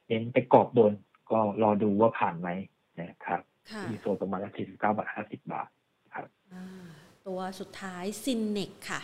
[0.07, 0.93] เน้นไปกรอบบน
[1.31, 2.49] ก็รอดูว่าผ่านไหม
[2.99, 5.67] นะครับค่ะที่โซนประมาณ49บาท50บาท
[6.53, 6.65] อ่า
[7.27, 9.01] ตัวสุดท้าย Synnex ค่ะ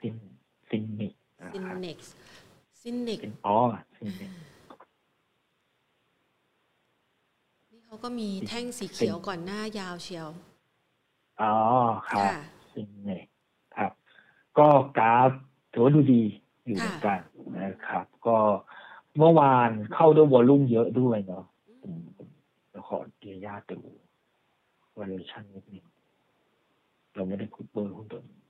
[0.00, 0.14] ซิน
[0.68, 1.08] ซินนิ
[1.40, 1.98] นะซินครับเน็ก
[2.80, 3.56] Synnex ซินอ๋อ
[3.98, 4.26] ซินนิ
[7.70, 10.28] นี่เขาก็มีแท่งสีเขียวก่อนหน้ายาวเชียว
[11.42, 11.54] อ๋อ
[12.08, 12.36] ครับค่ะ
[12.72, 13.26] ซินเนก
[13.76, 13.92] ครับ
[14.58, 14.68] ก็
[14.98, 15.30] กราฟ
[15.72, 16.22] ถือว่าดูดี
[16.64, 17.20] อยู่เหมือนกัน
[17.58, 18.36] นะครับ ก็
[19.18, 21.44] เมื่อวานเข้าด้วยวอลลุ่มเยอะด้วยเนาะ
[21.82, 22.28] ผมผม
[22.72, 23.80] จะขอเดียญาตดู
[24.98, 25.86] valuation นิดนึง
[27.14, 28.40] เราไม่ได้พูดเบอร์หุ้นตัวนี้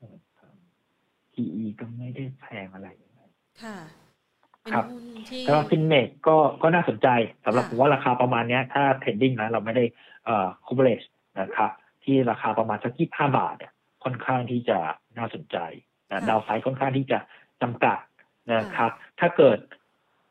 [0.00, 0.54] นะครับ
[1.32, 2.88] PE ก็ไม่ได้แพงอะไร
[3.62, 3.76] ค่ะ
[4.62, 7.08] เป็นครับหุ้นที่ก็ฟินเนกก็ก็น่าสนใจ
[7.44, 9.84] สำหรับค่ะผมว่าราคาประมาณเนี้ยถ้าเทรดดิ้งนะเราไม่ได้
[10.24, 11.06] เอ่อ coverage
[11.40, 11.70] นะครับ
[12.04, 13.72] ที่ราคาประมาณสักยี่ห้าบาทเนี่ย
[14.04, 14.78] ค่อนข้างที่จะ
[15.18, 15.56] น่าสนใจ
[16.10, 17.18] นะดาวไซด์ค่อนข้างที่จะ
[17.62, 17.98] จำกัด
[18.52, 18.90] นะครับ
[19.20, 19.58] ถ้าเกิด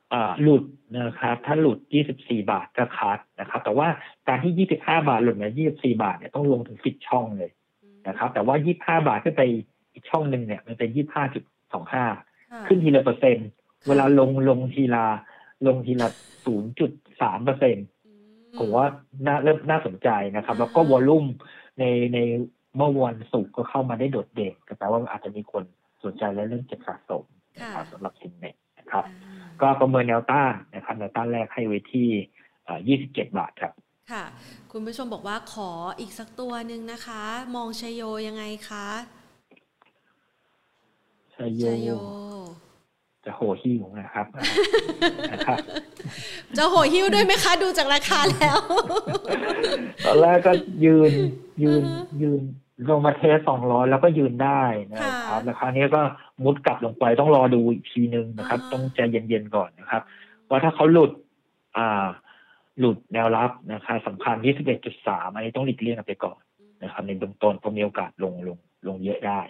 [0.09, 0.63] เอ่อหลุด
[0.99, 1.79] นะครับ ถ้าหลุด
[2.13, 3.87] 24 บาทก็คัดนะครับ แต่ว่า
[4.27, 7.51] การที่ 25 บาทหลุดมา 24 บาทเนี่ยต้องลงถึง10ช่องเลย
[8.07, 8.55] นะครับ แต่ว่า
[9.01, 9.41] 25 บาทขึ้นไป
[9.93, 10.89] อีกช่องหนึ่งเนี่ยมันเป็น
[11.41, 12.07] 25.25ค่ะ
[12.67, 13.49] ขึ้นทีละเปอร์เซ็นต์
[13.87, 15.05] เวลาลงลงทีละ
[15.67, 16.07] ลงทีละ
[16.77, 18.25] 0.3เปอร์เซ็นต์อืม
[18.57, 18.85] ผมว่า
[19.25, 21.25] น่าเริ่มน่าสนใจนะครับ แล้วก็อ่า volume
[21.79, 21.83] ใน
[22.13, 22.17] ใน
[22.77, 25.63] เมื่อวันศุกร์ก็เข้ามาได้โดดเด่นก็แปลว่าอาจจะมีคน
[26.03, 27.23] สนใจและเริ่มเก็บสะสม
[27.59, 32.07] นะครับสำหรับ Synnex นะครับอ่าก็ประเมินแนวต้านนะครับแนวต้านแรกให้ไว้ที่
[32.65, 32.79] เอ่อ
[33.09, 33.73] 27 บาทครับ
[34.11, 34.23] ค่ะ
[34.71, 37.23] คุณผู้ชมบอกว่าขออีกสักตัวหนึ่งนะคะ
[37.55, 38.87] มองชยโยยังไงคะ
[41.35, 41.89] ชยโยชยโย
[43.25, 44.25] จะโหหิ้วนะครับ
[45.31, 45.57] นะครับ
[46.57, 48.57] จะโหยหิ้วด้วยไหมคะ ดูจากราคาแล้ว
[50.05, 50.53] ตอนแรกก็
[50.85, 51.11] ยืน
[51.63, 52.41] ยืนอือฮะยืน
[52.89, 56.01] ลงมาเทสสองร้อยแล้วก็ยืนได้นะครับค่ะแล้วคราวนี้ก็
[56.43, 60.01] มุดกลับลงไปต้องรอดูอีกทีนึงนะครับอ่าฮะต้องใจเย็นๆก่อนนะครับ
[60.49, 61.11] ว่าถ้าเขาหลุด
[61.77, 62.05] อ่า
[62.79, 66.39] หลุดแนวรับนะครับสำคัญที่สิบเอ็ดจุดสามอันนี้ต้องหลีกเลี่ยงกันไปก่อน
[66.83, 68.57] นะครับในเบื้องต้นเพราะมีโอกาสลงลง
[68.87, 69.41] ลงเยอะได้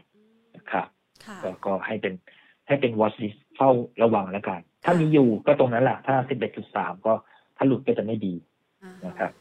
[0.55, 0.87] นะครับ
[1.25, 2.13] ค่ะก็ก็ให้เป็น
[2.67, 3.69] ให้เป็น watch list เฝ้า
[4.03, 7.13] ระวังแล้วกัน ถ้ามีอยู่ก็ตรงนั้นแหละถ้าสิบเอ็ดจุดสามก็
[7.57, 8.33] ถ้าหลุดก็จะไม่ดี
[8.83, 9.40] อ่าฮะนะครับค่ะโอ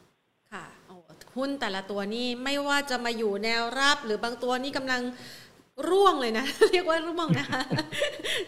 [1.37, 5.01] หุ้นแต่ละตัวนี่ไม่ว่าจะมาอยู่แนวรับ หรือบางตัวนี่กำลัง
[5.89, 7.61] ร่วงเลยนะ เรียกว่าร่วงนะคะ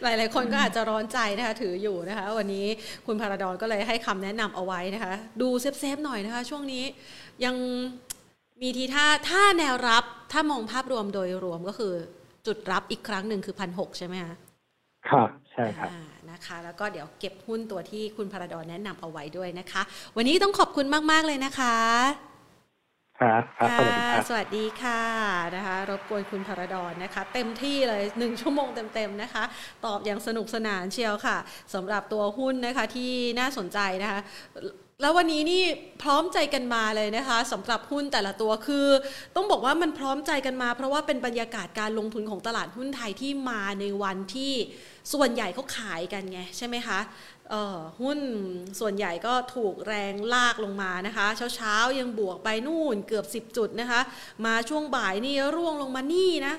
[0.02, 2.66] หลายๆ คนก็อาจจะร้อนใจนะคะถืออยู่นะคะ วันนี้
[3.06, 6.84] คุณพาราดอนก็เลยให้คำแนะนำเอาไว้นะคะ ดูเซฟๆหน่อยนะคะ ช่วงนี้
[7.46, 7.56] ยัง
[8.62, 11.94] มีทีท่าถ้าแนวรับถ้ามองภาพรวมโดยรวมก็คือ
[12.48, 14.36] จุดรับอีกครั้งหนึ่งคือพันหกใช่ไหมคะ
[15.10, 19.82] ครับใช่ครับอ่านะคะ แล้วก็เดี๋ยวเก็บหุ้นตัวที่คุณพาราดอนแนะนำเอาไว้ด้วยนะคะ
[20.18, 21.76] วันนี้ต้องขอบคุณมาก ๆ เลยนะคะ
[23.24, 25.01] ครับครับสวัสดีครับสวัสดีค่ะ
[25.55, 29.43] นะคะ รบกวนคุณพาราดอนนะคะ เต็มที่เลยหนึ่งชั่วโมงเต็มๆนะคะ
[29.86, 31.38] ตอบอย่างสนุกสนานเชียวค่ะ
[31.74, 34.19] สำหรับตัวหุ้นนะคะที่น่าสนใจนะคะ
[35.01, 35.63] แล้ววันนี้นี่
[36.01, 38.88] พร้อมใจกันมาเลยนะคะสำหรับหุ้นแต่ละตัวคือ
[39.36, 44.53] ต้องบอกว่ามันพร้อมใจกันมา เพราะว่าเป็นบรรยากาศการลงทุนของตลาดหุ้นไทยที่มาในวันที่
[45.13, 46.99] ส่วนใหญ่เขาขายกันไงใช่ไหมคะ
[48.02, 48.20] หุ้น
[48.80, 54.02] ส่วนใหญ่ก็ถูกแรงลากลงมานะคะ เช้าๆ ยังบวกไปนู่นเกือบ 10 จุดนะคะ
[54.46, 56.54] มาช่วงบ่ายนี่ร่วงลงมานี่นะ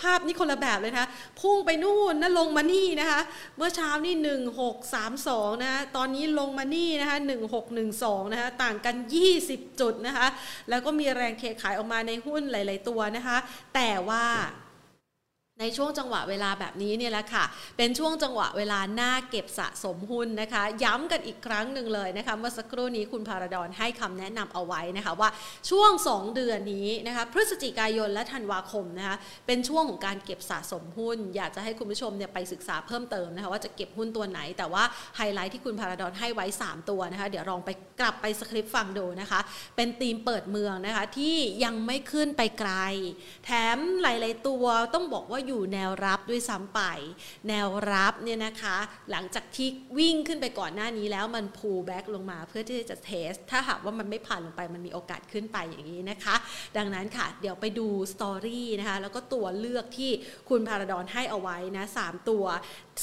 [0.00, 1.08] ภาพนี่คนละแบบเลยนะคะ
[1.40, 3.20] พุ่งไปนู่นนะลงมานี่นะคะ
[3.56, 4.14] เมื่อเช้านี่
[4.84, 7.16] 1632 นะตอนนี้ลงมานี่นะคะ
[7.74, 8.96] 1612 นะคะ ต่างกัน
[9.36, 10.26] 20 จุดนะคะ
[10.70, 13.36] แล้วก็มีแรงเทขายออกมาในหุ้นหลาย ๆ ตัวนะคะ
[13.74, 14.24] แต่ว่า
[15.62, 17.44] ในช่วงจังหวะเวลาแบบนี้เนี่ยแหละค่ะ
[17.76, 25.28] เป็นช่วงจังหวะเวลาหน้าเก็บสะสมหุ้นนะคะ ย้ำกันอีกครั้งหนึ่งเลยนะคะ เมื่อสักครู่นี้คุณพารดอนให้คำแนะนำเอาไว้นะคะว่า
[25.70, 34.84] ช่วง 2 เดือนนี้นะคะ พฤศจิกายนและธันวาคมนะคะ เป็นช่วงของการเก็บสะสมหุ้น อยากจะให้คุณผู้ชมเนี่ยไปศึกษาเพิ่มเติมนะคะว่าจะเก็บหุ้นตัวไหน แต่ว่า
[35.16, 39.40] ไฮไลท์ที่คุณพารดอนให้ไว้ 3 ตัวนะคะ เดี๋ยวลองไปกลับไปสคริปต์ฟังดูนะคะ
[39.76, 42.72] เป็นธีมเปิดเมืองนะคะที่ยังไม่ขึ้นไปไกล
[43.44, 44.64] แถมหลาย ๆ ตัว
[44.96, 46.80] ต้องบอกว่าอยู่แนวรับด้วยซ้ำไป
[47.48, 48.76] แนวรับเนี่ยนะคะ
[49.10, 49.68] หลังจากที่
[49.98, 56.34] วิ่งขึ้นไปก่อนหน้านี้แล้วมันพูแบ็กลงมาเพื่อที่จะเทส ถ้าหากว่ามันไม่ผ่านลงไปมันมีโอกาสขึ้นไปอย่างนี้นะคะ
[56.76, 60.10] ดังนั้นค่ะ เดี๋ยวไปดูสตอรี่นะคะ แล้วก็ตัวเลือกที่
[60.48, 62.44] คุณพาราดอนให้เอาไว้นะ 3 ตัว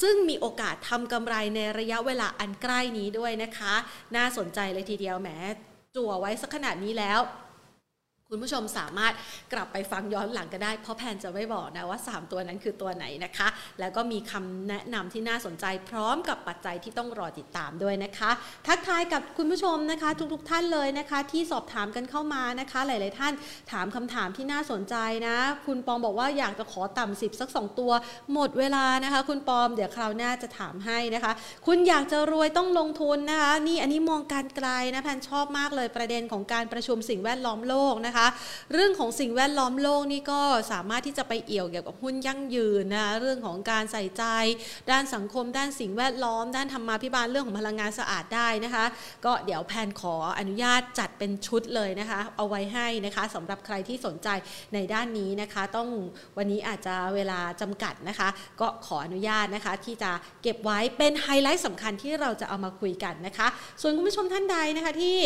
[0.02, 3.74] ซึ่งมีโอกาสทำกำไรในระยะเวลาอันใกล้นี้ด้วยนะคะ
[4.16, 5.30] น่าสนใจเลยทีเดียวแหม
[5.96, 7.20] จั่วไว้สักขนาดนี้แล้ว
[8.32, 9.14] คุณผู้ชมสามารถ
[9.54, 13.48] กลับไปฟังย้อนหลังก็ได้ เพราะแพนจะไม่บอกนะว่า 3 ตัวนั้นคือตัวไหนนะคะ
[13.80, 18.32] แล้วก็มีคำแนะนำที่น่าสนใจพร้อมกับปัจจัยที่ต้องรอติดตามด้วยนะคะ
[18.68, 23.34] ทักทายกับคุณผู้ชมนะคะ ทุกๆทท่านเลยนะคะ ที่สอบถามกันเข้ามานะคะ หลาย ๆ ท่าน
[23.72, 24.96] ถามคำถามที่น่าสนใจ
[25.28, 27.92] นะ คุณปอมบอกว่าอยากจะขอต่ำสิบสัก 2 ตัว
[28.34, 31.32] หมดเวลานะคะ คุณปอมเดี๋ยวคราวหน้าจะถามให้นะคะ
[31.68, 38.15] คุณอยากจะรวยต้องลงทุนนะคะนี่อันนี้มองการไกลนะแพนชอบมากเลยประเด็นของการประชุมสิ่งแวดล้อมโลกนะคะ
[38.74, 40.42] เรื่องของสิ่งแวดล้อมโลกนี่ก็
[40.72, 44.24] สามารถที่จะไปเอี่ยวเกี่ยวกับหุ้นยั่งยืนนะเรื่องของการใส่ใจ
[44.92, 48.86] ด้านสังคม ด้านสิ่งแวดล้อม ด้านธรรมาภิบาลเรื่องของพลังงานสะอาดได้นะคะ
[49.26, 54.30] ก็เดี๋ยวแพนขออนุญาตจัดเป็นชุดเลยนะคะ เอาไว้ให้นะคะสำหรับใครที่สนใจ
[54.74, 55.90] ในด้านนี้นะคะ ต้อง
[56.38, 58.30] วันนี้อาจจะเวลาจำกัดนะคะ
[58.62, 60.12] ก็ขออนุญาตนะคะ ที่จะ
[60.44, 63.48] เก็บไว้เป็นไฮไลท์สำคัญที่เราจะเอามาคุยกันนะคะ
[63.82, 65.18] ส่วนคุณผู้ชมท่านใดนะคะที่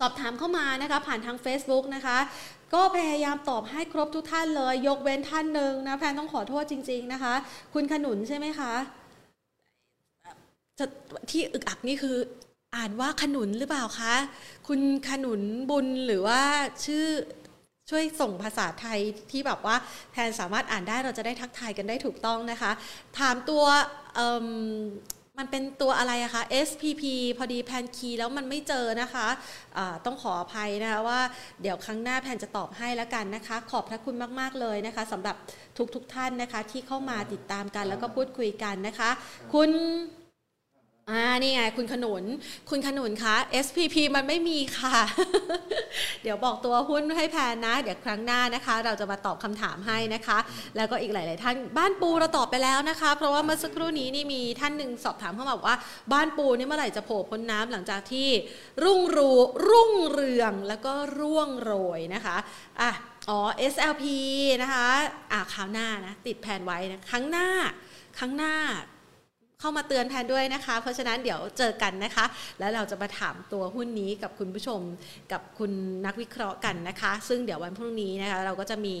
[0.00, 2.18] สอบถามเข้ามานะคะผ่านทาง Facebook นะคะ
[2.74, 7.34] ก็พยายามตอบให้ครบทุกท่านเลย ยกเว้นท่านหนึ่งนะแพนต้องขอโทษจริง ๆนะคะ
[7.74, 8.72] คุณขนุนใช่ไหมคะ
[10.78, 10.86] จะ
[11.30, 12.16] ที่อึกอักนี่คือ
[12.76, 14.14] อ่านว่าขนุนหรือเปล่าคะ
[14.68, 14.80] คุณ
[15.10, 15.40] ขนุน
[15.70, 16.40] บุญหรือว่า
[16.84, 17.06] ชื่อ
[17.90, 19.76] ช่วยส่งภาษาไทยที่แบบว่า
[20.12, 22.72] แทนสามารถอ่านได้เราจะได้ทักทายกันได้ถูกต้องนะคะ
[23.18, 23.64] ถามตัว
[25.38, 27.02] มันเป็นตัวอะไรอะคะ SPP
[27.38, 31.20] พอดีแพนคีย์แล้วมันไม่เจอนะคะะต้องขออภัยนะคะว่า
[31.62, 35.36] เดี๋ยวครั้งหน้าแพนจะตอบให้แล้วกันนะคะ ขอบพระคุณมาก ๆ เลยนะคะสำหรับ
[35.94, 39.10] ทุกๆทท่านนะคะที่เข้ามาติดตามกันแล้วก็พูดคุยกันนะคะ
[39.54, 39.70] คุณ
[41.10, 42.24] อ่านี่ไงคุณขนุน
[42.70, 44.98] คุณขนุนคะ SPP มันไม่มีค่ะ
[46.22, 50.38] เดี๋ยวบอกตัวหุ้นให้แพนนะ เดี๋ยวครั้งหน้านะคะ เราจะมาตอบคำถามให้นะคะ
[50.76, 55.76] แล้วก็อีกหลาย ๆ ท่านบ้านปูเราตอบไปแล้วนะคะ เพราะว่าเมื่อสักครู่นี้นี่มีท่านหนึ่งสอบถามเข้ามาว่า
[56.12, 58.28] บ้านปูนี่เมื่อไหร่จะโผล่พ้นน้ำหลังจากที่
[58.84, 59.32] รุ่งรู
[59.68, 62.36] รุ่งเรืองแล้วก็ร่วงโรยนะคะ
[62.80, 62.90] อะ
[63.28, 63.38] อ๋อ
[63.72, 64.04] SLP
[64.62, 64.88] นะคะ
[65.32, 67.48] อะคราวหน้านะติดแผนไว้นะครั้งหน้า
[68.18, 68.54] ครั้งหน้า
[69.64, 72.24] เข้ามาเตือนแทนด้วยนะคะ เพราะฉะนั้นเดี๋ยวเจอกันนะคะ
[72.58, 74.80] แล้วเราจะมาถามตัวหุ้นนี้กับคุณผู้ชม
[75.32, 75.72] กับคุณ
[76.06, 78.96] นักวิเคราะห์กันนะคะ ซึ่งเดี๋ยววันพรุ่งนี้นะคะเราก็จะมี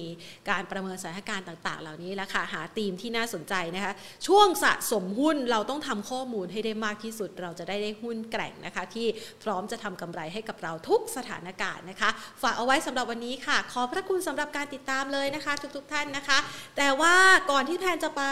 [0.50, 3.92] การประเมินสถานการณ์ต่าง ๆ เหล่านี้แล้วค่ะหาธีมที่น่าสนใจนะคะ
[4.26, 9.06] ช่วงสะสมหุ้นเราต้องทำข้อมูลให้ได้มากที่สุด เราจะได้ได้หุ้นแกร่งนะคะ ที่
[9.42, 12.10] พร้อมจะทำกำไรให้กับเราทุกสถานการณ์นะคะ
[12.42, 16.38] ฝากเอาไว้สำหรับวันนี้ค่ะ ขอพระคุณสำหรับการติดตามเลยนะคะ ทุกๆท่านนะคะ
[16.76, 17.14] แต่ว่า
[17.50, 18.24] ก่อนที่แพนจะไป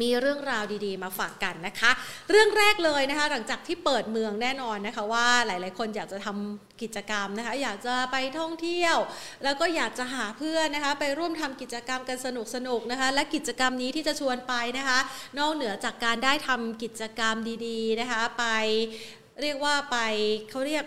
[0.00, 1.90] มีเรื่องราวดีๆ มาฝากกันนะคะ
[2.30, 8.96] เรื่องแรกเลยนะคะ หลังจากที่เปิดเมืองแน่นอนนะคะ ว่าหลายๆ คนอยากจะทำกิจกรรมนะคะ อยากจะไปท่องเที่ยว
[9.44, 12.28] แล้วก็อยากจะหาเพื่อนนะคะ ไปร่วมทำกิจกรรมกันส
[12.66, 14.98] นุกๆนะคะ และกิจกรรมนี้ที่จะชวนไปนะคะ
[15.38, 17.34] นอกเหนือจากการได้ทำกิจกรรม
[17.66, 18.44] ดีๆนะคะ ไป
[19.42, 19.98] เรียกว่าไป
[20.50, 20.84] เขาเรียก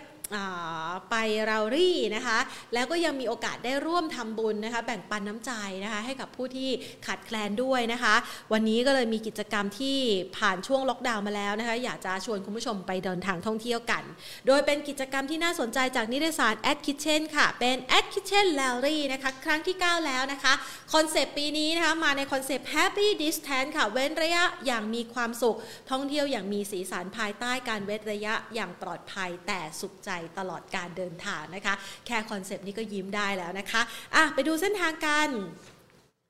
[1.10, 1.16] ไป
[1.46, 2.38] เรารี่นะคะ
[2.74, 5.52] แล้วก็ยังมีโอกาสได้ร่วมทำบุญนะคะ แบ่งปันน้ำใจ
[5.84, 6.70] นะคะ ให้กับผู้ที่
[7.06, 8.14] ขาดแคลนด้วยนะคะ
[8.52, 9.98] วันนี้ก็เลยมีกิจกรรมที่
[10.36, 14.02] ผ่านช่วงล็อกดาวน์มาแล้วนะคะ อยากจะชวนคุณผู้ชมไปเดินทางท่องเที่ยวกัน
[14.46, 20.06] โดยเป็นกิจกรรมที่น่าสนใจจากนิตยสาร Ad Kitchen ค่ะ เป็น Ad Kitchen l a l r y นะคะ ครั้งที่ 9
[20.06, 20.52] แล้วนะคะ
[20.92, 25.56] คอนเซปต์ปีนี้นะคะ มาในคอนเซปต์ Happy Distance ค่ะ เว้นระยะอย่างมีความสุข
[25.90, 31.74] ท่องเที่ยวอย่างมีสีสันภายใต้การเว้นระยะอย่างปลอดภัยแต่สุขใจตลอดการเดินทางนะคะ
[32.06, 33.82] แค่คอนเซปต์นี้ก็ยิ้มได้แล้วนะคะ
[34.14, 35.28] อะไปดูเส้นทางกัน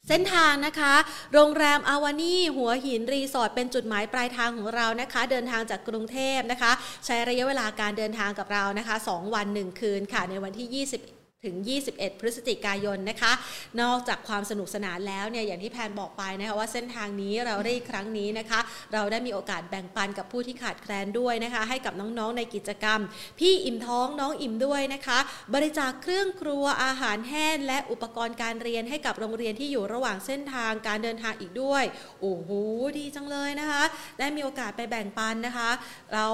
[0.09, 0.95] เส้นทางนะคะ
[1.35, 6.73] โรงแรมอาวานีหัวหินรีสอร์ทเป็นจุดหมายปลายทางของเรานะคะ เดินทางจากกรุงเทพนะคะ
[7.07, 11.57] ใช้ระยะเวลาการเดินทางกับเรานะคะ 2 วัน 1 คืนค่ะ ในวันที่ 20 ถึง
[11.89, 13.33] 21 พฤศจิกายนนะคะ
[13.81, 18.61] นอกจากความสนุกสนานแล้วเนี่ยอย่างที่แพนบอกไปนะคะว่าเส้นทางนี้เราได้ครั้งนี้นะคะ
[18.93, 23.01] เราได้มีโอกาสแบ่งปันกับผู้ที่ขาดแคลนด้วยนะคะ ให้กับน้องๆในกิจกรรม
[23.39, 25.19] พี่อิ่มท้องน้องอิ่มด้วยนะคะ
[25.55, 31.85] บริจาคเครื่องครัวอาหารแห้งและอุปกรณ์การเรียนให้กับโรงเรียนที่อยู่ระหว่างเส้นทางการเดินทางอีกด้วย
[32.21, 32.51] โอ้โห
[32.99, 33.83] ดีจังเลยนะคะ
[34.19, 35.71] ได้มีโอกาสไปแบ่งปันนะคะ
[36.15, 36.27] เรา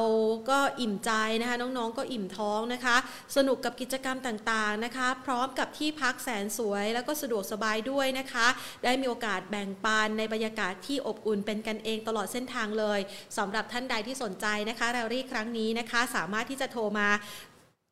[0.51, 2.97] ก็อิ่มใจนะคะ น้องๆก็อิ่มท้องนะคะ
[3.37, 4.92] สนุกกับกิจกรรมต่างๆนะคะ
[5.25, 8.47] พร้อมกับที่พักแสนสวย แล้วก็สะดวกสบายด้วยนะคะ
[8.85, 13.01] ได้มีโอกาสแบ่งปันในบรรยากาศที่อบอุ่นเป็นกันเองตลอดเส้นทางเลย
[13.39, 17.09] สำหรับท่านใดที่สนใจนะคะแรลลี่ครั้งนี้นะคะ สามารถที่จะโทรมา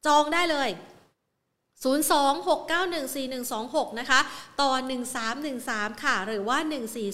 [0.07, 0.71] จองได้เลย
[1.81, 4.21] 026914126 นะคะ
[4.61, 4.71] ต่อ
[5.37, 6.59] 1313 ค่ะ หรือว่า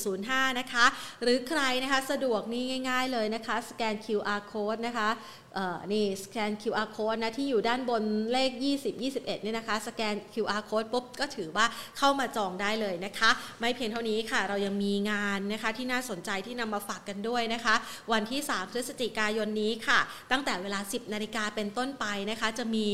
[0.03, 0.87] 1405 นะคะ
[1.23, 5.09] หรือใครนะคะ สะดวกนี่ง่าย ๆ เลยนะคะ สแกน QR code นะคะ
[5.93, 8.03] นี่สแกน QR code นะที่อยู่ด้านบน
[8.33, 11.67] เลข 20 21เนี่ยนะคะ สแกน QR code ปุ๊บก็ถือว่า
[11.99, 13.31] เข้ามาจองได้เลยนะคะ
[13.61, 17.75] ไม่เพียงเท่านี้ค่ะ เรายังมีงานนะคะที่น่าสนใจที่นำมาฝากกันด้วยนะคะ
[18.13, 20.01] วันที่ 3 พฤศจิกายนนี้ค่ะ
[20.31, 22.89] ตั้งแต่เวลา 10 นาฬิกาเป็นต้นไปนะคะ จะมี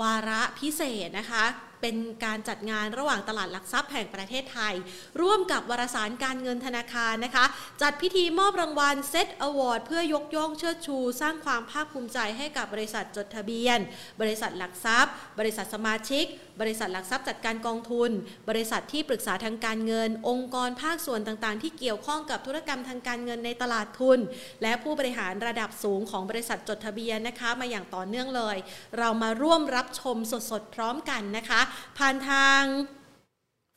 [0.00, 1.44] วาระพิเศษนะคะ
[1.80, 4.74] เป็นการจัดงานระหว่างตลาดหลักทรัพย์แห่งประเทศไทย
[5.20, 7.44] ร่วมกับวารสารการเงินธนาคารนะคะ
[7.82, 13.78] จัดพิธีมอบรางวัล SET Awards เพื่อยกย่องเชิดชู สร้างความภาคภูมิใจให้กับบริษัทจดทะเบียน
[14.20, 16.24] บริษัทหลักทรัพย์ บริษัทสมาชิก
[16.60, 18.10] บริษัทหลักทรัพย์จัดการกองทุน
[18.48, 24.18] บริษัทที่ปรึกษาทางการเงิน องค์กรภาคส่วนต่างๆ ที่เกี่ยวข้องกับธุรกรรมทางการเงินในตลาดทุน
[24.62, 28.56] และผู้บริหารระดับสูงของบริษัทจดทะเบียนนะคะ มาอย่างต่อเนื่องเลย
[28.98, 30.16] เรามาร่วมรับชม
[30.50, 31.60] สดๆพร้อมกันนะคะ
[31.98, 32.62] ผ่านทาง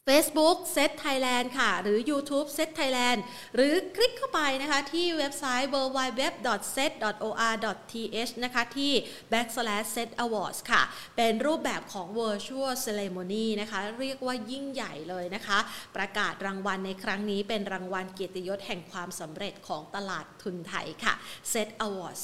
[0.09, 3.19] Facebook Set Thailand ค่ะ หรือ YouTube Set Thailand
[3.55, 8.91] หรือคลิกเข้าไปนะคะที่เว็บไซต์ www.set.or.th นะคะที่
[9.31, 10.81] backslash set awards ค่ะ
[11.17, 15.59] เป็นรูปแบบของ virtual ceremony นะคะ เรียกว่ายิ่งใหญ่เลยนะคะ
[15.95, 21.13] ประกาศรางวัลในครั้งนี้เป็นรางวัลเกียรติยศแห่งความสำเร็จของตลาดทุนไทยค่ะ
[21.51, 22.15] Set Award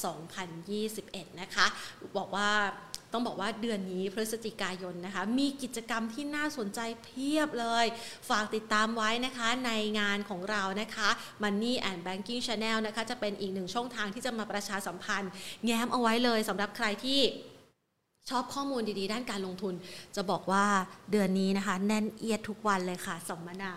[0.65, 1.65] 2021 นะคะ
[2.17, 2.49] บอกว่า
[3.15, 7.85] ต้องบอกว่าเดือนนี้พฤศจิกายนนะคะ มีกิจกรรมที่น่าสนใจเพียบเลย
[8.29, 11.09] ฝากติดตามไว้นะคะในงานของเรานะคะ
[11.43, 15.31] Money and Banking Channel นะคะ จะเป็นอีกหนึ่งช่องทางที่จะมาประชาสัมพันธ์
[15.65, 17.21] แง้มเอาไว้เลยสำหรับใครที่
[18.31, 19.73] ชอบข้อมูลดีๆ ด้านการลงทุน
[20.15, 20.65] จะบอกว่า
[21.11, 23.71] เดือนนี้นะคะ แน่นเอียดทุกวันเลยค่ะสัมมนา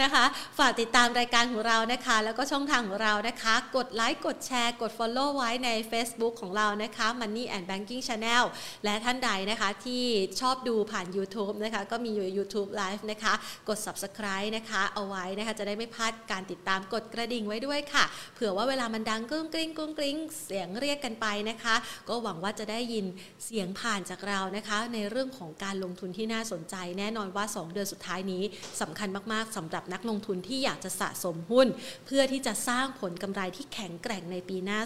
[0.00, 0.24] นะคะ
[0.58, 8.44] ฝากติดตามรายการของเรานะคะ แล้วก็ช่องทางของเรานะคะ กดไลค์กดแชร์กด Follow ไว้ใน Facebook ของเรานะคะ Money and Banking Channel
[8.84, 10.04] และท่านใดนะคะที่
[10.40, 13.34] ชอบดูผ่าน YouTube นะคะ ก็มีอยู่ YouTube Live นะคะ
[13.68, 21.74] กด Subscribe นะคะ เอาไว้นะคะ จะได้ไม่พลาดการติดตามกดกระดิ่งไว้ด้วยค่ะ เผื่อว่าเวลามันดังกุ้งกริ้งกุ้งกริ้งเสียงเรียกกันไปนะคะ
[22.08, 23.06] ก็หวังว่าจะได้ยิน
[23.44, 28.42] เสียงผ่านจากเรานะคะ ในเรื่องของการลงทุนที่น่าสนใจ แน่นอนว่า 2 เดือนสุดท้ายนี้
[28.80, 31.66] สำคัญมากๆสำหรับนักลงทุนที่อยากจะสะสมหุ้น
[32.06, 34.78] เพื่อที่จะสร้างผลกำไรที่แข็งแกร่งในปีหน้า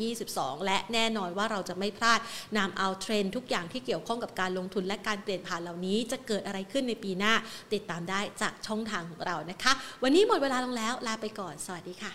[0.00, 2.20] 2022 และแน่นอนว่าเราจะไม่พลาด
[2.58, 7.34] นำเอาเทรนทุกอย่างที่เกี่ยวข้องกับการลงทุนและการเปลี่ยนผ่านเหล่านี้ จะเกิดอะไรขึ้นในปีหน้า
[7.72, 9.72] ติดตามได้จากช่องทางของเรานะคะ
[10.02, 12.12] วันนี้หมดเวลาลงแล้วลาไปก่อน สวัสดีค่ะ